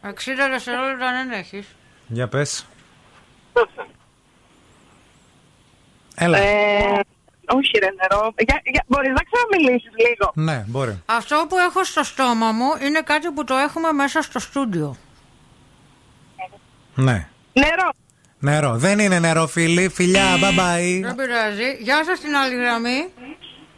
[0.00, 1.66] 60 δευτερόλεπτα δεν έχεις.
[2.06, 2.66] Για πες.
[6.14, 6.38] Έλα.
[6.38, 7.00] Ε,
[7.46, 8.34] όχι ρε νερό.
[8.38, 10.32] Για, για, μπορείς να ξαναμιλήσεις λίγο.
[10.34, 11.02] Ναι, μπορεί.
[11.06, 14.96] Αυτό που έχω στο στόμα μου είναι κάτι που το έχουμε μέσα στο στούντιο.
[16.94, 17.28] Ναι.
[17.52, 17.90] Νερό.
[18.44, 18.72] Νερό.
[18.76, 19.88] Δεν είναι νερό, φίλοι.
[19.88, 21.00] Φιλιά, bye bye.
[21.02, 21.76] Δεν πειράζει.
[21.80, 23.08] Γεια σας την άλλη γραμμή.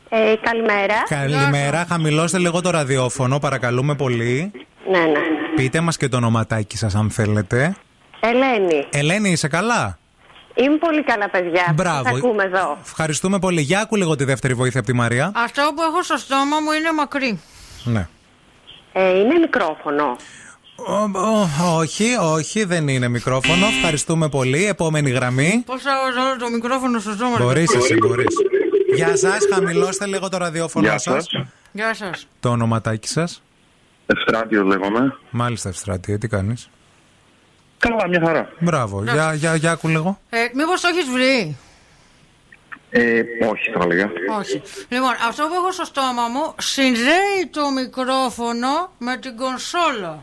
[0.09, 0.95] Ε, καλημέρα.
[1.09, 1.87] Καλημέρα.
[1.89, 4.53] Χαμηλώστε λίγο το ραδιόφωνο, παρακαλούμε πολύ.
[4.91, 5.21] Ναι, ναι.
[5.57, 7.77] Πείτε μας και το ονοματάκι σας αν θέλετε.
[8.21, 8.87] Ελένη.
[8.91, 9.99] Ελένη, είσαι καλά;
[10.55, 11.73] Είμαι πολύ καλά, παιδιά.
[11.75, 12.05] Μπράβο.
[12.09, 12.79] Σας ακούμε εδώ.
[12.85, 13.61] Ευχαριστούμε πολύ.
[13.61, 15.33] Για άκου λίγο τη δεύτερη βοήθεια από τη Μαρία.
[15.35, 17.41] Αυτό που έχω στο στόμα μου είναι μακρύ.
[17.85, 18.09] Ναι.
[18.93, 20.17] Ε, είναι μικρόφωνο.
[20.77, 23.67] Ο- ο- όχι, όχι, δεν είναι μικρόφωνο.
[23.67, 24.67] Ευχαριστούμε πολύ.
[24.67, 25.63] Επόμενη γραμμή.
[25.67, 28.35] Πώ θα βάλω το μικρόφωνο στο στόμα Μπορείς, εσύ μπορείς.
[28.95, 31.13] Γεια σας, χαμηλώστε λίγο το ραδιόφωνο Γεια σας.
[31.31, 31.45] σας.
[31.73, 32.27] Γεια σας.
[32.41, 33.43] Το ονοματάκι σας.
[34.07, 35.17] Ευστράτιο λέγομαι.
[35.31, 36.69] Μάλιστα, Ευστράτιο, τι κάνεις;
[37.79, 38.49] Καλά, μια χαρά.
[38.59, 40.21] Μπράβο, για, για, για άκου λίγο.
[40.31, 41.57] Ε, μήπως το έχεις βρει;
[42.91, 43.21] Ε,
[43.51, 44.11] όχι, θα έλεγα.
[44.39, 44.63] Όχι.
[44.89, 50.23] Λοιπόν, αυτό που έχω στο στόμα μου συνδέει το μικρόφωνο με την κονσόλα.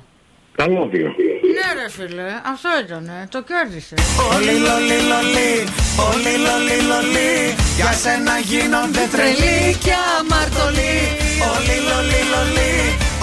[0.56, 1.08] Καλώδιο.
[1.56, 3.96] Ναι ρε φίλε, αυτό ήταν, το κέρδισε.
[4.34, 5.52] Όλοι λολί λολί,
[6.10, 7.32] όλοι λολί λολί
[7.80, 10.96] Για σένα γίνονται τρελοί και αμαρτωλοί
[11.54, 12.74] Όλοι λολί λολί,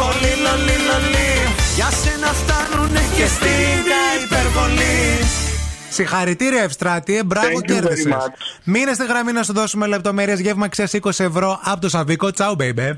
[0.09, 1.31] όλοι λολί λολί
[1.78, 3.85] Για σένα φτάνουνε και στην
[4.24, 4.98] υπερβολή
[5.93, 7.22] Συγχαρητήρια, Ευστράτιε.
[7.24, 8.13] Μπράβο, Thank you very κέρδισες.
[8.13, 8.35] much.
[8.64, 12.30] Μείνε στη γραμμή να σου δώσουμε λεπτομέρειες γεύμα αξία 20 ευρώ από το Σαββίκο.
[12.30, 12.90] Τσάου, baby.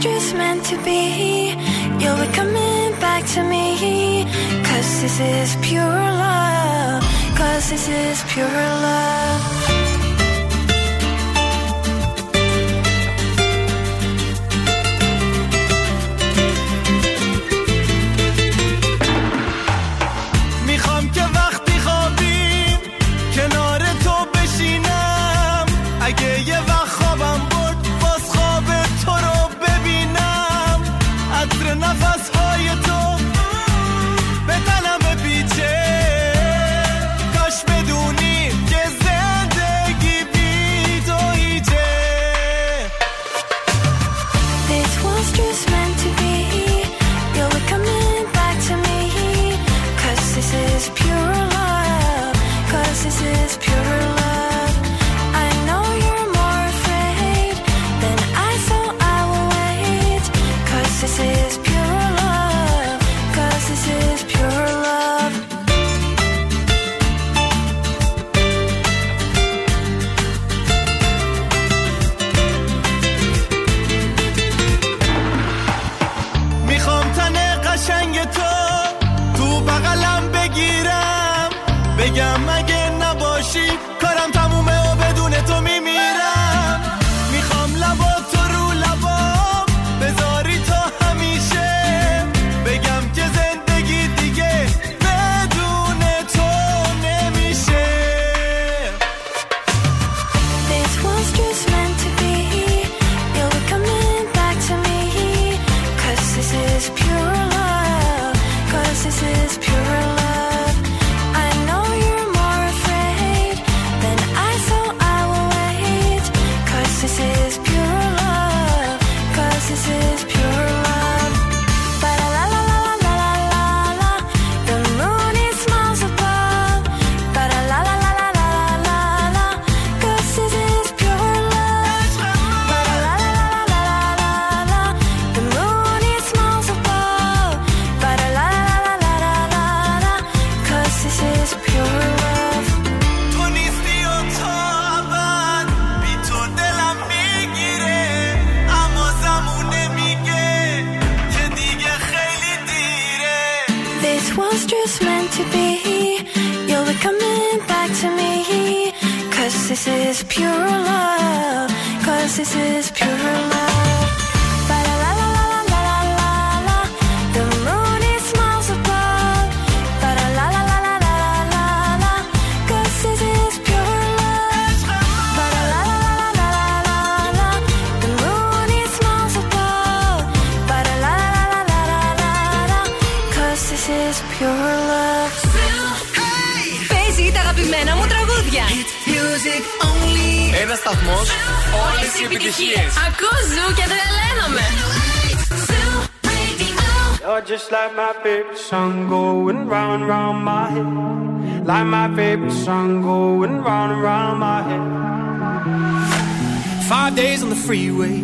[0.00, 1.48] Just meant to be.
[1.98, 4.24] You'll be coming back to me.
[4.62, 7.02] Cause this is pure love.
[7.36, 9.57] Cause this is pure love.
[45.32, 45.87] just me.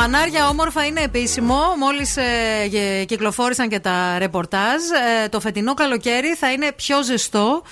[0.00, 1.58] μανάρια όμορφα είναι επίσημο.
[1.78, 4.82] Μόλις ε, κυκλοφόρησαν και τα ρεπορτάζ.
[5.24, 7.62] Ε, το φετινό καλοκαίρι θα είναι πιο ζεστό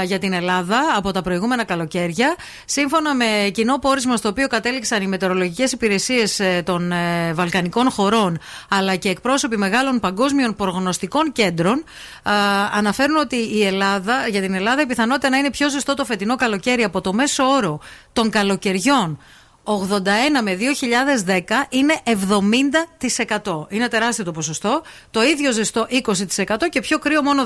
[0.00, 2.36] ε, για την Ελλάδα από τα προηγούμενα καλοκαίρια.
[2.64, 8.38] Σύμφωνα με κοινό πόρισμα στο οποίο κατέληξαν οι μετεωρολογικές υπηρεσίες ε, των ε, Βαλκανικών χωρών
[8.68, 11.84] αλλά και εκπρόσωποι μεγάλων παγκόσμιων προγνωστικών κέντρων,
[12.72, 16.36] αναφέρουν ότι η Ελλάδα, για την Ελλάδα η πιθανότητα να είναι πιο ζεστό το φετινό
[16.36, 17.80] καλοκαίρι από το μέσο όρο
[18.12, 19.18] των καλοκαιριών
[19.66, 19.72] 81
[20.42, 20.56] με
[21.26, 21.94] 2010 είναι
[23.42, 23.66] 70%.
[23.68, 24.82] Είναι τεράστιο το ποσοστό.
[25.10, 27.44] Το ίδιο ζεστό 20% και πιο κρύο μόνο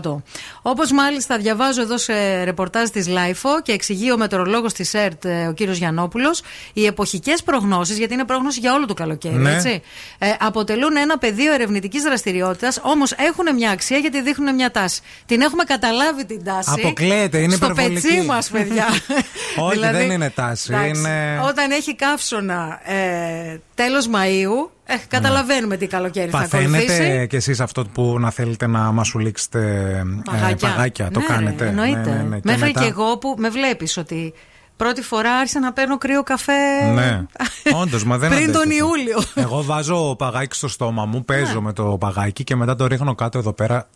[0.00, 0.22] 10%.
[0.62, 5.46] Όπως μάλιστα διαβάζω εδώ σε ρεπορτάζ της LiFO και εξηγεί ο μετεωρολόγος της ΕΡΤ, ε,
[5.46, 6.34] ο κύριος Γιαννόπουλος,
[6.72, 9.54] οι εποχικές προγνώσεις, γιατί είναι πρόγνωση για όλο το καλοκαίρι, Ναι.
[9.54, 9.82] έτσι,
[10.18, 15.00] ε, αποτελούν ένα πεδίο ερευνητικής δραστηριότητας, όμως έχουν μια αξία γιατί δείχνουν μια τάση.
[15.26, 16.70] Την έχουμε καταλάβει την τάση.
[16.72, 18.06] Αποκλείεται, είναι Στο υπερβολική.
[18.08, 18.86] πετσί μας, παιδιά.
[19.66, 20.72] Όχι, Δηλαδή, δεν είναι τάση.
[20.72, 21.40] εντάξει, Είναι...
[21.58, 27.26] Όταν έχει καύσωνα ε, τέλος Μαΐου, ε, καταλαβαίνουμε τι καλοκαίρι θα Παθαίνετε ακολουθήσει.
[27.26, 30.68] κι εσείς αυτό που να θέλετε να μασουλήξετε ε, Παγάκια.
[30.68, 31.10] παγάκια.
[31.10, 31.66] Το Ναι, ρε, κάνετε.
[31.66, 31.98] εννοείται.
[32.10, 32.36] Ναι, ναι, ναι.
[32.36, 34.32] Και Μέχρι μετά- και εγώ που με βλέπεις ότι
[34.76, 36.90] πρώτη φορά άρχισα να παίρνω κρύο καφέ.
[36.94, 37.22] Ναι,
[37.82, 38.74] όντως, μα δεν Πριν τον αντέχετε.
[38.84, 39.18] Ιούλιο.
[39.34, 41.60] Εγώ βάζω παγάκι στο στόμα μου, παίζω Ναι.
[41.60, 43.88] με το παγάκι και μετά το ρίχνω κάτω εδώ πέρα.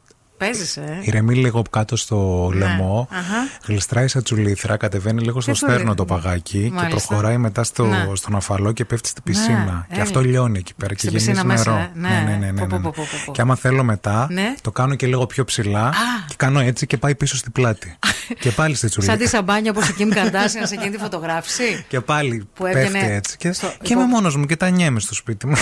[0.45, 2.59] Παίζεις, ε; Ηρεμεί λίγο κάτω στο Ναι.
[2.59, 3.49] λαιμό, Αχα.
[3.67, 7.07] γλιστράει σαν τσουλήθρα, κατεβαίνει λίγο στο Ποιο στέρνο τσουλήθρα; το παγάκι και Μάλιστα.
[7.07, 8.07] προχωράει μετά στο, Ναι.
[8.15, 9.87] στον αφαλό και πέφτει στην πισίνα.
[9.91, 9.95] ε.
[9.95, 11.83] Και αυτό λιώνει εκεί πέρα και Στην γεμίζει πισίνα μέσα, νερό.
[11.83, 11.91] ε.
[11.95, 12.09] Ναι.
[12.31, 12.83] ναι, ναι, ναι, Πω, ναι, πω, ναι.
[12.83, 13.33] πω, πω, πω.
[13.33, 14.55] Και άμα θέλω μετά, Ναι.
[14.61, 15.93] το κάνω και λίγο πιο ψηλά
[16.29, 17.97] και κάνω έτσι και πάει πίσω στην πλάτη.
[18.41, 19.29] και πάλι στη Σαν τη τσουλήθρα.
[19.39, 21.85] σαμπάνια όπως η Kim Kardashian σε εκείνη τη φωτογράφηση.
[21.89, 23.37] Και πάλι Που έβγαινε πέφτει έτσι.
[23.37, 25.55] Και, στο- και είμαι μόνος μου και τα νιέμαι στο σπίτι μου.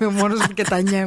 [0.00, 1.06] Με μόνος μου και τα νιέμ.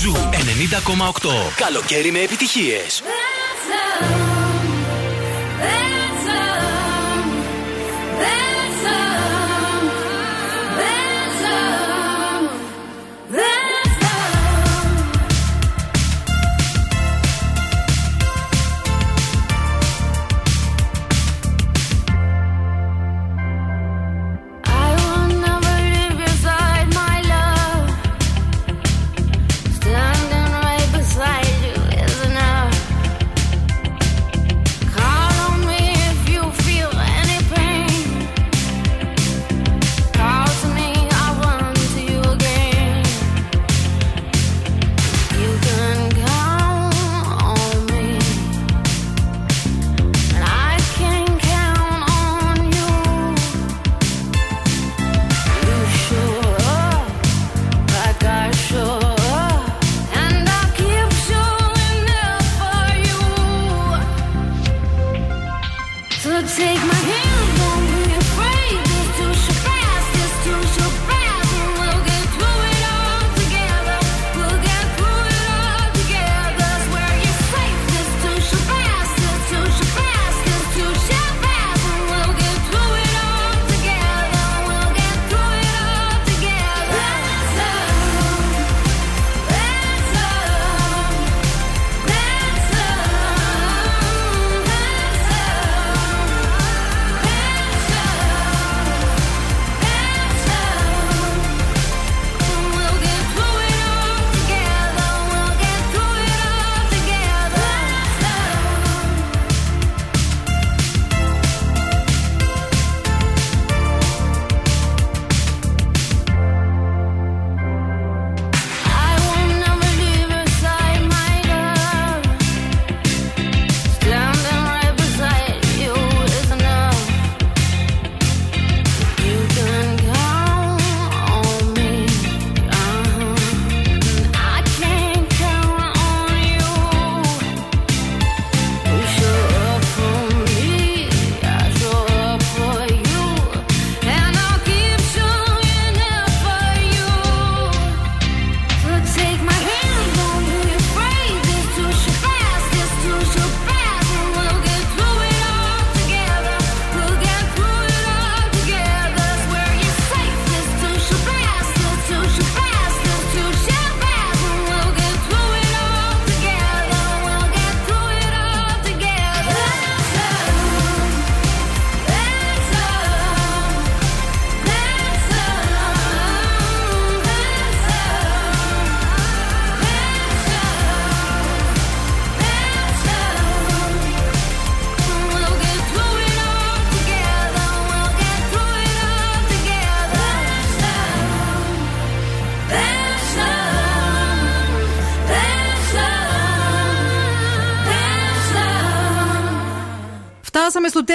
[0.00, 1.30] Ζου 90,8.
[1.56, 3.02] Καλοκαίρι με επιτυχίες.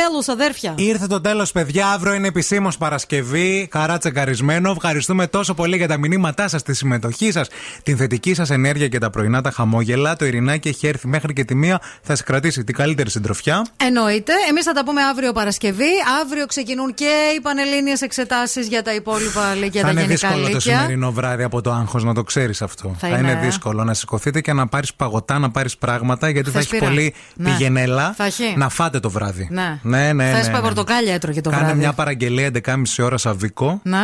[0.07, 0.73] Τέλος, αδέρφια.
[0.77, 1.87] Ήρθε το τέλος, παιδιά.
[1.87, 3.69] Αύριο είναι επισήμως Παρασκευή.
[3.71, 4.71] Χαρά τσεκαρισμένο.
[4.71, 7.47] Ευχαριστούμε τόσο πολύ για τα μηνύματά σας, τη συμμετοχή σας,
[7.83, 10.15] την θετική σας ενέργεια και τα πρωινά τα χαμόγελα.
[10.15, 11.79] Το Ειρηνάκι έχει έρθει μέχρι και τη μία.
[11.81, 13.65] Θα σας κρατήσει την καλύτερη συντροφιά.
[13.77, 14.33] Εννοείται.
[14.49, 15.89] Εμείς θα τα πούμε αύριο Παρασκευή.
[16.21, 20.47] Αύριο ξεκινούν και οι πανελλήνιες εξετάσεις για τα υπόλοιπα λύκεια, θα τα είναι γενικά δύσκολο
[20.47, 20.77] το λύκεια.
[20.77, 22.95] σημερινό βράδυ από το άγχος, να το ξέρεις αυτό.
[22.99, 23.17] Θα είναι.
[23.17, 23.35] είναι, ε.
[23.45, 26.89] δύσκολο να σηκωθείτε και να πάρεις παγωτά, να πάρεις πράγματα, γιατί θα έχει Θεσπειρά.
[26.91, 27.49] πολύ Ναι.
[27.49, 28.53] πηγενέλα Θα έχει.
[28.57, 29.47] να φάτε το βράδυ.
[29.51, 29.79] Ναι.
[29.95, 30.31] Ναι, ναι.
[30.31, 30.59] Θες ναι, ναι.
[30.59, 31.79] πορτοκάλια έτρωγε το Κάνε βράδυ.
[31.79, 33.79] μια παραγγελία 11.30 ώρα σαβικό.
[33.83, 33.99] Ναι.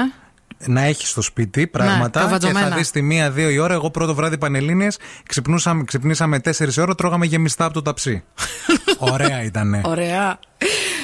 [0.65, 2.67] Να έχει στο σπίτι πράγματα και καβατζωμένα.
[2.67, 3.73] θα δεις τη μία-δύο η ώρα.
[3.73, 4.97] Εγώ πρώτο βράδυ πανελλήνιες
[5.27, 8.23] ξυπνούσαμε, ξυπνήσαμε 4 ώρα, τρώγαμε γεμιστά από το ταψί.
[9.13, 9.81] Ωραία ήτανε.
[9.83, 10.39] Ωραία.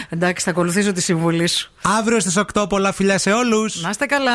[0.10, 1.72] Εντάξει, θα ακολουθήσω τη συμβουλή σου.
[2.00, 3.82] Αύριο στις 8 πολλά φιλιά σε όλους.
[3.82, 4.32] Να είστε καλά.